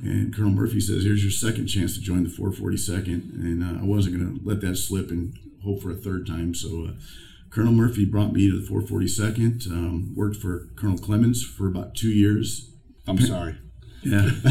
And 0.00 0.34
Colonel 0.34 0.52
Murphy 0.52 0.80
says, 0.80 1.04
"Here's 1.04 1.22
your 1.22 1.32
second 1.32 1.66
chance 1.68 1.94
to 1.94 2.00
join 2.00 2.24
the 2.24 2.30
442nd," 2.30 3.34
and 3.34 3.62
uh, 3.62 3.80
I 3.80 3.84
wasn't 3.84 4.18
going 4.18 4.38
to 4.38 4.44
let 4.44 4.60
that 4.60 4.76
slip 4.76 5.10
and 5.10 5.38
hope 5.64 5.82
for 5.82 5.90
a 5.90 5.96
third 5.96 6.26
time. 6.26 6.54
So 6.54 6.86
uh, 6.86 6.92
Colonel 7.50 7.72
Murphy 7.72 8.04
brought 8.04 8.32
me 8.32 8.50
to 8.50 8.60
the 8.60 8.66
442nd. 8.66 9.66
Um, 9.68 10.14
worked 10.14 10.36
for 10.36 10.68
Colonel 10.76 10.98
Clemens 10.98 11.42
for 11.44 11.66
about 11.66 11.94
two 11.94 12.10
years. 12.10 12.72
I'm 13.06 13.18
sorry. 13.18 13.56
Yeah. 14.02 14.30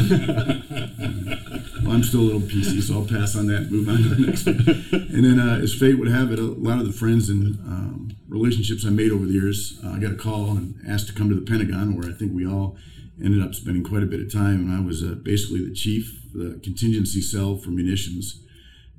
well, 1.83 1.93
I'm 1.93 2.03
still 2.03 2.21
a 2.21 2.27
little 2.27 2.41
PC, 2.41 2.81
so 2.81 2.95
I'll 2.95 3.05
pass 3.05 3.36
on 3.36 3.47
that 3.47 3.63
and 3.63 3.71
move 3.71 3.88
on 3.88 3.97
to 3.97 4.10
the 4.10 4.27
next 4.27 4.45
one. 4.45 5.10
And 5.15 5.23
then, 5.23 5.39
uh, 5.39 5.60
as 5.62 5.73
fate 5.73 5.97
would 5.97 6.10
have 6.10 6.31
it, 6.31 6.39
a 6.39 6.43
lot 6.43 6.79
of 6.79 6.86
the 6.86 6.91
friends 6.91 7.29
and 7.29 7.57
um, 7.60 8.12
relationships 8.27 8.86
I 8.86 8.89
made 8.89 9.12
over 9.12 9.25
the 9.25 9.33
years, 9.33 9.79
uh, 9.83 9.91
I 9.91 9.99
got 9.99 10.12
a 10.12 10.15
call 10.15 10.51
and 10.51 10.75
asked 10.88 11.07
to 11.07 11.13
come 11.13 11.29
to 11.29 11.36
the 11.36 11.45
Pentagon, 11.45 11.95
where 11.95 12.10
I 12.10 12.13
think 12.13 12.33
we 12.33 12.45
all 12.45 12.77
ended 13.23 13.41
up 13.41 13.55
spending 13.55 13.83
quite 13.83 14.03
a 14.03 14.07
bit 14.07 14.19
of 14.19 14.31
time. 14.31 14.69
And 14.69 14.71
I 14.71 14.86
was 14.86 15.03
uh, 15.03 15.15
basically 15.23 15.63
the 15.67 15.73
chief, 15.73 16.21
the 16.33 16.60
contingency 16.63 17.21
cell 17.21 17.57
for 17.57 17.69
munitions. 17.69 18.43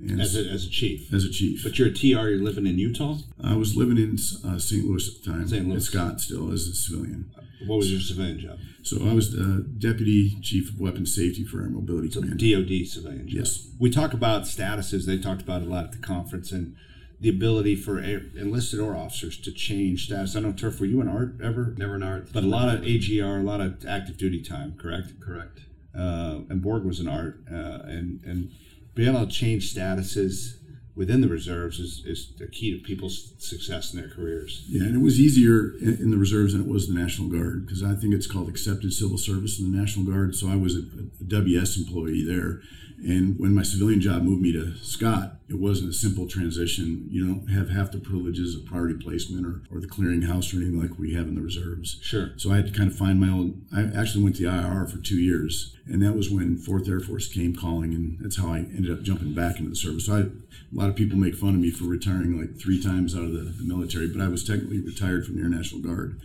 And 0.00 0.20
As 0.20 0.37
a, 0.37 0.40
as 0.48 0.64
a 0.64 0.70
chief. 0.70 1.12
as 1.12 1.24
a 1.24 1.30
chief. 1.30 1.62
But 1.64 1.78
you're 1.78 1.88
a 1.88 1.92
TR, 1.92 2.28
you're 2.28 2.42
living 2.42 2.66
in 2.66 2.78
Utah? 2.78 3.18
I 3.42 3.56
was 3.56 3.76
living 3.76 3.98
in 3.98 4.16
uh, 4.46 4.58
St. 4.58 4.84
Louis 4.84 5.08
at 5.08 5.24
the 5.24 5.30
time, 5.32 5.48
St. 5.48 5.68
Louis. 5.68 5.84
Scott 5.84 6.20
still 6.20 6.52
as 6.52 6.68
a 6.68 6.74
civilian. 6.74 7.30
What 7.66 7.78
was 7.78 7.90
your 7.90 8.00
civilian 8.00 8.38
job? 8.38 8.58
So 8.84 8.98
I 9.08 9.12
was 9.12 9.32
the 9.32 9.66
deputy 9.78 10.38
chief 10.40 10.70
of 10.70 10.78
weapons 10.80 11.12
safety 11.14 11.42
for 11.44 11.61
Air 11.62 11.68
Mobility 11.68 12.08
Command. 12.08 12.38
DOD 12.38 12.87
civilian 12.87 13.26
job. 13.28 13.38
Yes. 13.40 13.68
We 13.80 13.90
talk 13.90 14.12
about 14.14 14.42
statuses, 14.42 15.04
they 15.06 15.18
talked 15.18 15.42
about 15.42 15.62
it 15.62 15.66
a 15.66 15.70
lot 15.70 15.84
at 15.87 15.92
the 15.92 15.98
conference, 15.98 16.52
and 16.52 16.76
the 17.20 17.28
ability 17.28 17.74
for 17.74 17.98
air, 17.98 18.22
enlisted 18.37 18.78
or 18.78 18.94
officers 18.94 19.37
to 19.40 19.50
change 19.50 20.04
status. 20.06 20.37
I 20.37 20.40
know, 20.40 20.52
Turf, 20.52 20.78
were 20.78 20.87
you 20.87 21.00
in 21.00 21.08
art 21.08 21.34
ever? 21.42 21.74
Never 21.76 21.96
an 21.96 22.04
art. 22.04 22.32
But 22.32 22.44
a 22.44 22.46
lot 22.46 22.72
of 22.72 22.84
AGR, 22.87 23.38
a 23.38 23.42
lot 23.42 23.61
of 23.61 23.84
active 23.84 24.16
duty 24.16 24.40
time, 24.40 24.76
correct? 24.78 25.18
Correct. 25.20 25.58
uh, 25.92 26.42
and 26.48 26.62
Borg 26.62 26.84
was 26.84 27.00
an 27.00 27.08
art, 27.08 27.40
uh, 27.50 27.80
and 27.87 28.22
and 28.24 28.52
being 28.98 29.14
able 29.14 29.24
to 29.24 29.32
change 29.32 29.72
statuses 29.72 30.56
within 30.96 31.20
the 31.20 31.28
reserves 31.28 31.78
is, 31.78 32.02
is 32.04 32.34
the 32.37 32.48
key 32.48 32.76
to 32.76 32.84
people's 32.84 33.32
success 33.38 33.94
in 33.94 34.00
their 34.00 34.11
careers. 34.11 34.64
Yeah, 34.68 34.87
and 34.87 34.96
it 34.96 35.00
was 35.00 35.20
easier 35.20 35.74
in, 35.80 35.98
in 36.00 36.11
the 36.11 36.18
reserves 36.18 36.52
than 36.52 36.62
it 36.62 36.66
was 36.66 36.88
in 36.88 36.96
the 36.96 37.00
National 37.00 37.28
Guard 37.28 37.64
because 37.64 37.84
I 37.84 37.94
think 37.94 38.12
it's 38.12 38.26
called 38.26 38.48
accepted 38.48 38.92
civil 38.92 39.16
service 39.16 39.61
in 39.61 39.70
the 39.70 39.78
National 39.78 40.04
Guard. 40.04 40.34
So 40.34 40.48
I 40.48 40.56
was 40.56 40.74
a, 40.74 40.80
a 41.20 41.24
WS 41.24 41.78
employee 41.78 42.24
there, 42.26 42.61
and 43.04 43.38
when 43.38 43.54
my 43.54 43.62
civilian 43.62 44.00
job 44.00 44.22
moved 44.22 44.42
me 44.42 44.52
to 44.52 44.74
Scott, 44.76 45.37
it 45.48 45.58
wasn't 45.58 45.90
a 45.90 45.94
simple 45.94 46.26
transition. 46.26 47.06
You 47.11 47.26
don't 47.26 47.48
have 47.48 47.70
half 47.70 47.92
the 47.92 47.98
privileges 47.98 48.54
of 48.54 48.66
priority 48.66 48.94
placement 49.02 49.46
or, 49.46 49.62
or 49.74 49.80
the 49.80 49.87
clearinghouse 49.87 50.52
or 50.52 50.56
anything 50.56 50.80
like 50.80 50.98
we 50.98 51.14
have 51.14 51.28
in 51.28 51.37
the 51.37 51.40
reserves. 51.40 51.98
Sure. 52.02 52.32
So 52.37 52.52
I 52.52 52.56
had 52.56 52.66
to 52.66 52.72
kind 52.72 52.90
of 52.90 52.96
find 52.96 53.20
my 53.20 53.28
own. 53.28 53.66
I 53.74 53.82
actually 53.98 54.24
went 54.24 54.37
to 54.37 54.42
the 54.42 54.48
IR 54.48 54.87
for 54.87 54.98
two 54.98 55.18
years, 55.18 55.76
and 55.87 56.02
that 56.02 56.14
was 56.14 56.28
when 56.28 56.58
Fourth 56.58 56.88
Air 56.88 57.00
Force 57.00 57.32
came 57.32 57.54
calling, 57.54 57.94
and 57.94 58.18
that's 58.20 58.37
how 58.37 58.48
I 58.48 58.58
ended 58.58 58.90
up 58.90 59.02
jumping 59.02 59.32
back 59.32 59.58
into 59.58 59.70
the 59.70 59.76
service. 59.76 60.06
So 60.06 60.16
I, 60.16 60.20
a 60.20 60.30
lot 60.72 60.90
of 60.90 60.96
people 60.96 61.16
make 61.16 61.37
fun 61.37 61.50
of 61.50 61.61
me 61.61 61.70
for 61.70 61.84
retiring 61.84 62.38
like 62.38 62.61
three 62.61 62.82
times 62.82 63.14
out 63.14 63.22
of 63.22 63.32
the, 63.32 63.40
the 63.40 63.64
military, 63.64 64.08
but 64.08 64.20
I 64.20 64.28
was 64.28 64.44
technically 64.44 64.80
retired 64.80 65.24
from 65.24 65.37
the 65.37 65.42
Air 65.42 65.48
National 65.48 65.80
Guard 65.80 66.20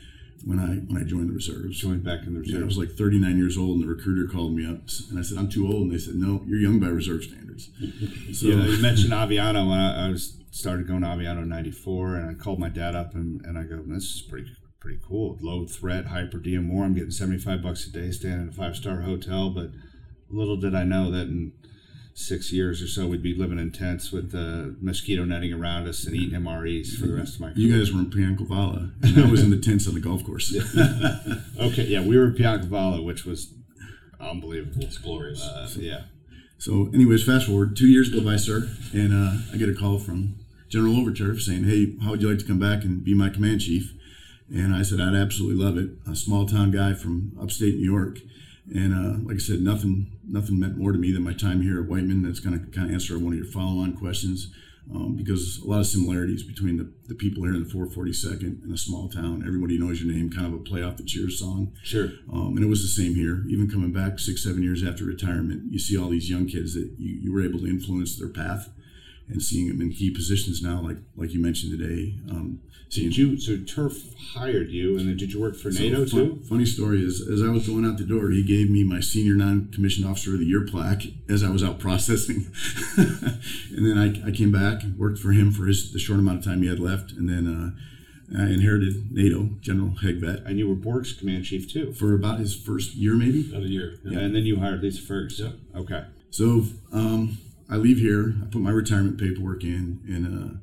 when 0.46 0.60
I 0.60 0.76
when 0.92 1.02
I 1.02 1.06
joined 1.06 1.30
the 1.30 1.34
reserves. 1.34 1.80
Joined 1.80 2.04
back 2.04 2.26
in 2.26 2.34
the 2.34 2.48
Yeah, 2.48 2.62
I 2.62 2.64
was 2.64 2.78
like 2.78 2.92
39 2.92 3.38
years 3.38 3.58
old, 3.58 3.76
and 3.80 3.84
the 3.84 3.88
recruiter 3.88 4.28
called 4.32 4.56
me 4.56 4.66
up, 4.66 4.82
and 5.10 5.18
I 5.18 5.22
said, 5.22 5.38
"I'm 5.38 5.50
too 5.50 5.68
old," 5.68 5.84
and 5.84 5.92
they 5.92 5.98
said, 5.98 6.16
"No, 6.16 6.44
you're 6.46 6.60
young 6.60 6.80
by 6.80 6.88
reserve 6.88 7.24
standards." 7.24 7.70
So 8.34 8.48
you 8.48 8.62
you 8.62 8.82
mentioned 8.82 9.14
Aviano. 9.14 9.70
When 9.70 9.80
I, 9.80 10.08
I 10.08 10.10
was 10.10 10.38
started 10.52 10.88
going 10.88 11.02
to 11.02 11.08
Aviano 11.08 11.44
in 11.44 11.50
'94, 11.50 12.16
and 12.16 12.30
I 12.30 12.34
called 12.34 12.60
my 12.60 12.70
dad 12.70 12.96
up, 12.96 13.14
and, 13.14 13.42
and 13.46 13.58
I 13.58 13.64
go, 13.64 13.82
"This 13.86 14.16
is 14.16 14.22
pretty 14.22 14.50
pretty 14.80 15.00
cool. 15.08 15.38
Low 15.42 15.66
threat, 15.66 16.08
hyper 16.08 16.40
diem 16.40 16.66
more. 16.66 16.84
I'm 16.84 16.94
getting 16.94 17.12
75 17.12 17.62
bucks 17.62 17.88
a 17.88 17.92
day, 17.92 18.12
staying 18.12 18.42
in 18.42 18.50
a 18.50 18.52
five 18.52 18.76
star 18.76 19.02
hotel." 19.02 19.50
But 19.50 19.72
little 20.30 20.58
did 20.58 20.76
I 20.76 20.84
know 20.84 21.12
that 21.12 21.28
in 21.28 21.54
six 22.14 22.52
years 22.54 22.82
or 22.82 22.88
so, 22.88 23.08
we'd 23.08 23.24
be 23.24 23.34
living 23.36 23.58
in 23.60 23.72
tents 23.72 24.12
with 24.12 24.36
uh, 24.36 24.76
mosquito 24.82 25.26
netting 25.26 25.52
around 25.52 25.88
us 25.88 26.06
and 26.06 26.16
eating 26.16 26.40
MREs 26.40 26.96
for 27.00 27.08
the 27.08 27.16
rest 27.16 27.36
of 27.36 27.42
my 27.42 27.48
career. 27.52 27.58
you 27.68 27.78
guys 27.78 27.92
were 27.92 28.00
in 28.02 28.10
Piancavallo, 28.12 28.92
and 29.02 29.26
I 29.26 29.30
was 29.30 29.42
in 29.42 29.50
the 29.50 29.58
tents 29.58 29.88
on 29.88 29.94
the 29.96 30.00
golf 30.00 30.24
course. 30.24 30.54
Okay, 31.60 31.86
yeah, 31.86 32.02
we 32.06 32.18
were 32.18 32.26
in 32.26 32.34
Piancavallo, 32.34 33.04
which 33.04 33.26
was 33.26 33.54
unbelievable. 34.20 34.84
It's 34.84 34.98
glorious. 34.98 35.42
Uh, 35.42 35.70
yeah. 35.78 36.02
So, 36.58 36.90
anyways, 36.94 37.24
fast 37.24 37.48
forward 37.48 37.76
two 37.76 37.88
years 37.88 38.10
go 38.10 38.22
by, 38.22 38.36
sir, 38.38 38.70
and 38.94 39.14
uh, 39.14 39.38
I 39.54 39.58
get 39.58 39.70
a 39.70 39.74
call 39.74 39.98
from 40.00 40.36
General 40.70 40.94
Overturf 40.96 41.40
saying, 41.42 41.64
"Hey, 41.66 41.96
how 42.04 42.12
would 42.12 42.22
you 42.22 42.30
like 42.30 42.40
to 42.40 42.46
come 42.46 42.60
back 42.60 42.84
and 42.84 43.04
be 43.04 43.14
my 43.14 43.30
command 43.30 43.62
chief?" 43.62 43.94
And 44.54 44.76
I 44.76 44.82
said, 44.82 45.00
"I'd 45.00 45.16
absolutely 45.16 45.64
love 45.64 45.78
it." 45.78 45.90
A 46.10 46.16
small 46.16 46.46
town 46.46 46.72
guy 46.72 46.94
from 46.94 47.32
upstate 47.42 47.76
New 47.76 47.86
York, 47.92 48.20
and 48.74 48.94
uh, 48.94 49.18
like 49.28 49.36
I 49.36 49.40
said, 49.40 49.62
nothing 49.62 50.12
nothing 50.28 50.60
meant 50.60 50.78
more 50.78 50.92
to 50.92 50.98
me 50.98 51.12
than 51.12 51.24
my 51.24 51.34
time 51.34 51.62
here 51.62 51.82
at 51.82 51.90
Whiteman. 51.90 52.24
That's 52.24 52.40
going 52.40 52.60
to 52.60 52.66
kind 52.72 52.88
of 52.88 52.94
answer 52.94 53.18
one 53.20 53.34
of 53.34 53.40
your 53.40 53.48
follow 53.48 53.82
on 53.82 53.96
questions. 53.98 54.54
um, 54.94 55.16
because 55.16 55.60
a 55.64 55.68
lot 55.68 55.80
of 55.80 55.88
similarities 55.88 56.44
between 56.44 56.78
the, 56.78 56.92
the 57.08 57.16
people 57.16 57.44
here 57.44 57.54
in 57.54 57.64
the 57.64 57.70
442nd 57.70 58.64
and 58.64 58.74
a 58.74 58.78
small 58.78 59.08
town. 59.08 59.44
Everybody 59.46 59.78
knows 59.80 60.02
your 60.02 60.14
name, 60.14 60.30
kind 60.30 60.46
of 60.46 60.54
a 60.54 60.58
play 60.58 60.82
off 60.84 60.98
the 60.98 61.04
Cheers 61.04 61.40
song. 61.40 61.72
Sure. 61.84 62.10
Um, 62.32 62.56
and 62.58 62.64
it 62.64 62.68
was 62.68 62.82
the 62.82 63.02
same 63.02 63.16
here. 63.16 63.44
Even 63.48 63.70
coming 63.70 63.94
back 63.94 64.20
six, 64.20 64.44
seven 64.44 64.62
years 64.62 64.84
after 64.84 65.06
retirement, 65.06 65.72
you 65.72 65.80
see 65.80 65.98
all 65.98 66.10
these 66.10 66.30
young 66.30 66.48
kids 66.48 66.74
that 66.74 66.92
you, 66.98 67.16
you 67.22 67.34
were 67.34 67.44
able 67.44 67.60
to 67.60 67.68
influence 67.68 68.18
their 68.18 68.30
path 68.30 68.70
and 69.30 69.42
seeing 69.42 69.68
him 69.68 69.82
in 69.82 69.92
key 69.92 70.12
positions 70.12 70.62
now, 70.62 70.82
like 70.82 70.98
like 71.16 71.32
you 71.34 71.42
mentioned 71.42 71.78
today. 71.78 72.16
Um, 72.30 72.60
seeing 72.90 73.10
Did 73.10 73.18
you 73.18 73.40
so 73.40 73.58
Turf 73.58 74.14
hired 74.34 74.70
you, 74.70 74.98
and 74.98 75.08
then 75.08 75.18
did 75.18 75.34
you 75.34 75.40
work 75.42 75.56
for 75.56 75.72
so 75.72 75.82
NATO 75.82 76.06
fun- 76.06 76.10
too? 76.10 76.42
Funny 76.48 76.66
story 76.66 77.04
is, 77.04 77.22
as 77.28 77.42
I 77.42 77.48
was 77.50 77.68
going 77.68 77.86
out 77.86 77.98
the 77.98 78.04
door, 78.04 78.30
he 78.30 78.44
gave 78.44 78.70
me 78.70 78.84
my 78.84 79.00
senior 79.00 79.34
non-commissioned 79.36 80.06
officer 80.08 80.34
of 80.34 80.40
the 80.40 80.46
year 80.46 80.66
plaque 80.66 81.04
as 81.30 81.44
I 81.44 81.50
was 81.50 81.64
out 81.64 81.80
processing, 81.88 82.48
and 82.98 83.86
then 83.86 83.98
I, 83.98 84.28
I 84.28 84.32
came 84.32 84.52
back 84.52 84.84
and 84.84 84.98
worked 84.98 85.20
for 85.20 85.32
him 85.32 85.52
for 85.52 85.66
his 85.66 85.92
the 85.92 86.00
short 86.00 86.20
amount 86.20 86.40
of 86.40 86.46
time 86.46 86.62
he 86.62 86.70
had 86.70 86.80
left, 86.80 87.12
and 87.12 87.28
then 87.30 87.48
uh, 87.48 88.40
I 88.40 88.48
inherited 88.50 89.12
NATO 89.12 89.50
General 89.62 89.92
Hegvet 90.04 90.46
And 90.46 90.58
you 90.58 90.68
were 90.68 90.76
Borg's 90.76 91.14
command 91.14 91.46
chief 91.46 91.72
too. 91.72 91.94
for 91.94 92.14
about 92.14 92.40
his 92.40 92.56
first 92.56 92.96
year, 92.96 93.16
maybe. 93.16 93.48
About 93.50 93.64
a 93.64 93.68
year. 93.70 94.00
Yeah. 94.04 94.20
And 94.20 94.36
then 94.36 94.44
you 94.44 94.60
hired 94.60 94.82
Lisa 94.82 95.02
Fergs. 95.02 95.40
Yep. 95.40 95.54
Okay. 95.76 96.04
So 96.32 96.64
um, 96.92 97.38
I 97.74 97.78
leave 97.78 97.98
here. 97.98 98.36
I 98.40 98.46
put 98.46 98.62
my 98.62 98.70
retirement 98.70 99.20
paperwork 99.20 99.64
in, 99.64 100.00
and 100.08 100.28
uh, 100.28 100.58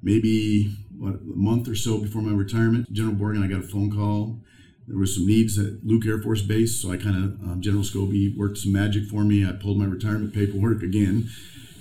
maybe 0.00 0.76
what 0.96 1.14
a 1.14 1.18
month 1.24 1.66
or 1.66 1.74
so 1.74 1.98
before 1.98 2.22
my 2.22 2.32
retirement, 2.32 2.92
General 2.92 3.16
Borgen, 3.16 3.42
I 3.42 3.48
got 3.48 3.64
a 3.64 3.66
phone 3.66 3.90
call. 3.90 4.38
There 4.86 4.96
was 4.96 5.16
some 5.16 5.26
needs 5.26 5.58
at 5.58 5.84
Luke 5.84 6.06
Air 6.06 6.22
Force 6.22 6.40
Base, 6.40 6.80
so 6.80 6.92
I 6.92 6.98
kind 6.98 7.16
of 7.16 7.22
um, 7.42 7.60
General 7.60 7.82
Scobee 7.82 8.36
worked 8.36 8.58
some 8.58 8.70
magic 8.70 9.08
for 9.08 9.24
me. 9.24 9.44
I 9.44 9.50
pulled 9.50 9.76
my 9.76 9.86
retirement 9.86 10.34
paperwork 10.34 10.84
again, 10.84 11.28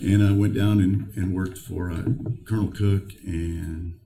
and 0.01 0.23
I 0.23 0.31
went 0.31 0.55
down 0.55 0.79
and, 0.79 1.13
and 1.15 1.35
worked 1.35 1.59
for 1.59 1.91
uh, 1.91 2.01
Colonel 2.45 2.71
Cook 2.71 3.11
and 3.23 3.99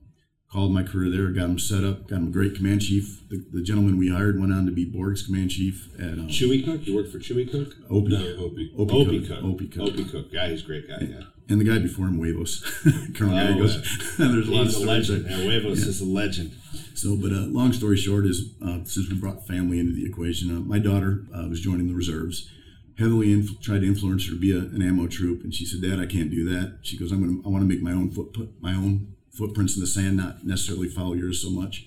called 0.56 0.72
my 0.72 0.82
career 0.82 1.10
there. 1.10 1.28
Got 1.28 1.50
him 1.50 1.58
set 1.58 1.84
up. 1.84 2.08
Got 2.08 2.16
him 2.16 2.28
a 2.28 2.30
great 2.30 2.54
command 2.54 2.80
chief. 2.80 3.28
The, 3.28 3.44
the 3.52 3.62
gentleman 3.62 3.98
we 3.98 4.08
hired 4.08 4.40
went 4.40 4.54
on 4.54 4.64
to 4.64 4.72
be 4.72 4.86
Borg's 4.86 5.20
command 5.22 5.50
chief 5.50 5.88
at 5.98 6.14
um, 6.14 6.28
Chewy 6.28 6.64
Cook. 6.64 6.86
You 6.86 6.96
worked 6.96 7.12
for 7.12 7.18
Chewy 7.18 7.50
Cook. 7.50 7.74
Opie. 7.90 8.08
No, 8.08 8.44
Opie. 8.46 8.72
Opie, 8.78 8.94
Opie 8.94 9.26
Cook. 9.26 9.44
Opie 9.44 9.68
Cook. 9.68 9.82
Opie 9.92 10.04
Cook. 10.06 10.26
Yeah, 10.30 10.48
he's 10.48 10.62
a 10.62 10.66
great 10.66 10.88
guy. 10.88 10.96
Yeah. 11.00 11.20
And 11.50 11.60
the 11.60 11.64
guy 11.64 11.78
before 11.78 12.06
him, 12.06 12.16
Huevos, 12.16 12.64
Colonel 13.14 13.36
Oh, 13.36 13.48
Gallegos. 13.48 14.16
There's 14.18 14.48
a 14.48 14.50
lot 14.50 14.66
of 14.66 14.72
stories 14.72 15.10
legend. 15.10 15.26
there. 15.26 15.38
Yeah, 15.38 15.44
Huevos 15.60 15.82
Yeah. 15.82 15.88
is 15.88 16.00
a 16.00 16.04
legend. 16.06 16.52
So, 16.94 17.16
but 17.16 17.32
uh, 17.32 17.44
long 17.52 17.74
story 17.74 17.98
short 17.98 18.24
is, 18.24 18.54
uh, 18.64 18.78
since 18.84 19.10
we 19.10 19.14
brought 19.16 19.46
family 19.46 19.78
into 19.78 19.92
the 19.92 20.06
equation, 20.06 20.50
uh, 20.56 20.60
my 20.60 20.78
daughter 20.78 21.26
uh, 21.36 21.46
was 21.48 21.60
joining 21.60 21.88
the 21.88 21.94
reserves. 21.94 22.50
Heavily 22.98 23.30
inf- 23.30 23.60
tried 23.60 23.82
to 23.82 23.86
influence 23.86 24.24
her 24.26 24.32
to 24.32 24.40
be 24.40 24.52
a, 24.52 24.60
an 24.60 24.80
ammo 24.80 25.06
troop, 25.06 25.44
and 25.44 25.54
she 25.54 25.66
said, 25.66 25.82
"Dad, 25.82 26.00
I 26.00 26.06
can't 26.06 26.30
do 26.30 26.48
that." 26.48 26.78
She 26.80 26.96
goes, 26.96 27.12
"I'm 27.12 27.20
gonna, 27.20 27.46
I 27.46 27.50
want 27.50 27.60
to 27.62 27.68
make 27.68 27.82
my 27.82 27.92
own 27.92 28.10
footprint, 28.10 28.52
my 28.62 28.72
own 28.72 29.14
footprints 29.36 29.74
in 29.74 29.80
the 29.80 29.86
sand, 29.86 30.16
not 30.16 30.44
necessarily 30.44 30.88
follow 30.88 31.14
yours 31.14 31.42
so 31.42 31.50
much." 31.50 31.86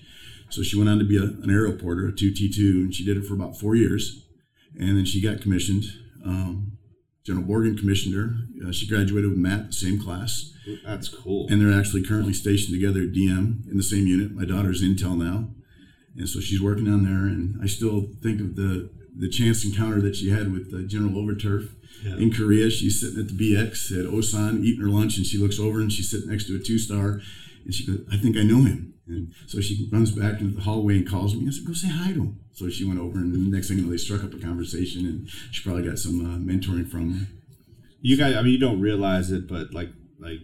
So 0.50 0.62
she 0.62 0.76
went 0.76 0.90
on 0.90 0.98
to 0.98 1.04
be 1.04 1.16
a, 1.16 1.22
an 1.22 1.48
aerial 1.50 1.76
porter, 1.76 2.08
a 2.08 2.12
two 2.12 2.32
T 2.32 2.48
two, 2.52 2.80
and 2.82 2.94
she 2.94 3.04
did 3.04 3.16
it 3.16 3.24
for 3.24 3.34
about 3.34 3.58
four 3.58 3.74
years, 3.76 4.24
and 4.78 4.96
then 4.96 5.04
she 5.04 5.20
got 5.20 5.40
commissioned. 5.40 5.84
Um, 6.24 6.72
General 7.24 7.44
Morgan 7.46 7.76
commissioned 7.76 8.14
her. 8.14 8.34
Uh, 8.66 8.72
she 8.72 8.86
graduated 8.88 9.30
with 9.30 9.38
Matt, 9.38 9.66
the 9.68 9.72
same 9.74 10.00
class 10.00 10.52
That's 10.84 11.08
cool. 11.08 11.46
and 11.50 11.60
they're 11.60 11.78
actually 11.78 12.02
currently 12.02 12.32
stationed 12.32 12.74
together 12.74 13.00
at 13.02 13.12
DM 13.12 13.70
in 13.70 13.76
the 13.76 13.82
same 13.82 14.06
unit. 14.06 14.32
My 14.32 14.44
daughter's 14.46 14.82
Intel 14.82 15.16
now, 15.18 15.48
and 16.16 16.28
so 16.28 16.40
she's 16.40 16.60
working 16.62 16.88
on 16.88 17.04
there. 17.04 17.26
And 17.26 17.60
I 17.62 17.66
still 17.66 18.08
think 18.22 18.40
of 18.40 18.56
the 18.56 18.90
the 19.14 19.28
chance 19.28 19.64
encounter 19.64 20.00
that 20.00 20.16
she 20.16 20.30
had 20.30 20.50
with 20.52 20.72
uh, 20.74 20.86
General 20.86 21.12
Overturf 21.22 21.68
in 22.04 22.32
Korea. 22.32 22.70
She's 22.70 23.00
sitting 23.00 23.20
at 23.20 23.28
the 23.28 23.34
BX 23.54 23.92
at 23.92 24.10
Osan 24.10 24.64
eating 24.64 24.82
her 24.82 24.90
lunch, 24.90 25.16
and 25.16 25.26
she 25.26 25.38
looks 25.38 25.58
over 25.58 25.80
and 25.80 25.92
she's 25.92 26.10
sitting 26.10 26.30
next 26.30 26.46
to 26.46 26.56
a 26.56 26.58
two 26.58 26.78
star, 26.78 27.20
and 27.64 27.74
she 27.74 27.86
goes, 27.86 28.00
"I 28.10 28.16
think 28.16 28.36
I 28.36 28.42
know 28.42 28.62
him." 28.64 28.94
And 29.06 29.34
so 29.46 29.60
she 29.60 29.88
runs 29.92 30.12
back 30.12 30.40
into 30.40 30.54
the 30.54 30.62
hallway 30.62 30.96
and 30.96 31.08
calls 31.08 31.34
me. 31.34 31.46
I 31.46 31.50
said, 31.50 31.66
"Go 31.66 31.72
say 31.72 31.88
hi 31.88 32.12
to 32.12 32.20
him." 32.20 32.40
So 32.52 32.68
she 32.68 32.84
went 32.84 33.00
over, 33.00 33.18
and 33.18 33.32
the 33.32 33.38
next 33.38 33.68
thing 33.68 33.78
you 33.78 33.84
know, 33.84 33.90
they 33.90 33.96
struck 33.96 34.22
up 34.22 34.34
a 34.34 34.38
conversation, 34.38 35.06
and 35.06 35.28
she 35.50 35.62
probably 35.62 35.88
got 35.88 35.98
some 35.98 36.20
uh, 36.20 36.38
mentoring 36.38 36.88
from 36.88 37.12
him. 37.12 37.26
you 38.00 38.16
guys, 38.16 38.36
I 38.36 38.42
mean, 38.42 38.52
you 38.52 38.58
don't 38.58 38.80
realize 38.80 39.30
it, 39.30 39.48
but 39.48 39.72
like 39.72 39.90
like 40.18 40.40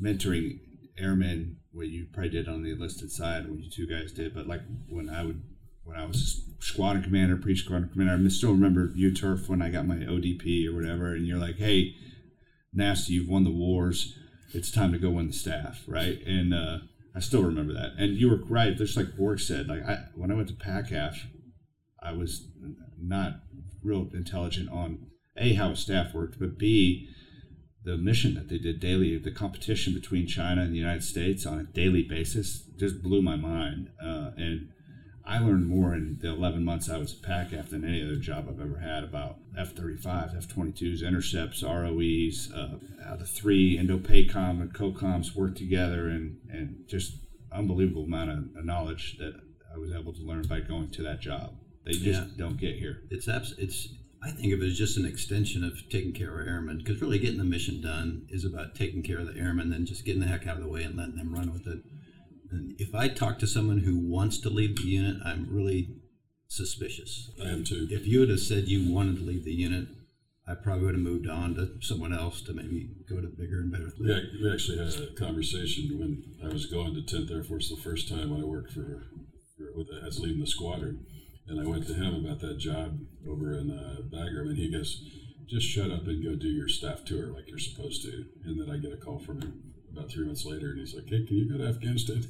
mentoring 0.00 0.60
airmen, 0.98 1.56
what 1.72 1.88
you 1.88 2.06
probably 2.12 2.30
did 2.30 2.48
on 2.48 2.62
the 2.62 2.70
enlisted 2.72 3.10
side, 3.10 3.48
what 3.48 3.60
you 3.60 3.70
two 3.70 3.86
guys 3.86 4.12
did. 4.12 4.34
But 4.34 4.46
like 4.46 4.62
when 4.88 5.08
I 5.10 5.24
would, 5.24 5.42
when 5.84 5.96
I 5.96 6.06
was 6.06 6.47
squadron 6.58 7.02
commander, 7.02 7.36
pre 7.36 7.56
squadron 7.56 7.90
commander, 7.90 8.24
I 8.24 8.28
still 8.28 8.52
remember 8.52 8.92
you 8.94 9.14
turf 9.14 9.48
when 9.48 9.62
I 9.62 9.70
got 9.70 9.86
my 9.86 9.96
ODP 9.96 10.66
or 10.68 10.74
whatever, 10.74 11.14
and 11.14 11.26
you're 11.26 11.38
like, 11.38 11.56
hey, 11.56 11.94
nasty, 12.72 13.14
you've 13.14 13.28
won 13.28 13.44
the 13.44 13.50
wars. 13.50 14.16
It's 14.54 14.70
time 14.70 14.92
to 14.92 14.98
go 14.98 15.10
win 15.10 15.26
the 15.26 15.32
staff, 15.32 15.84
right? 15.86 16.20
And 16.26 16.54
uh, 16.54 16.78
I 17.14 17.20
still 17.20 17.42
remember 17.42 17.74
that. 17.74 17.92
And 17.98 18.16
you 18.16 18.30
were 18.30 18.42
right. 18.48 18.76
Just 18.76 18.96
like 18.96 19.16
Borg 19.16 19.40
said, 19.40 19.68
like 19.68 19.84
I, 19.84 20.04
when 20.14 20.30
I 20.30 20.34
went 20.34 20.48
to 20.48 20.54
PACAF, 20.54 21.16
I 22.02 22.12
was 22.12 22.48
not 22.98 23.40
real 23.82 24.08
intelligent 24.14 24.70
on 24.70 25.06
a 25.36 25.54
how 25.54 25.70
a 25.70 25.76
staff 25.76 26.14
worked, 26.14 26.38
but 26.38 26.58
b 26.58 27.08
the 27.84 27.96
mission 27.96 28.34
that 28.34 28.48
they 28.48 28.58
did 28.58 28.80
daily, 28.80 29.16
the 29.16 29.30
competition 29.30 29.94
between 29.94 30.26
China 30.26 30.62
and 30.62 30.74
the 30.74 30.78
United 30.78 31.02
States 31.02 31.46
on 31.46 31.58
a 31.58 31.64
daily 31.64 32.02
basis, 32.02 32.64
just 32.78 33.02
blew 33.02 33.22
my 33.22 33.36
mind. 33.36 33.88
Uh, 34.02 34.32
and 34.36 34.68
I 35.28 35.38
learned 35.40 35.66
more 35.66 35.92
in 35.94 36.16
the 36.22 36.28
11 36.30 36.64
months 36.64 36.88
I 36.88 36.96
was 36.96 37.12
at 37.14 37.20
PACAF 37.20 37.68
than 37.68 37.84
any 37.84 38.02
other 38.02 38.16
job 38.16 38.48
I've 38.48 38.60
ever 38.60 38.78
had 38.78 39.04
about 39.04 39.36
F-35s, 39.58 40.34
F-22s, 40.34 41.02
intercepts, 41.06 41.62
ROEs, 41.62 42.50
uh, 42.54 42.78
how 43.04 43.16
the 43.16 43.26
three 43.26 43.76
Indo-PACOM 43.76 44.62
and 44.62 44.72
COCOMs 44.72 45.36
work 45.36 45.54
together, 45.54 46.08
and 46.08 46.38
and 46.50 46.84
just 46.88 47.18
unbelievable 47.52 48.04
amount 48.04 48.30
of 48.30 48.38
of 48.56 48.64
knowledge 48.64 49.18
that 49.18 49.34
I 49.74 49.76
was 49.78 49.92
able 49.92 50.14
to 50.14 50.22
learn 50.22 50.42
by 50.48 50.60
going 50.60 50.88
to 50.92 51.02
that 51.02 51.20
job. 51.20 51.52
They 51.84 51.92
just 51.92 52.04
Yeah. 52.22 52.26
don't 52.38 52.58
get 52.58 52.76
here. 52.78 53.02
It's 53.10 53.28
abs- 53.28 53.54
it's 53.58 53.94
I 54.22 54.30
think 54.32 54.52
of 54.54 54.62
it 54.62 54.66
as 54.66 54.78
just 54.78 54.96
an 54.96 55.04
extension 55.04 55.62
of 55.62 55.88
taking 55.90 56.12
care 56.12 56.40
of 56.40 56.48
airmen 56.48 56.78
because 56.78 57.00
really 57.02 57.18
getting 57.20 57.38
the 57.38 57.44
mission 57.44 57.80
done 57.82 58.22
is 58.30 58.44
about 58.44 58.74
taking 58.74 59.02
care 59.02 59.18
of 59.18 59.26
the 59.32 59.38
airmen, 59.38 59.68
then 59.70 59.84
just 59.86 60.04
getting 60.06 60.20
the 60.20 60.26
heck 60.26 60.46
out 60.46 60.56
of 60.56 60.62
the 60.62 60.68
way 60.68 60.82
and 60.82 60.96
letting 60.96 61.16
them 61.16 61.32
run 61.34 61.52
with 61.52 61.66
it. 61.68 61.80
And 62.50 62.74
if 62.78 62.94
I 62.94 63.08
talk 63.08 63.38
to 63.40 63.46
someone 63.46 63.78
who 63.78 63.98
wants 63.98 64.38
to 64.38 64.50
leave 64.50 64.76
the 64.76 64.88
unit, 64.88 65.16
I'm 65.24 65.48
really 65.50 65.96
suspicious. 66.48 67.30
I 67.42 67.48
am 67.48 67.64
too. 67.64 67.86
If 67.90 68.06
you 68.06 68.20
would 68.20 68.30
have 68.30 68.40
said 68.40 68.68
you 68.68 68.92
wanted 68.92 69.16
to 69.16 69.22
leave 69.22 69.44
the 69.44 69.52
unit, 69.52 69.88
I 70.48 70.54
probably 70.54 70.86
would 70.86 70.94
have 70.94 71.04
moved 71.04 71.28
on 71.28 71.54
to 71.56 71.72
someone 71.80 72.14
else 72.14 72.40
to 72.42 72.54
maybe 72.54 72.88
go 73.08 73.20
to 73.20 73.28
bigger 73.28 73.60
and 73.60 73.70
better. 73.70 73.92
Yeah, 74.00 74.20
we 74.42 74.50
actually 74.50 74.78
had 74.78 74.94
a 74.94 75.12
conversation 75.12 75.98
when 75.98 76.24
I 76.42 76.50
was 76.50 76.64
going 76.66 76.94
to 76.94 77.02
10th 77.02 77.30
Air 77.30 77.44
Force 77.44 77.68
the 77.68 77.76
first 77.76 78.08
time 78.08 78.30
when 78.30 78.40
I 78.40 78.44
worked 78.44 78.72
for, 78.72 79.04
for 79.56 79.76
with, 79.76 79.88
I 79.92 80.08
leading 80.20 80.40
the 80.40 80.46
squadron, 80.46 81.04
and 81.46 81.60
I 81.60 81.68
went 81.68 81.86
to 81.88 81.94
him 81.94 82.24
about 82.24 82.40
that 82.40 82.58
job 82.58 82.98
over 83.28 83.52
in 83.52 83.70
uh, 83.70 84.00
Bagram, 84.10 84.48
and 84.48 84.56
he 84.56 84.72
goes, 84.72 85.04
"Just 85.46 85.66
shut 85.66 85.90
up 85.90 86.06
and 86.06 86.24
go 86.24 86.34
do 86.34 86.48
your 86.48 86.68
staff 86.68 87.04
tour 87.04 87.26
like 87.26 87.48
you're 87.48 87.58
supposed 87.58 88.02
to." 88.04 88.24
And 88.44 88.58
then 88.58 88.70
I 88.70 88.78
get 88.78 88.92
a 88.92 88.96
call 88.96 89.18
from 89.18 89.42
him 89.42 89.74
about 89.92 90.10
three 90.10 90.24
months 90.24 90.46
later, 90.46 90.70
and 90.70 90.78
he's 90.78 90.94
like, 90.94 91.08
"Hey, 91.08 91.26
can 91.26 91.36
you 91.36 91.50
go 91.50 91.58
to 91.58 91.68
Afghanistan?" 91.68 92.24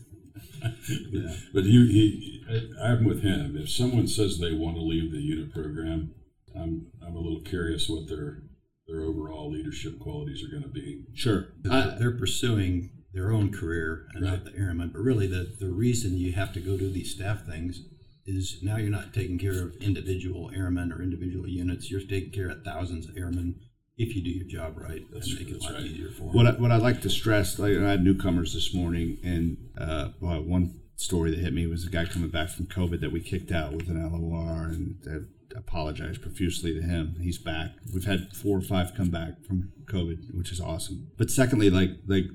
Yeah. 1.11 1.35
But 1.53 1.64
he, 1.64 1.70
he 1.92 2.44
I, 2.81 2.90
I'm 2.92 3.05
with 3.05 3.22
him. 3.22 3.57
If 3.57 3.68
someone 3.70 4.07
says 4.09 4.38
they 4.38 4.53
want 4.53 4.77
to 4.77 4.83
leave 4.83 5.12
the 5.12 5.18
unit 5.20 5.53
program, 5.53 6.14
I'm 6.57 6.87
I'm 7.07 7.14
a 7.16 7.20
little 7.20 7.40
curious 7.42 7.88
what 7.88 8.09
their 8.09 8.42
their 8.87 9.03
overall 9.03 9.51
leadership 9.51 9.98
qualities 9.98 10.42
are 10.42 10.51
going 10.51 10.62
to 10.62 10.68
be. 10.68 11.05
Sure. 11.14 11.48
They're- 11.61 11.96
they're 11.98 12.16
pursuing 12.18 12.90
their 13.12 13.33
own 13.33 13.53
career 13.53 14.07
and 14.14 14.24
not 14.24 14.44
the 14.44 14.55
airmen. 14.57 14.90
But 14.92 15.01
really, 15.03 15.27
the, 15.27 15.55
the 15.59 15.70
reason 15.70 16.16
you 16.16 16.33
have 16.33 16.53
to 16.55 16.61
go 16.61 16.77
do 16.79 16.90
these 16.90 17.14
staff 17.14 17.44
things 17.46 17.83
is 18.27 18.59
now 18.62 18.77
you're 18.77 18.90
not 18.90 19.14
taking 19.14 19.38
care 19.38 19.62
of 19.62 19.74
individual 19.81 20.51
airmen 20.55 20.92
or 20.92 21.03
individual 21.03 21.48
units. 21.48 21.90
You're 21.90 22.01
taking 22.03 22.31
care 22.33 22.51
of 22.51 22.62
thousands 22.64 23.09
of 23.09 23.16
airmen 23.16 23.57
if 23.98 24.14
you 24.14 24.22
do 24.22 24.30
your 24.30 24.46
job 24.46 24.78
right 24.78 25.04
That's 25.12 25.28
and 25.28 25.40
make 25.40 25.50
it 25.50 25.61
a 25.61 25.64
lot 25.64 25.74
right. 25.74 25.82
easier 25.82 26.11
for 26.11 26.22
them. 26.22 26.32
What 26.32 26.46
I, 26.46 26.50
what 26.52 26.70
I'd 26.70 26.82
like 26.82 27.02
to 27.02 27.11
stress, 27.11 27.58
like 27.58 27.76
I 27.76 27.90
had 27.90 28.04
newcomers 28.04 28.54
this 28.54 28.72
morning, 28.72 29.18
and 29.24 29.56
uh, 29.76 30.11
well, 30.20 30.40
one 30.40 30.80
story 30.96 31.30
that 31.30 31.40
hit 31.40 31.52
me 31.52 31.66
was 31.66 31.84
a 31.84 31.90
guy 31.90 32.04
coming 32.04 32.30
back 32.30 32.48
from 32.48 32.66
COVID 32.66 33.00
that 33.00 33.12
we 33.12 33.20
kicked 33.20 33.50
out 33.50 33.72
with 33.72 33.88
an 33.88 34.00
LOR, 34.11 34.66
and 34.66 34.96
I 35.06 35.58
apologize 35.58 36.16
profusely 36.16 36.74
to 36.74 36.80
him. 36.80 37.16
He's 37.20 37.38
back. 37.38 37.72
We've 37.92 38.05
had 38.05 38.32
four 38.32 38.57
or 38.57 38.62
five 38.62 38.94
come 38.94 39.11
back 39.11 39.44
from 39.44 39.72
COVID, 39.86 40.34
which 40.34 40.53
is 40.53 40.61
awesome. 40.61 41.11
But 41.18 41.30
secondly, 41.30 41.68
like 41.68 41.90
like 42.07 42.26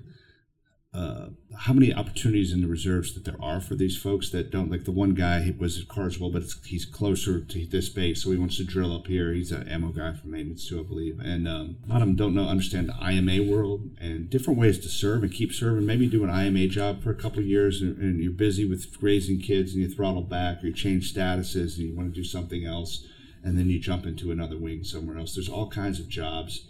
uh, 0.93 1.29
how 1.57 1.73
many 1.73 1.91
opportunities 1.91 2.51
in 2.51 2.61
the 2.61 2.67
reserves 2.67 3.15
that 3.15 3.25
there 3.25 3.41
are 3.41 3.59
for 3.59 3.73
these 3.73 3.97
folks 3.97 4.29
that 4.29 4.51
don't 4.51 4.69
like 4.69 4.85
the 4.85 4.91
one 4.91 5.15
guy 5.15 5.41
he 5.41 5.49
was 5.49 5.79
at 5.79 5.87
Carswell, 5.87 6.29
but 6.29 6.43
he's 6.65 6.85
closer 6.85 7.41
to 7.41 7.65
this 7.65 7.89
base, 7.89 8.23
so 8.23 8.29
he 8.29 8.37
wants 8.37 8.57
to 8.57 8.63
drill 8.63 8.95
up 8.95 9.07
here. 9.07 9.33
He's 9.33 9.51
an 9.51 9.67
ammo 9.67 9.87
guy 9.87 10.13
for 10.13 10.27
maintenance 10.27 10.67
too, 10.67 10.79
I 10.79 10.83
believe, 10.83 11.19
and 11.19 11.47
um, 11.47 11.77
a 11.83 11.89
lot 11.89 12.01
of 12.01 12.07
them 12.07 12.15
don't 12.15 12.35
know 12.35 12.47
understand 12.47 12.89
the 12.89 13.03
IMA 13.03 13.49
world 13.51 13.89
and 13.99 14.29
different 14.29 14.59
ways 14.59 14.77
to 14.79 14.89
serve 14.89 15.23
and 15.23 15.31
keep 15.31 15.51
serving. 15.51 15.83
Maybe 15.83 16.07
do 16.07 16.23
an 16.23 16.29
IMA 16.29 16.67
job 16.67 17.01
for 17.01 17.09
a 17.09 17.15
couple 17.15 17.39
of 17.39 17.47
years, 17.47 17.81
and, 17.81 17.97
and 17.97 18.19
you're 18.19 18.31
busy 18.31 18.69
with 18.69 18.85
raising 19.01 19.39
kids, 19.39 19.73
and 19.73 19.81
you 19.81 19.89
throttle 19.89 20.21
back, 20.21 20.63
or 20.63 20.67
you 20.67 20.73
change 20.73 21.11
statuses, 21.11 21.77
and 21.77 21.87
you 21.87 21.95
want 21.95 22.13
to 22.13 22.21
do 22.21 22.23
something 22.23 22.65
else, 22.65 23.07
and 23.43 23.57
then 23.57 23.67
you 23.67 23.79
jump 23.79 24.05
into 24.05 24.31
another 24.31 24.59
wing 24.59 24.83
somewhere 24.83 25.17
else. 25.17 25.33
There's 25.33 25.49
all 25.49 25.69
kinds 25.69 25.99
of 25.99 26.07
jobs 26.07 26.67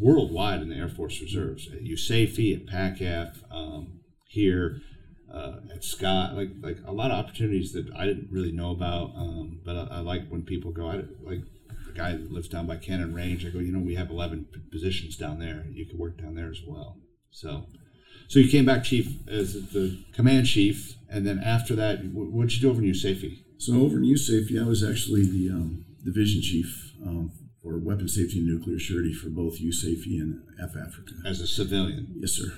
worldwide 0.00 0.62
in 0.62 0.68
the 0.68 0.76
Air 0.76 0.88
Force 0.88 1.20
Reserves 1.20 1.68
at 1.72 1.82
USAFE, 1.82 2.56
at 2.56 2.66
PACAF, 2.66 3.36
um, 3.50 4.00
here 4.26 4.80
uh, 5.32 5.56
at 5.74 5.84
Scott, 5.84 6.34
like 6.34 6.50
like 6.62 6.78
a 6.86 6.92
lot 6.92 7.10
of 7.10 7.18
opportunities 7.18 7.72
that 7.72 7.90
I 7.94 8.06
didn't 8.06 8.28
really 8.30 8.52
know 8.52 8.70
about. 8.70 9.12
Um, 9.16 9.60
but 9.64 9.76
I, 9.76 9.96
I, 9.96 9.98
like 10.00 10.28
when 10.28 10.42
people 10.42 10.72
go, 10.72 10.88
I 10.88 10.96
like 11.22 11.42
the 11.86 11.92
guy 11.94 12.12
that 12.12 12.32
lives 12.32 12.48
down 12.48 12.66
by 12.66 12.76
Cannon 12.76 13.14
Range. 13.14 13.44
I 13.44 13.50
go, 13.50 13.58
you 13.58 13.72
know, 13.72 13.84
we 13.84 13.94
have 13.94 14.10
11 14.10 14.46
p- 14.52 14.60
positions 14.70 15.16
down 15.16 15.38
there. 15.38 15.66
You 15.70 15.86
could 15.86 15.98
work 15.98 16.18
down 16.20 16.34
there 16.34 16.50
as 16.50 16.60
well. 16.66 16.96
So, 17.30 17.66
so 18.28 18.38
you 18.38 18.48
came 18.48 18.64
back 18.64 18.84
chief 18.84 19.28
as 19.28 19.54
the 19.70 20.02
command 20.14 20.46
chief, 20.46 20.94
and 21.10 21.26
then 21.26 21.38
after 21.38 21.74
that, 21.76 22.00
what 22.12 22.48
did 22.48 22.54
you 22.54 22.60
do 22.62 22.70
over 22.70 22.82
in 22.82 22.90
USAFE? 22.90 23.44
So 23.58 23.80
over 23.82 23.98
in 23.98 24.04
USAFE, 24.04 24.62
I 24.62 24.66
was 24.66 24.82
actually 24.82 25.24
the 25.24 25.50
um, 25.50 25.84
division 26.04 26.40
chief 26.40 26.94
um, 27.04 27.32
for 27.68 27.78
weapon 27.78 28.08
safety 28.08 28.38
and 28.38 28.46
nuclear 28.46 28.78
surety 28.78 29.12
for 29.12 29.28
both 29.28 29.60
USAFE 29.60 30.20
and 30.20 30.42
F 30.62 30.70
Africa. 30.76 31.12
As 31.26 31.40
a 31.40 31.46
civilian? 31.46 32.14
Yes, 32.18 32.32
sir. 32.32 32.52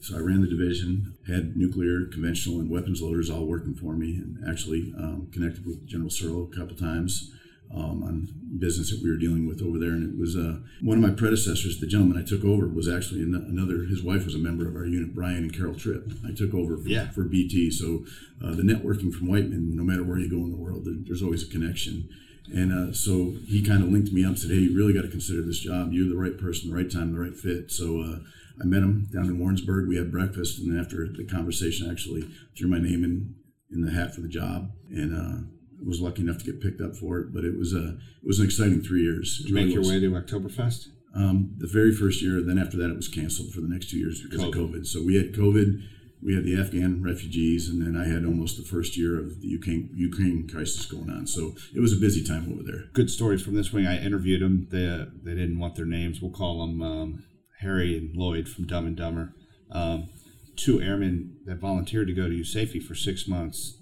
So 0.00 0.16
I 0.16 0.20
ran 0.20 0.40
the 0.40 0.48
division, 0.48 1.14
had 1.26 1.56
nuclear, 1.56 2.06
conventional, 2.06 2.60
and 2.60 2.68
weapons 2.68 3.00
loaders 3.00 3.30
all 3.30 3.46
working 3.46 3.74
for 3.74 3.94
me, 3.94 4.16
and 4.16 4.38
actually 4.48 4.92
um, 4.98 5.28
connected 5.32 5.64
with 5.64 5.86
General 5.86 6.10
Searle 6.10 6.48
a 6.52 6.56
couple 6.56 6.76
times 6.76 7.32
um, 7.74 8.02
on 8.02 8.28
business 8.58 8.90
that 8.90 9.02
we 9.02 9.10
were 9.10 9.16
dealing 9.16 9.46
with 9.46 9.62
over 9.62 9.78
there. 9.78 9.90
And 9.90 10.14
it 10.14 10.18
was 10.18 10.36
uh, 10.36 10.58
one 10.82 11.02
of 11.02 11.02
my 11.02 11.14
predecessors, 11.14 11.80
the 11.80 11.86
gentleman 11.86 12.18
I 12.18 12.26
took 12.26 12.44
over, 12.44 12.68
was 12.68 12.88
actually 12.88 13.22
another. 13.22 13.84
His 13.84 14.02
wife 14.02 14.24
was 14.24 14.34
a 14.34 14.38
member 14.38 14.68
of 14.68 14.76
our 14.76 14.86
unit, 14.86 15.14
Brian 15.14 15.38
and 15.38 15.56
Carol 15.56 15.74
Tripp. 15.74 16.10
I 16.26 16.32
took 16.32 16.54
over 16.54 16.76
for, 16.76 16.88
yeah. 16.88 17.10
for 17.10 17.22
BT. 17.22 17.70
So 17.70 18.04
uh, 18.44 18.54
the 18.54 18.62
networking 18.62 19.12
from 19.12 19.28
Whiteman, 19.28 19.74
no 19.74 19.82
matter 19.82 20.04
where 20.04 20.18
you 20.18 20.30
go 20.30 20.44
in 20.44 20.50
the 20.50 20.56
world, 20.56 20.84
there, 20.84 20.94
there's 20.98 21.22
always 21.22 21.42
a 21.42 21.50
connection. 21.50 22.08
And 22.54 22.72
uh, 22.72 22.92
so 22.92 23.34
he 23.46 23.64
kind 23.64 23.82
of 23.82 23.90
linked 23.90 24.12
me 24.12 24.24
up, 24.24 24.38
said, 24.38 24.50
"Hey, 24.50 24.58
you 24.58 24.76
really 24.76 24.92
got 24.92 25.02
to 25.02 25.08
consider 25.08 25.42
this 25.42 25.58
job. 25.58 25.92
You're 25.92 26.08
the 26.08 26.16
right 26.16 26.38
person, 26.38 26.70
the 26.70 26.76
right 26.76 26.90
time, 26.90 27.12
the 27.12 27.20
right 27.20 27.36
fit." 27.36 27.70
So 27.70 28.00
uh, 28.00 28.18
I 28.60 28.64
met 28.64 28.82
him 28.82 29.08
down 29.12 29.26
in 29.26 29.38
Warrensburg. 29.38 29.88
We 29.88 29.96
had 29.96 30.10
breakfast, 30.10 30.58
and 30.58 30.78
after 30.78 31.08
the 31.08 31.24
conversation, 31.24 31.88
I 31.88 31.92
actually 31.92 32.28
threw 32.56 32.68
my 32.68 32.78
name 32.78 33.04
in 33.04 33.34
in 33.70 33.82
the 33.82 33.90
hat 33.90 34.14
for 34.14 34.20
the 34.20 34.28
job, 34.28 34.70
and 34.90 35.14
uh, 35.14 35.46
was 35.84 36.00
lucky 36.00 36.22
enough 36.22 36.38
to 36.38 36.44
get 36.44 36.60
picked 36.60 36.80
up 36.80 36.94
for 36.94 37.18
it. 37.18 37.32
But 37.32 37.44
it 37.44 37.56
was 37.56 37.72
a 37.72 37.88
it 37.88 38.26
was 38.26 38.38
an 38.38 38.46
exciting 38.46 38.82
three 38.82 39.02
years. 39.02 39.38
Did 39.38 39.48
you 39.48 39.54
make 39.54 39.74
your 39.74 39.82
way 39.82 40.00
to 40.00 40.10
Oktoberfest? 40.10 40.88
Um, 41.14 41.54
the 41.58 41.66
very 41.66 41.94
first 41.94 42.22
year. 42.22 42.42
Then 42.42 42.58
after 42.58 42.76
that, 42.76 42.90
it 42.90 42.96
was 42.96 43.08
canceled 43.08 43.52
for 43.52 43.60
the 43.60 43.68
next 43.68 43.90
two 43.90 43.98
years 43.98 44.22
because 44.22 44.40
COVID. 44.40 44.48
of 44.48 44.54
COVID. 44.54 44.86
So 44.86 45.02
we 45.02 45.16
had 45.16 45.32
COVID. 45.32 45.82
We 46.22 46.34
had 46.34 46.44
the 46.44 46.58
Afghan 46.58 47.02
refugees, 47.02 47.68
and 47.68 47.80
then 47.80 48.00
I 48.00 48.08
had 48.08 48.24
almost 48.24 48.56
the 48.56 48.64
first 48.64 48.96
year 48.96 49.18
of 49.18 49.40
the 49.40 49.48
Ukraine 49.48 49.90
Ukraine 49.94 50.48
crisis 50.48 50.86
going 50.86 51.10
on. 51.10 51.26
So 51.26 51.54
it 51.74 51.80
was 51.80 51.92
a 51.92 52.00
busy 52.00 52.24
time 52.24 52.50
over 52.52 52.62
there. 52.62 52.84
Good 52.94 53.10
stories 53.10 53.42
from 53.42 53.54
this 53.54 53.72
wing. 53.72 53.86
I 53.86 54.02
interviewed 54.02 54.42
them. 54.42 54.68
They 54.70 55.06
they 55.22 55.38
didn't 55.38 55.58
want 55.58 55.76
their 55.76 55.86
names. 55.86 56.20
We'll 56.20 56.32
call 56.32 56.66
them 56.66 56.82
um, 56.82 57.24
Harry 57.60 57.96
and 57.96 58.16
Lloyd 58.16 58.48
from 58.48 58.66
Dumb 58.66 58.86
and 58.86 58.96
Dumber. 58.96 59.34
Um, 59.70 60.08
two 60.56 60.80
airmen 60.80 61.36
that 61.44 61.58
volunteered 61.58 62.08
to 62.08 62.14
go 62.14 62.28
to 62.28 62.34
USAFE 62.34 62.82
for 62.82 62.94
six 62.94 63.28
months, 63.28 63.78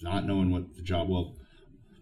not 0.00 0.26
knowing 0.26 0.50
what 0.50 0.74
the 0.76 0.82
job. 0.82 1.08
Well, 1.08 1.36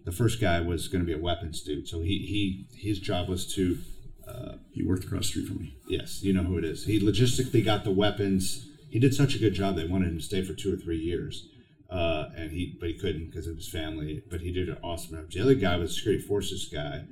the 0.05 0.11
first 0.11 0.39
guy 0.41 0.59
was 0.61 0.87
going 0.87 1.01
to 1.01 1.05
be 1.05 1.17
a 1.17 1.21
weapons 1.21 1.61
dude, 1.61 1.87
so 1.87 2.01
he 2.01 2.19
he 2.19 2.67
his 2.79 2.99
job 2.99 3.29
was 3.29 3.53
to. 3.55 3.77
Uh, 4.25 4.55
he 4.71 4.81
worked 4.81 5.03
across 5.03 5.23
the 5.23 5.27
street 5.27 5.47
from 5.47 5.57
me. 5.57 5.77
Yes, 5.89 6.23
you 6.23 6.31
know 6.31 6.43
who 6.43 6.57
it 6.57 6.63
is. 6.63 6.85
He 6.85 6.97
logistically 6.99 7.63
got 7.63 7.83
the 7.83 7.91
weapons. 7.91 8.69
He 8.93 8.99
did 8.99 9.15
such 9.15 9.33
a 9.33 9.39
good 9.39 9.55
job. 9.55 9.75
They 9.75 9.87
wanted 9.87 10.09
him 10.09 10.19
to 10.19 10.23
stay 10.23 10.43
for 10.43 10.53
two 10.53 10.71
or 10.71 10.77
three 10.77 10.99
years, 10.99 11.49
uh, 11.89 12.25
and 12.37 12.51
he 12.51 12.77
but 12.79 12.89
he 12.89 12.93
couldn't 12.93 13.31
because 13.31 13.47
of 13.47 13.55
his 13.55 13.67
family. 13.67 14.21
But 14.29 14.41
he 14.41 14.51
did 14.51 14.69
an 14.69 14.77
awesome 14.83 15.15
job. 15.17 15.31
The 15.31 15.41
other 15.41 15.55
guy 15.55 15.77
was 15.77 15.89
a 15.89 15.93
security 15.95 16.21
forces 16.21 16.69
guy 16.71 17.05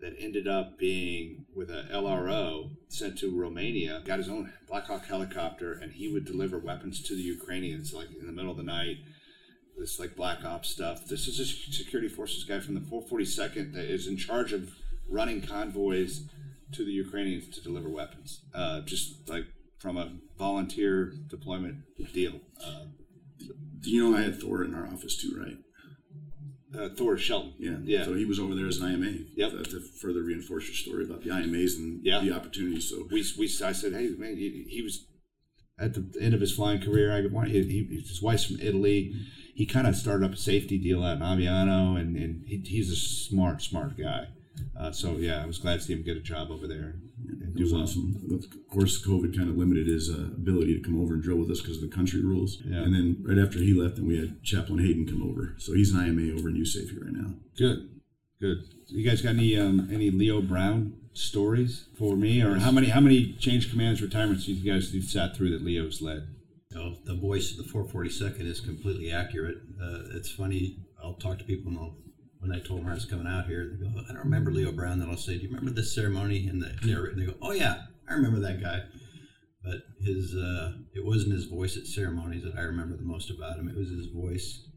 that 0.00 0.16
ended 0.18 0.48
up 0.48 0.80
being 0.80 1.46
with 1.54 1.70
a 1.70 1.86
LRO 1.92 2.70
sent 2.88 3.18
to 3.18 3.30
Romania, 3.30 4.02
got 4.04 4.18
his 4.18 4.28
own 4.28 4.52
Black 4.66 4.86
Hawk 4.86 5.06
helicopter, 5.06 5.74
and 5.74 5.92
he 5.92 6.12
would 6.12 6.24
deliver 6.24 6.58
weapons 6.58 7.04
to 7.04 7.14
the 7.14 7.22
Ukrainians 7.22 7.94
like 7.94 8.08
in 8.18 8.26
the 8.26 8.32
middle 8.32 8.50
of 8.50 8.56
the 8.56 8.64
night. 8.64 8.96
This 9.78 10.00
like 10.00 10.16
black 10.16 10.44
ops 10.44 10.68
stuff. 10.68 11.06
This 11.06 11.28
is 11.28 11.38
a 11.38 11.46
security 11.46 12.08
forces 12.08 12.42
guy 12.42 12.58
from 12.58 12.74
the 12.74 12.80
442nd 12.80 13.74
that 13.74 13.84
is 13.84 14.08
in 14.08 14.16
charge 14.16 14.52
of 14.52 14.74
running 15.08 15.40
convoys 15.40 16.24
to 16.72 16.84
the 16.84 16.90
Ukrainians 16.90 17.48
to 17.54 17.60
deliver 17.62 17.88
weapons. 17.88 18.40
Uh, 18.52 18.80
just 18.80 19.28
like 19.28 19.46
from 19.78 19.96
a 19.96 20.12
volunteer 20.38 21.12
deployment 21.28 21.78
deal. 22.12 22.40
Uh, 22.64 22.86
Do 23.80 23.90
you 23.90 24.10
know 24.10 24.16
I 24.16 24.22
had 24.22 24.40
Thor 24.40 24.64
in 24.64 24.74
our 24.74 24.86
office 24.86 25.16
too, 25.16 25.36
right? 25.38 25.56
Uh, 26.76 26.94
Thor 26.94 27.16
Shelton. 27.16 27.54
Yeah. 27.58 27.76
Yeah. 27.82 28.04
So 28.04 28.14
he 28.14 28.26
was 28.26 28.38
over 28.38 28.54
there 28.54 28.66
as 28.66 28.78
an 28.78 28.92
IMA. 28.92 29.18
Yep. 29.36 29.50
To, 29.52 29.62
to 29.64 29.80
further 30.02 30.22
reinforce 30.22 30.66
your 30.66 30.74
story 30.74 31.04
about 31.04 31.22
the 31.22 31.30
IMAs 31.30 31.76
and 31.76 32.04
yeah. 32.04 32.20
the 32.20 32.32
opportunities. 32.32 32.90
So 32.90 33.06
we, 33.10 33.24
we 33.38 33.46
I 33.64 33.72
said, 33.72 33.92
hey 33.92 34.10
man, 34.18 34.36
he, 34.36 34.66
he 34.68 34.82
was 34.82 35.06
at 35.78 35.94
the 35.94 36.20
end 36.20 36.34
of 36.34 36.40
his 36.40 36.54
flying 36.54 36.80
career. 36.80 37.12
I 37.12 37.46
he, 37.46 37.62
he, 37.62 38.04
his 38.06 38.20
wife's 38.20 38.44
from 38.44 38.60
Italy. 38.60 39.14
He 39.54 39.64
kind 39.64 39.86
of 39.86 39.96
started 39.96 40.26
up 40.26 40.32
a 40.32 40.36
safety 40.36 40.78
deal 40.78 41.02
out 41.02 41.16
in 41.16 41.22
Aviano, 41.22 41.98
and, 41.98 42.16
and 42.16 42.44
he, 42.46 42.62
he's 42.64 42.92
a 42.92 42.96
smart, 42.96 43.62
smart 43.62 43.96
guy. 43.96 44.28
Uh, 44.78 44.92
so 44.92 45.12
yeah, 45.12 45.42
I 45.42 45.46
was 45.46 45.58
glad 45.58 45.76
to 45.76 45.80
see 45.80 45.92
him 45.92 46.02
get 46.02 46.16
a 46.16 46.20
job 46.20 46.50
over 46.50 46.66
there 46.66 46.96
and 47.28 47.54
do 47.56 47.68
well. 47.72 47.82
Awesome. 47.82 48.16
Of 48.30 48.68
course, 48.68 49.04
COVID 49.04 49.36
kind 49.36 49.48
of 49.48 49.56
limited 49.56 49.86
his 49.86 50.10
uh, 50.10 50.24
ability 50.36 50.76
to 50.76 50.82
come 50.82 51.00
over 51.00 51.14
and 51.14 51.22
drill 51.22 51.38
with 51.38 51.50
us 51.50 51.60
because 51.60 51.82
of 51.82 51.88
the 51.88 51.94
country 51.94 52.20
rules. 52.20 52.58
Yeah. 52.64 52.78
And 52.78 52.94
then 52.94 53.16
right 53.22 53.38
after 53.38 53.58
he 53.58 53.72
left, 53.72 53.96
then 53.96 54.06
we 54.06 54.18
had 54.18 54.42
Chaplain 54.42 54.78
Hayden 54.78 55.06
come 55.06 55.22
over. 55.22 55.54
So 55.58 55.74
he's 55.74 55.92
an 55.92 56.00
IMA 56.04 56.36
over 56.38 56.48
in 56.48 56.56
USAFE 56.56 57.00
right 57.00 57.12
now. 57.12 57.34
Good, 57.56 57.88
good. 58.40 58.58
You 58.86 59.08
guys 59.08 59.22
got 59.22 59.30
any 59.30 59.58
um, 59.58 59.88
any 59.92 60.10
Leo 60.10 60.40
Brown 60.40 60.94
stories 61.12 61.86
for 61.98 62.16
me, 62.16 62.42
or 62.42 62.56
how 62.56 62.70
many 62.70 62.88
how 62.88 63.00
many 63.00 63.34
change 63.34 63.70
commands 63.70 64.00
retirements 64.00 64.48
you 64.48 64.72
guys 64.72 64.92
have 64.92 65.04
sat 65.04 65.36
through 65.36 65.50
that 65.50 65.64
Leo's 65.64 66.00
led? 66.00 66.28
Oh, 66.76 66.96
the 67.04 67.14
voice 67.14 67.50
of 67.52 67.56
the 67.58 67.72
442nd 67.72 68.42
is 68.42 68.60
completely 68.60 69.10
accurate. 69.10 69.56
Uh, 69.82 70.00
it's 70.14 70.30
funny. 70.30 70.76
I'll 71.02 71.14
talk 71.14 71.38
to 71.38 71.44
people 71.44 71.70
and 71.70 71.78
I'll 71.78 71.96
when 72.40 72.52
I 72.52 72.60
told 72.60 72.80
them 72.80 72.88
I 72.88 72.94
was 72.94 73.04
coming 73.04 73.26
out 73.26 73.46
here, 73.46 73.76
they 73.78 73.84
go, 73.84 73.92
I 74.08 74.12
don't 74.12 74.24
remember 74.24 74.50
Leo 74.50 74.72
Brown. 74.72 74.98
Then 74.98 75.10
I'll 75.10 75.16
say, 75.16 75.36
Do 75.36 75.42
you 75.42 75.48
remember 75.48 75.70
this 75.70 75.94
ceremony? 75.94 76.46
And, 76.48 76.62
the, 76.62 77.12
they 77.16 77.26
go, 77.26 77.34
Oh, 77.42 77.52
yeah, 77.52 77.82
I 78.08 78.14
remember 78.14 78.40
that 78.40 78.62
guy. 78.62 78.82
But 79.64 79.82
his, 80.00 80.34
uh, 80.34 80.72
it 80.94 81.04
wasn't 81.04 81.34
his 81.34 81.46
voice 81.46 81.76
at 81.76 81.86
ceremonies 81.86 82.44
that 82.44 82.56
I 82.56 82.62
remember 82.62 82.96
the 82.96 83.02
most 83.02 83.30
about 83.30 83.58
him. 83.58 83.68
It 83.68 83.76
was 83.76 83.90
his 83.90 84.06
voice 84.06 84.68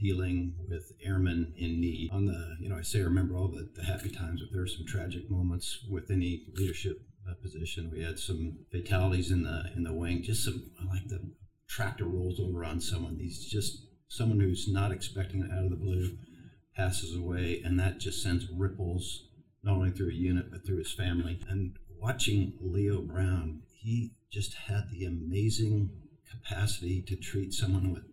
dealing 0.00 0.54
with 0.68 0.92
airmen 1.04 1.54
in 1.56 1.80
need. 1.80 2.10
On 2.12 2.26
the, 2.26 2.56
you 2.60 2.68
know, 2.68 2.76
I 2.76 2.82
say 2.82 3.00
I 3.00 3.04
remember 3.04 3.36
all 3.36 3.48
the, 3.48 3.68
the 3.74 3.84
happy 3.84 4.10
times, 4.10 4.42
but 4.42 4.52
there 4.52 4.62
were 4.62 4.68
some 4.68 4.86
tragic 4.86 5.30
moments 5.30 5.84
with 5.90 6.10
any 6.10 6.44
leadership 6.54 7.00
uh, 7.28 7.34
position. 7.42 7.90
We 7.92 8.02
had 8.02 8.18
some 8.18 8.58
fatalities 8.70 9.30
in 9.30 9.42
the 9.42 9.64
in 9.74 9.82
the 9.82 9.92
wing. 9.92 10.22
Just 10.22 10.44
some, 10.44 10.70
like 10.88 11.08
the 11.08 11.32
tractor 11.68 12.04
rolls 12.04 12.38
over 12.38 12.64
on 12.64 12.80
someone. 12.80 13.16
He's 13.18 13.44
just 13.44 13.86
someone 14.08 14.40
who's 14.40 14.68
not 14.68 14.92
expecting 14.92 15.42
it 15.42 15.50
out 15.50 15.64
of 15.64 15.70
the 15.70 15.76
blue 15.76 16.16
passes 16.78 17.16
away, 17.16 17.60
and 17.64 17.78
that 17.78 17.98
just 17.98 18.22
sends 18.22 18.48
ripples 18.50 19.24
not 19.64 19.74
only 19.74 19.90
through 19.90 20.10
a 20.10 20.14
unit 20.14 20.50
but 20.50 20.64
through 20.64 20.78
his 20.78 20.92
family. 20.92 21.40
And 21.48 21.76
watching 22.00 22.54
Leo 22.60 23.02
Brown, 23.02 23.62
he 23.74 24.12
just 24.32 24.54
had 24.54 24.88
the 24.90 25.04
amazing 25.04 25.90
capacity 26.30 27.02
to 27.02 27.16
treat 27.16 27.52
someone 27.52 27.92
with 27.92 28.04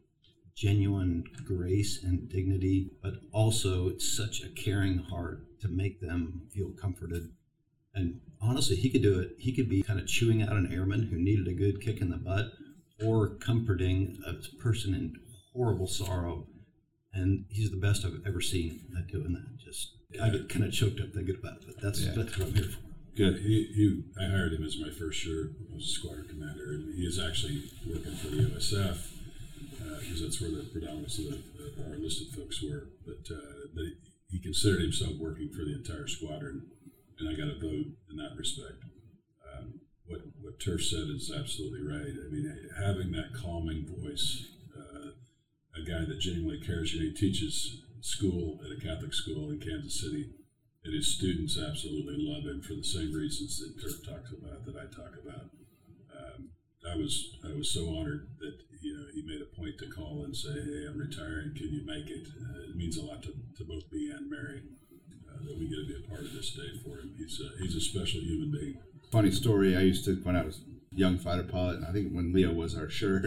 genuine 0.56 1.24
grace 1.46 2.04
and 2.04 2.30
dignity, 2.30 2.90
but 3.04 3.14
also 3.32 3.98
such 3.98 4.42
a 4.42 4.50
caring 4.50 4.98
heart 4.98 5.60
to 5.62 5.68
make 5.68 6.02
them 6.02 6.42
feel 6.54 6.72
comforted. 6.82 7.30
And 7.94 8.22
honestly, 8.42 8.76
he 8.76 8.90
could 8.90 9.04
do 9.04 9.20
it. 9.20 9.36
He 9.38 9.54
could 9.54 9.70
be 9.70 9.84
kind 9.84 10.00
of 10.00 10.08
chewing 10.08 10.42
out 10.42 10.54
an 10.54 10.72
airman 10.74 11.04
who 11.04 11.18
needed 11.18 11.48
a 11.48 11.54
good 11.54 11.82
kick 11.82 12.02
in 12.02 12.10
the 12.10 12.18
butt 12.18 12.52
or 13.06 13.36
comforting 13.36 14.18
a 14.26 14.34
person 14.62 14.94
in 14.94 15.14
horrible 15.54 15.88
sorrow 15.88 16.48
and 17.16 17.46
he's 17.50 17.72
the 17.72 17.78
best 17.78 18.06
I've 18.06 18.22
ever 18.28 18.42
seen 18.42 18.82
at 18.98 19.08
doing 19.08 19.34
that. 19.34 19.58
Just 19.58 19.96
I 20.22 20.30
get 20.30 20.50
kind 20.50 20.66
of 20.66 20.72
choked 20.72 21.00
up 21.00 21.14
thinking 21.14 21.38
about 21.40 21.58
it, 21.58 21.64
but 21.66 21.82
that's 21.82 22.02
yeah. 22.02 22.12
that's 22.16 22.38
what 22.38 22.50
I'm 22.50 22.54
here 22.54 22.66
for. 22.66 22.80
Good. 23.16 23.38
He, 23.38 23.72
he, 23.74 24.04
I 24.20 24.28
hired 24.28 24.52
him 24.52 24.66
as 24.66 24.78
my 24.78 24.90
first 24.90 25.26
year 25.26 25.52
as 25.74 25.84
a 25.84 25.88
squadron 25.88 26.28
commander, 26.28 26.76
and 26.76 26.94
he 26.94 27.04
is 27.04 27.18
actually 27.18 27.64
working 27.88 28.14
for 28.18 28.28
the 28.28 28.44
OSF 28.44 28.98
because 30.00 30.22
uh, 30.22 30.26
that's 30.26 30.42
where 30.42 30.52
the 30.52 30.68
predominance 30.72 31.18
of 31.20 31.32
the, 31.32 31.40
our 31.88 31.96
enlisted 31.96 32.36
folks 32.36 32.62
were. 32.62 32.90
But, 33.06 33.34
uh, 33.34 33.72
but 33.74 33.86
he 34.30 34.40
considered 34.40 34.82
himself 34.82 35.14
working 35.18 35.50
for 35.50 35.64
the 35.64 35.76
entire 35.76 36.08
squadron, 36.08 36.68
and 37.18 37.30
I 37.30 37.34
got 37.34 37.56
a 37.56 37.58
vote 37.58 37.96
in 38.12 38.18
that 38.18 38.36
respect. 38.36 38.84
Um, 39.48 39.80
what 40.08 40.20
what 40.42 40.60
Turf 40.60 40.84
said 40.84 41.08
is 41.08 41.32
absolutely 41.32 41.88
right. 41.88 42.12
I 42.12 42.30
mean, 42.30 42.70
having 42.78 43.12
that 43.14 43.34
calming 43.34 43.88
voice 43.88 44.55
a 45.76 45.82
guy 45.82 46.06
that 46.06 46.20
genuinely 46.20 46.60
cares. 46.66 46.94
You 46.94 47.02
know, 47.02 47.06
he 47.08 47.14
teaches 47.14 47.82
school 48.02 48.60
at 48.64 48.72
a 48.72 48.82
Catholic 48.82 49.14
school 49.14 49.50
in 49.50 49.60
Kansas 49.60 50.00
City, 50.00 50.30
and 50.84 50.94
his 50.94 51.16
students 51.16 51.58
absolutely 51.58 52.16
love 52.20 52.46
him 52.46 52.62
for 52.62 52.74
the 52.76 52.84
same 52.84 53.14
reasons 53.14 53.60
that 53.60 53.82
Turf 53.82 54.06
talks 54.06 54.32
about, 54.32 54.66
that 54.66 54.76
I 54.76 54.86
talk 54.94 55.14
about. 55.24 55.50
Um, 56.16 56.50
I 56.90 56.96
was 56.96 57.38
I 57.44 57.54
was 57.58 57.72
so 57.72 57.90
honored 57.96 58.30
that 58.40 58.56
you 58.82 58.94
know 58.96 59.06
he 59.14 59.24
made 59.26 59.42
a 59.42 59.56
point 59.60 59.78
to 59.80 59.90
call 59.90 60.24
and 60.24 60.36
say, 60.36 60.54
"Hey, 60.54 60.86
I'm 60.88 60.98
retiring. 60.98 61.54
Can 61.56 61.74
you 61.74 61.86
make 61.86 62.08
it?" 62.10 62.28
Uh, 62.40 62.70
it 62.70 62.76
means 62.76 62.98
a 62.98 63.02
lot 63.04 63.24
to, 63.24 63.34
to 63.58 63.64
both 63.66 63.92
me 63.92 64.12
and 64.16 64.30
Mary 64.30 64.62
uh, 65.28 65.44
that 65.44 65.58
we 65.58 65.68
get 65.68 65.78
to 65.78 65.88
be 65.88 66.06
a 66.06 66.08
part 66.08 66.22
of 66.22 66.32
this 66.34 66.52
day 66.52 66.70
for 66.84 67.00
him. 67.00 67.14
He's 67.18 67.42
a, 67.42 67.62
he's 67.62 67.76
a 67.76 67.82
special 67.82 68.22
human 68.22 68.52
being. 68.52 68.78
funny 69.12 69.32
story. 69.32 69.76
I 69.76 69.82
used 69.82 70.06
to 70.06 70.16
when 70.24 70.36
I 70.36 70.44
was 70.46 70.62
young 70.92 71.18
fighter 71.18 71.44
pilot. 71.44 71.82
I 71.88 71.92
think 71.92 72.14
when 72.14 72.32
Leo 72.34 72.54
was 72.54 72.78
our 72.78 72.90
shirt. 73.02 73.26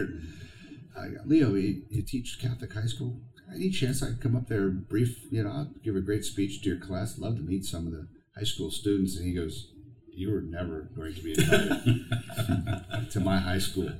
I 0.99 1.07
Leo, 1.25 1.55
you, 1.55 1.83
you 1.89 2.01
teach 2.01 2.39
Catholic 2.41 2.73
high 2.73 2.85
school. 2.85 3.21
Any 3.53 3.71
chance 3.71 4.03
I 4.03 4.07
could 4.07 4.21
come 4.21 4.35
up 4.35 4.47
there, 4.47 4.69
brief, 4.69 5.25
you 5.31 5.43
know, 5.43 5.49
I'll 5.49 5.73
give 5.83 5.95
a 5.95 6.01
great 6.01 6.23
speech 6.23 6.61
to 6.61 6.69
your 6.69 6.77
class. 6.77 7.17
Love 7.17 7.37
to 7.37 7.41
meet 7.41 7.65
some 7.65 7.87
of 7.87 7.93
the 7.93 8.07
high 8.35 8.43
school 8.43 8.69
students. 8.69 9.15
And 9.15 9.25
he 9.25 9.33
goes, 9.33 9.71
"You 10.13 10.31
were 10.31 10.41
never 10.41 10.89
going 10.95 11.15
to 11.15 11.21
be 11.21 11.33
invited 11.33 13.11
to 13.11 13.19
my 13.19 13.39
high 13.39 13.57
school." 13.57 13.91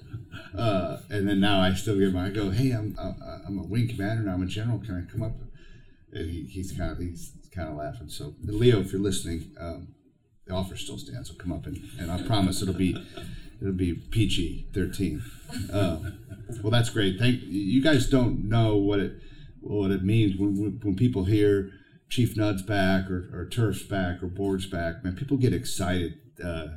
Uh, 0.56 0.97
and 1.10 1.28
then 1.28 1.39
now 1.39 1.62
I 1.62 1.74
still 1.74 1.97
get 1.97 2.14
my. 2.14 2.28
I 2.28 2.30
go, 2.30 2.52
"Hey, 2.52 2.72
I'm 2.72 2.95
I'm 3.00 3.58
a 3.58 3.64
wing 3.64 3.88
commander 3.88 4.22
and 4.22 4.30
I'm 4.30 4.43
a 4.43 4.47
general. 4.47 4.80
Can 4.80 4.95
I 5.08 5.12
come 5.12 5.24
up?" 5.24 5.34
And 6.12 6.30
he, 6.30 6.43
he's 6.43 6.72
kind 6.72 6.91
of 6.91 7.00
he's 7.00 7.32
kind 7.54 7.70
of 7.70 7.76
laughing. 7.76 8.10
So 8.10 8.36
Leo, 8.43 8.82
if 8.82 8.91
you're 8.91 9.02
listening, 9.02 9.52
um, 9.60 9.95
the 10.45 10.54
offer 10.54 10.76
still 10.76 10.97
stands. 10.97 11.30
So 11.30 11.36
come 11.36 11.54
up 11.54 11.66
and, 11.66 11.80
and 12.00 12.12
I 12.12 12.22
promise 12.24 12.62
it'll 12.62 12.74
be 12.74 12.97
it'll 13.62 13.74
be 13.74 13.93
PG 13.93 14.70
thirteen. 14.74 15.24
Um, 15.72 16.20
well, 16.62 16.72
that's 16.72 16.89
great. 16.89 17.20
Thank 17.20 17.41
you 17.43 17.82
guys. 17.82 18.07
Don't 18.07 18.47
know 18.47 18.76
what 18.78 18.99
it 18.99 19.14
what 19.62 19.91
it 19.91 20.03
means 20.03 20.38
when 20.38 20.80
when 20.82 20.95
people 20.95 21.26
hear 21.26 21.72
Chief 22.10 22.36
Nud's 22.36 22.64
back 22.64 23.10
or, 23.10 23.30
or 23.34 23.47
Turf's 23.47 23.84
back 23.84 24.24
or 24.24 24.28
Borg's 24.28 24.66
back. 24.66 25.03
Man, 25.03 25.16
people 25.16 25.38
get 25.38 25.53
excited 25.53 26.18
uh, 26.43 26.68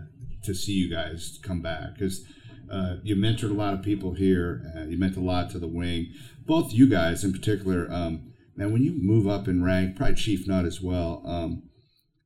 to 0.44 0.54
see 0.54 0.72
you 0.72 0.90
guys 0.90 1.38
come 1.42 1.62
back 1.62 1.94
because 1.94 2.24
uh, 2.70 2.96
you 3.02 3.16
mentored 3.16 3.50
a 3.50 3.54
lot 3.54 3.74
of 3.74 3.82
people 3.82 4.14
here. 4.14 4.72
Uh, 4.76 4.82
you 4.82 4.98
meant 4.98 5.16
a 5.16 5.20
lot 5.20 5.50
to 5.50 5.58
the 5.58 5.68
wing. 5.68 6.12
Both 6.44 6.72
you 6.72 6.88
guys 6.88 7.24
in 7.24 7.32
particular. 7.32 7.90
Um, 7.90 8.32
man, 8.56 8.72
when 8.72 8.82
you 8.82 8.92
move 8.92 9.26
up 9.26 9.48
in 9.48 9.64
rank, 9.64 9.96
probably 9.96 10.16
Chief 10.16 10.46
Nut 10.46 10.64
as 10.64 10.80
well. 10.80 11.22
Um, 11.24 11.62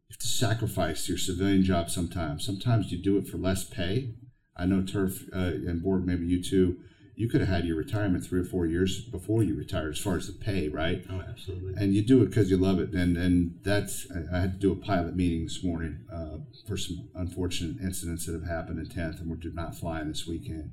you 0.09 0.13
have 0.13 0.19
to 0.19 0.27
sacrifice 0.27 1.09
your 1.09 1.19
civilian 1.19 1.63
job 1.63 1.91
sometimes. 1.91 2.45
Sometimes 2.45 2.91
you 2.91 2.99
do 2.99 3.19
it 3.19 3.29
for 3.29 3.39
less 3.39 3.65
pay. 3.65 4.15
I 4.59 4.67
know 4.67 4.83
Turf 4.83 5.25
uh, 5.35 5.39
and 5.39 5.83
Borg, 5.83 6.07
maybe 6.07 6.27
you 6.27 6.43
too 6.43 6.79
you 7.19 7.31
could 7.31 7.41
have 7.41 7.49
had 7.49 7.65
your 7.65 7.77
retirement 7.77 8.25
three 8.25 8.41
or 8.41 8.45
four 8.45 8.67
years 8.67 9.01
before 9.01 9.43
you 9.43 9.57
retired 9.57 9.95
as 9.95 9.99
far 9.99 10.17
as 10.17 10.27
the 10.27 10.35
pay 10.35 10.69
right 10.69 11.03
oh 11.11 11.23
absolutely 11.27 11.73
and 11.83 11.95
you 11.95 12.03
do 12.03 12.23
it 12.23 12.27
because 12.27 12.51
you 12.51 12.59
love 12.59 12.79
it 12.79 12.93
and 12.93 13.17
and 13.17 13.59
that's 13.63 14.07
i 14.13 14.39
had 14.39 14.53
to 14.53 14.59
do 14.59 14.71
a 14.71 14.77
pilot 14.77 15.17
meeting 15.17 15.45
this 15.45 15.65
morning 15.65 15.99
uh, 16.13 16.37
for 16.69 16.77
some 16.77 17.09
unfortunate 17.15 17.81
incidents 17.81 18.27
that 18.27 18.35
have 18.35 18.47
happened 18.47 18.79
in 18.79 18.87
10th 18.87 19.19
and 19.21 19.31
we're 19.31 19.39
not 19.55 19.75
flying 19.75 20.09
this 20.09 20.27
weekend 20.27 20.73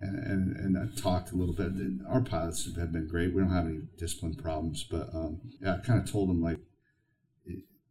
and, 0.00 0.18
and, 0.18 0.56
and 0.56 0.78
I 0.78 1.00
talked 1.00 1.32
a 1.32 1.36
little 1.36 1.54
bit. 1.54 1.72
Our 2.06 2.20
pilots 2.20 2.66
have 2.76 2.92
been 2.92 3.08
great. 3.08 3.32
We 3.32 3.40
don't 3.40 3.50
have 3.50 3.66
any 3.66 3.80
discipline 3.96 4.34
problems, 4.34 4.84
but 4.84 5.08
um, 5.14 5.40
yeah, 5.60 5.76
I 5.76 5.78
kind 5.78 6.00
of 6.00 6.10
told 6.10 6.28
them 6.28 6.42
like, 6.42 6.58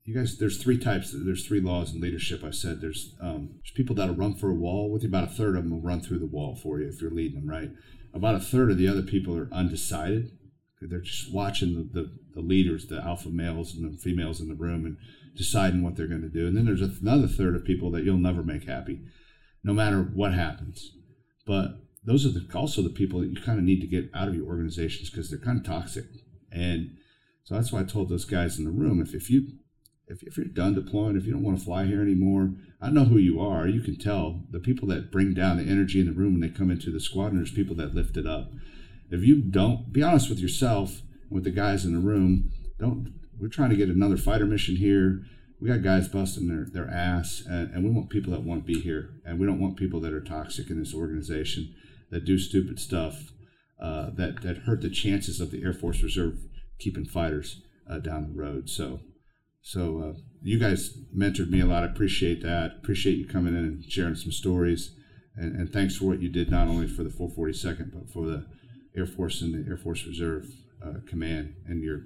you 0.06 0.14
guys, 0.14 0.38
there's 0.38 0.62
three 0.62 0.78
types. 0.78 1.14
There's 1.14 1.47
three 1.47 1.60
laws 1.60 1.93
in 1.93 1.99
leadership. 1.99 2.43
I 2.43 2.51
said 2.51 2.80
there's 2.80 3.16
um, 3.20 3.56
there's 3.56 3.74
people 3.74 3.95
that'll 3.95 4.16
run 4.16 4.36
for 4.36 4.51
a 4.51 4.56
wall 4.56 4.91
with 4.91 5.01
you. 5.01 5.10
About 5.10 5.24
a 5.24 5.32
third 5.32 5.58
of 5.58 5.64
them 5.64 5.72
will 5.72 5.82
run 5.82 5.99
through 5.99 6.20
the 6.20 6.28
wall 6.28 6.56
for 6.56 6.80
you 6.80 6.88
if 6.88 7.01
you're 7.01 7.10
leading 7.10 7.39
them 7.39 7.49
right. 7.49 7.72
About 8.14 8.36
a 8.36 8.39
third 8.39 8.70
of 8.70 8.78
the 8.78 8.88
other 8.88 9.01
people 9.01 9.36
are 9.36 9.49
undecided. 9.51 10.32
They're 10.80 11.01
just 11.01 11.34
watching 11.34 11.74
the, 11.74 12.01
the, 12.01 12.12
the 12.36 12.41
leaders, 12.41 12.86
the 12.86 13.01
alpha 13.01 13.30
males 13.30 13.74
and 13.74 13.91
the 13.91 13.97
females 13.97 14.39
in 14.39 14.47
the 14.47 14.56
room, 14.56 14.86
and 14.86 14.97
deciding 15.36 15.82
what 15.82 15.95
they're 15.95 16.08
going 16.08 16.22
to 16.22 16.30
do. 16.30 16.45
And 16.45 16.56
then 16.56 16.66
there's 16.66 16.82
another 16.82 17.28
third 17.28 17.56
of 17.56 17.66
people 17.66 17.89
that 17.91 18.03
you'll 18.03 18.18
never 18.18 18.43
make 18.43 18.66
happy, 18.66 19.01
no 19.64 19.74
matter 19.74 20.03
what 20.03 20.34
happens. 20.34 20.91
But 21.47 21.80
those 22.03 22.26
are 22.26 22.30
the, 22.30 22.45
also 22.53 22.84
the 22.84 22.89
people 22.89 23.22
that 23.22 23.32
you 23.32 23.41
kind 23.41 23.58
of 23.58 23.66
need 23.66 23.82
to 23.82 23.88
get 23.88 24.12
out 24.14 24.28
of 24.28 24.36
your 24.36 24.45
organizations 24.45 25.10
because 25.10 25.32
they're 25.32 25.39
kind 25.39 25.58
of 25.58 25.66
toxic. 25.66 26.06
And 26.51 26.97
so 27.43 27.56
that's 27.56 27.72
why 27.72 27.80
I 27.80 27.84
told 27.84 28.10
those 28.10 28.26
guys 28.26 28.60
in 28.60 28.66
the 28.66 28.72
room 28.72 29.01
if, 29.01 29.16
if 29.16 29.32
you 29.32 29.47
if, 30.08 30.24
if 30.24 30.38
you're 30.38 30.45
done 30.45 30.76
deploying, 30.76 31.18
if 31.18 31.26
you 31.26 31.34
don't 31.34 31.43
want 31.43 31.58
to 31.58 31.66
fly 31.66 31.86
here 31.86 32.01
anymore, 32.01 32.53
I 32.82 32.89
know 32.89 33.06
who 33.06 33.18
you 33.18 33.39
are. 33.39 33.68
You 33.68 33.82
can 33.82 33.97
tell 33.97 34.43
the 34.51 34.60
people 34.60 34.88
that 34.89 35.12
bring 35.12 35.34
down 35.34 35.58
the 35.58 35.72
energy 35.72 35.99
in 35.99 36.06
the 36.06 36.14
room 36.14 36.34
when 36.34 36.41
they 36.41 36.56
come 36.56 36.70
into 36.70 36.91
the 36.91 36.99
squadron. 36.99 37.38
There's 37.38 37.51
people 37.51 37.76
that 37.78 37.95
lift 37.95 38.18
it 38.18 38.28
up. 38.28 38.51
If 39.10 39.24
you 39.24 39.41
don't, 39.41 39.91
be 39.91 40.03
honest 40.03 40.30
with 40.30 40.39
yourself, 40.39 41.01
and 41.24 41.32
with 41.32 41.43
the 41.43 41.51
guys 41.51 41.86
in 41.86 41.93
the 41.93 41.99
room. 41.99 42.51
Don't. 42.80 43.14
We're 43.39 43.49
trying 43.49 43.72
to 43.72 43.76
get 43.76 43.89
another 43.89 44.18
fighter 44.18 44.45
mission 44.45 44.78
here. 44.78 45.24
We 45.60 45.70
got 45.70 45.84
guys 45.84 46.08
busting 46.08 46.47
their, 46.47 46.66
their 46.66 46.93
ass, 46.93 47.43
and, 47.45 47.74
and 47.74 47.84
we 47.84 47.89
want 47.89 48.10
people 48.10 48.32
that 48.32 48.43
want 48.43 48.66
to 48.66 48.74
be 48.74 48.80
here, 48.80 49.10
and 49.26 49.39
we 49.39 49.45
don't 49.45 49.60
want 49.60 49.78
people 49.78 49.99
that 50.01 50.14
are 50.14 50.22
toxic 50.22 50.70
in 50.70 50.80
this 50.80 50.93
organization, 50.93 51.74
that 52.12 52.26
do 52.26 52.38
stupid 52.38 52.80
stuff, 52.80 53.32
uh, 53.82 54.10
that 54.12 54.41
that 54.43 54.60
hurt 54.60 54.82
the 54.82 54.89
chances 54.89 55.39
of 55.39 55.51
the 55.51 55.64
Air 55.64 55.74
Force 55.74 56.03
Reserve 56.03 56.39
keeping 56.80 57.06
fighters 57.06 57.62
uh, 57.89 57.99
down 57.99 58.24
the 58.24 58.39
road. 58.39 58.70
So 58.70 58.99
so 59.66 59.99
uh, 59.99 60.20
you 60.43 60.59
guys 60.59 60.95
mentored 61.18 61.49
me 61.49 61.59
a 61.59 61.66
lot. 61.66 61.82
I 61.82 61.88
appreciate 61.88 62.43
that. 62.43 62.74
Appreciate 62.84 63.18
you 63.18 63.26
coming 63.26 63.55
in 63.55 63.63
and 63.63 63.84
sharing 63.84 64.13
some 64.13 64.32
stories. 64.32 64.91
And, 65.36 65.55
and 65.55 65.74
thanks 65.74 65.95
for 65.95 66.05
what 66.05 66.22
you 66.22 66.30
did 66.30 66.51
not 66.51 66.68
only 66.68 66.88
for 66.88 67.01
the 67.01 67.09
442nd 67.09 67.91
but 67.91 68.07
for 68.13 68.28
the 68.28 68.45
Air 68.95 69.07
Force 69.07 69.41
and 69.41 69.55
the 69.55 69.68
Air 69.68 69.76
Force 69.76 70.05
Reserve 70.05 70.45
uh, 70.86 70.99
Command. 71.07 71.55
And 71.66 71.82
your 71.82 72.01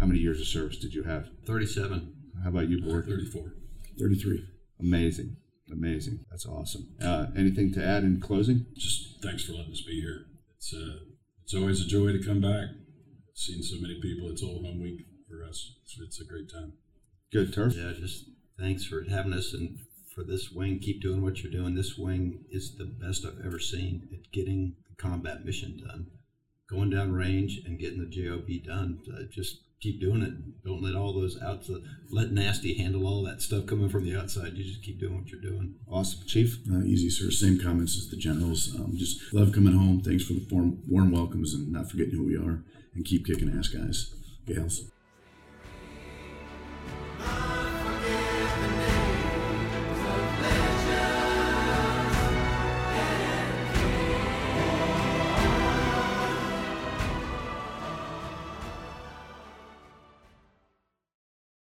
how 0.00 0.06
many 0.06 0.18
years 0.18 0.40
of 0.40 0.48
service 0.48 0.76
did 0.76 0.92
you 0.92 1.04
have? 1.04 1.28
37. 1.46 2.12
How 2.42 2.48
about 2.48 2.68
you, 2.68 2.82
Borg? 2.82 3.06
34. 3.06 3.52
33. 3.96 4.48
Amazing. 4.80 5.36
Amazing. 5.70 6.24
That's 6.32 6.46
awesome. 6.46 6.96
Uh, 7.00 7.26
anything 7.36 7.72
to 7.74 7.86
add 7.86 8.02
in 8.02 8.20
closing? 8.20 8.66
Just 8.76 9.22
thanks 9.22 9.44
for 9.44 9.52
letting 9.52 9.70
us 9.70 9.82
be 9.82 10.00
here. 10.00 10.26
It's 10.56 10.74
uh, 10.74 10.98
it's 11.44 11.54
always 11.54 11.80
a 11.80 11.86
joy 11.86 12.10
to 12.10 12.24
come 12.24 12.40
back. 12.40 12.70
Seeing 13.34 13.62
so 13.62 13.76
many 13.80 14.00
people. 14.02 14.30
It's 14.30 14.42
old 14.42 14.66
home 14.66 14.82
week 14.82 15.06
for 15.28 15.44
us. 15.44 15.76
It's, 15.84 15.96
it's 16.00 16.20
a 16.20 16.24
great 16.24 16.50
time. 16.50 16.72
Good 17.32 17.52
turf. 17.52 17.74
Yeah, 17.76 17.92
just 17.98 18.26
thanks 18.58 18.84
for 18.84 19.04
having 19.08 19.32
us 19.32 19.52
and 19.52 19.78
for 20.14 20.22
this 20.22 20.50
wing. 20.50 20.78
Keep 20.78 21.02
doing 21.02 21.22
what 21.22 21.42
you're 21.42 21.52
doing. 21.52 21.74
This 21.74 21.98
wing 21.98 22.44
is 22.50 22.76
the 22.76 22.84
best 22.84 23.24
I've 23.26 23.44
ever 23.44 23.58
seen 23.58 24.08
at 24.12 24.30
getting 24.32 24.76
the 24.88 24.94
combat 24.96 25.44
mission 25.44 25.80
done, 25.84 26.06
going 26.68 26.90
down 26.90 27.12
range 27.12 27.60
and 27.66 27.78
getting 27.78 27.98
the 27.98 28.06
JOB 28.06 28.64
done. 28.64 29.00
Uh, 29.12 29.24
just 29.30 29.58
keep 29.80 30.00
doing 30.00 30.22
it. 30.22 30.64
Don't 30.64 30.82
let 30.82 30.94
all 30.94 31.12
those 31.12 31.40
outs. 31.42 31.68
Let 32.10 32.30
nasty 32.30 32.74
handle 32.78 33.06
all 33.06 33.22
that 33.24 33.42
stuff 33.42 33.66
coming 33.66 33.88
from 33.88 34.04
the 34.04 34.16
outside. 34.16 34.54
You 34.54 34.64
just 34.64 34.82
keep 34.82 35.00
doing 35.00 35.16
what 35.16 35.28
you're 35.28 35.40
doing. 35.40 35.74
Awesome, 35.90 36.26
Chief. 36.26 36.58
Uh, 36.72 36.82
easy, 36.84 37.10
sir. 37.10 37.30
Same 37.30 37.58
comments 37.60 37.96
as 37.96 38.08
the 38.08 38.16
generals. 38.16 38.74
Um, 38.76 38.92
just 38.96 39.32
love 39.34 39.52
coming 39.52 39.74
home. 39.74 40.00
Thanks 40.00 40.24
for 40.24 40.34
the 40.34 40.46
warm, 40.50 40.82
warm 40.88 41.10
welcomes 41.10 41.52
and 41.52 41.72
not 41.72 41.90
forgetting 41.90 42.14
who 42.14 42.24
we 42.24 42.36
are. 42.36 42.62
And 42.94 43.04
keep 43.04 43.26
kicking 43.26 43.52
ass, 43.58 43.68
guys, 43.68 44.14
gals. 44.46 44.88